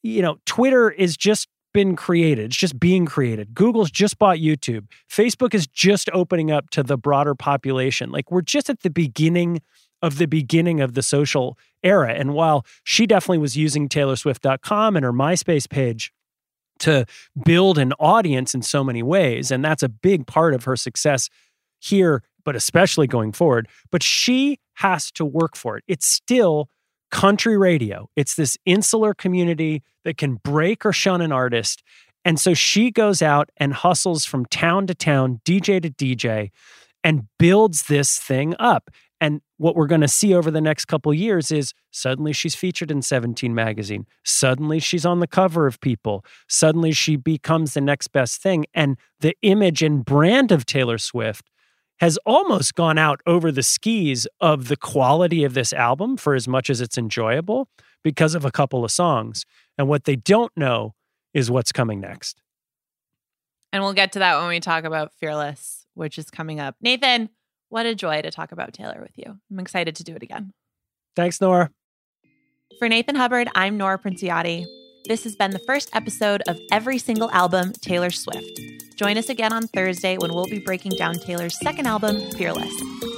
you 0.02 0.22
know, 0.22 0.38
Twitter 0.46 0.90
is 0.90 1.16
just 1.16 1.48
been 1.72 1.94
created. 1.94 2.46
It's 2.46 2.56
just 2.56 2.80
being 2.80 3.06
created. 3.06 3.54
Google's 3.54 3.90
just 3.90 4.18
bought 4.18 4.38
YouTube. 4.38 4.86
Facebook 5.08 5.54
is 5.54 5.66
just 5.66 6.10
opening 6.12 6.50
up 6.50 6.70
to 6.70 6.82
the 6.82 6.96
broader 6.96 7.34
population. 7.34 8.10
Like 8.10 8.30
we're 8.30 8.40
just 8.42 8.68
at 8.68 8.80
the 8.80 8.90
beginning 8.90 9.60
of 10.02 10.18
the 10.18 10.26
beginning 10.26 10.80
of 10.80 10.94
the 10.94 11.02
social 11.02 11.58
era. 11.82 12.12
And 12.12 12.34
while 12.34 12.64
she 12.84 13.06
definitely 13.06 13.38
was 13.38 13.56
using 13.56 13.88
TaylorSwift.com 13.88 14.96
and 14.96 15.04
her 15.04 15.12
MySpace 15.12 15.68
page 15.68 16.12
to 16.80 17.04
build 17.44 17.78
an 17.78 17.92
audience 17.94 18.54
in 18.54 18.62
so 18.62 18.82
many 18.82 19.02
ways. 19.02 19.50
And 19.50 19.64
that's 19.64 19.82
a 19.82 19.88
big 19.88 20.26
part 20.26 20.54
of 20.54 20.64
her 20.64 20.76
success 20.76 21.28
here, 21.78 22.22
but 22.44 22.56
especially 22.56 23.06
going 23.06 23.32
forward. 23.32 23.68
But 23.90 24.02
she 24.02 24.58
has 24.74 25.10
to 25.12 25.24
work 25.24 25.56
for 25.56 25.76
it. 25.76 25.84
It's 25.88 26.06
still 26.06 26.68
country 27.10 27.58
radio, 27.58 28.08
it's 28.14 28.36
this 28.36 28.56
insular 28.64 29.14
community 29.14 29.82
that 30.04 30.16
can 30.16 30.36
break 30.36 30.86
or 30.86 30.92
shun 30.92 31.20
an 31.20 31.32
artist. 31.32 31.82
And 32.24 32.38
so 32.38 32.54
she 32.54 32.90
goes 32.90 33.22
out 33.22 33.50
and 33.56 33.72
hustles 33.72 34.24
from 34.24 34.44
town 34.46 34.86
to 34.86 34.94
town, 34.94 35.40
DJ 35.44 35.82
to 35.82 35.90
DJ, 35.90 36.50
and 37.02 37.26
builds 37.38 37.84
this 37.84 38.18
thing 38.18 38.54
up. 38.58 38.90
And 39.20 39.42
what 39.58 39.76
we're 39.76 39.86
going 39.86 40.00
to 40.00 40.08
see 40.08 40.34
over 40.34 40.50
the 40.50 40.62
next 40.62 40.86
couple 40.86 41.12
years 41.12 41.52
is 41.52 41.74
suddenly 41.90 42.32
she's 42.32 42.54
featured 42.54 42.90
in 42.90 43.02
17 43.02 43.54
magazine. 43.54 44.06
Suddenly 44.24 44.80
she's 44.80 45.04
on 45.04 45.20
the 45.20 45.26
cover 45.26 45.66
of 45.66 45.80
People. 45.80 46.24
Suddenly 46.48 46.92
she 46.92 47.16
becomes 47.16 47.74
the 47.74 47.82
next 47.82 48.08
best 48.08 48.40
thing. 48.42 48.64
And 48.72 48.96
the 49.20 49.36
image 49.42 49.82
and 49.82 50.04
brand 50.04 50.50
of 50.50 50.64
Taylor 50.64 50.96
Swift 50.96 51.50
has 52.00 52.18
almost 52.24 52.74
gone 52.74 52.96
out 52.96 53.20
over 53.26 53.52
the 53.52 53.62
skis 53.62 54.26
of 54.40 54.68
the 54.68 54.76
quality 54.76 55.44
of 55.44 55.52
this 55.54 55.72
album 55.72 56.16
for 56.16 56.34
as 56.34 56.48
much 56.48 56.70
as 56.70 56.80
it's 56.80 56.96
enjoyable 56.96 57.68
because 58.02 58.34
of 58.34 58.44
a 58.44 58.50
couple 58.50 58.84
of 58.84 58.90
songs. 58.90 59.44
And 59.76 59.86
what 59.86 60.04
they 60.04 60.16
don't 60.16 60.52
know 60.56 60.94
is 61.34 61.50
what's 61.50 61.72
coming 61.72 62.00
next. 62.00 62.40
And 63.72 63.82
we'll 63.82 63.92
get 63.92 64.12
to 64.12 64.18
that 64.20 64.38
when 64.38 64.48
we 64.48 64.60
talk 64.60 64.84
about 64.84 65.12
Fearless, 65.14 65.86
which 65.94 66.18
is 66.18 66.30
coming 66.30 66.58
up. 66.58 66.74
Nathan, 66.80 67.28
what 67.68 67.86
a 67.86 67.94
joy 67.94 68.22
to 68.22 68.30
talk 68.30 68.50
about 68.50 68.72
Taylor 68.72 69.00
with 69.00 69.16
you. 69.16 69.38
I'm 69.50 69.60
excited 69.60 69.94
to 69.96 70.04
do 70.04 70.14
it 70.14 70.22
again. 70.22 70.52
Thanks, 71.14 71.40
Nora. 71.40 71.70
For 72.78 72.88
Nathan 72.88 73.14
Hubbard, 73.14 73.48
I'm 73.54 73.76
Nora 73.76 73.98
Princiotti. 73.98 74.64
This 75.06 75.24
has 75.24 75.36
been 75.36 75.50
the 75.50 75.60
first 75.60 75.94
episode 75.94 76.42
of 76.48 76.58
every 76.72 76.98
single 76.98 77.30
album 77.30 77.72
Taylor 77.72 78.10
Swift. 78.10 78.79
Join 79.00 79.16
us 79.16 79.30
again 79.30 79.50
on 79.54 79.66
Thursday 79.66 80.18
when 80.18 80.34
we'll 80.34 80.44
be 80.44 80.58
breaking 80.58 80.92
down 80.92 81.14
Taylor's 81.14 81.58
second 81.58 81.86
album, 81.86 82.20
Fearless. 82.32 83.09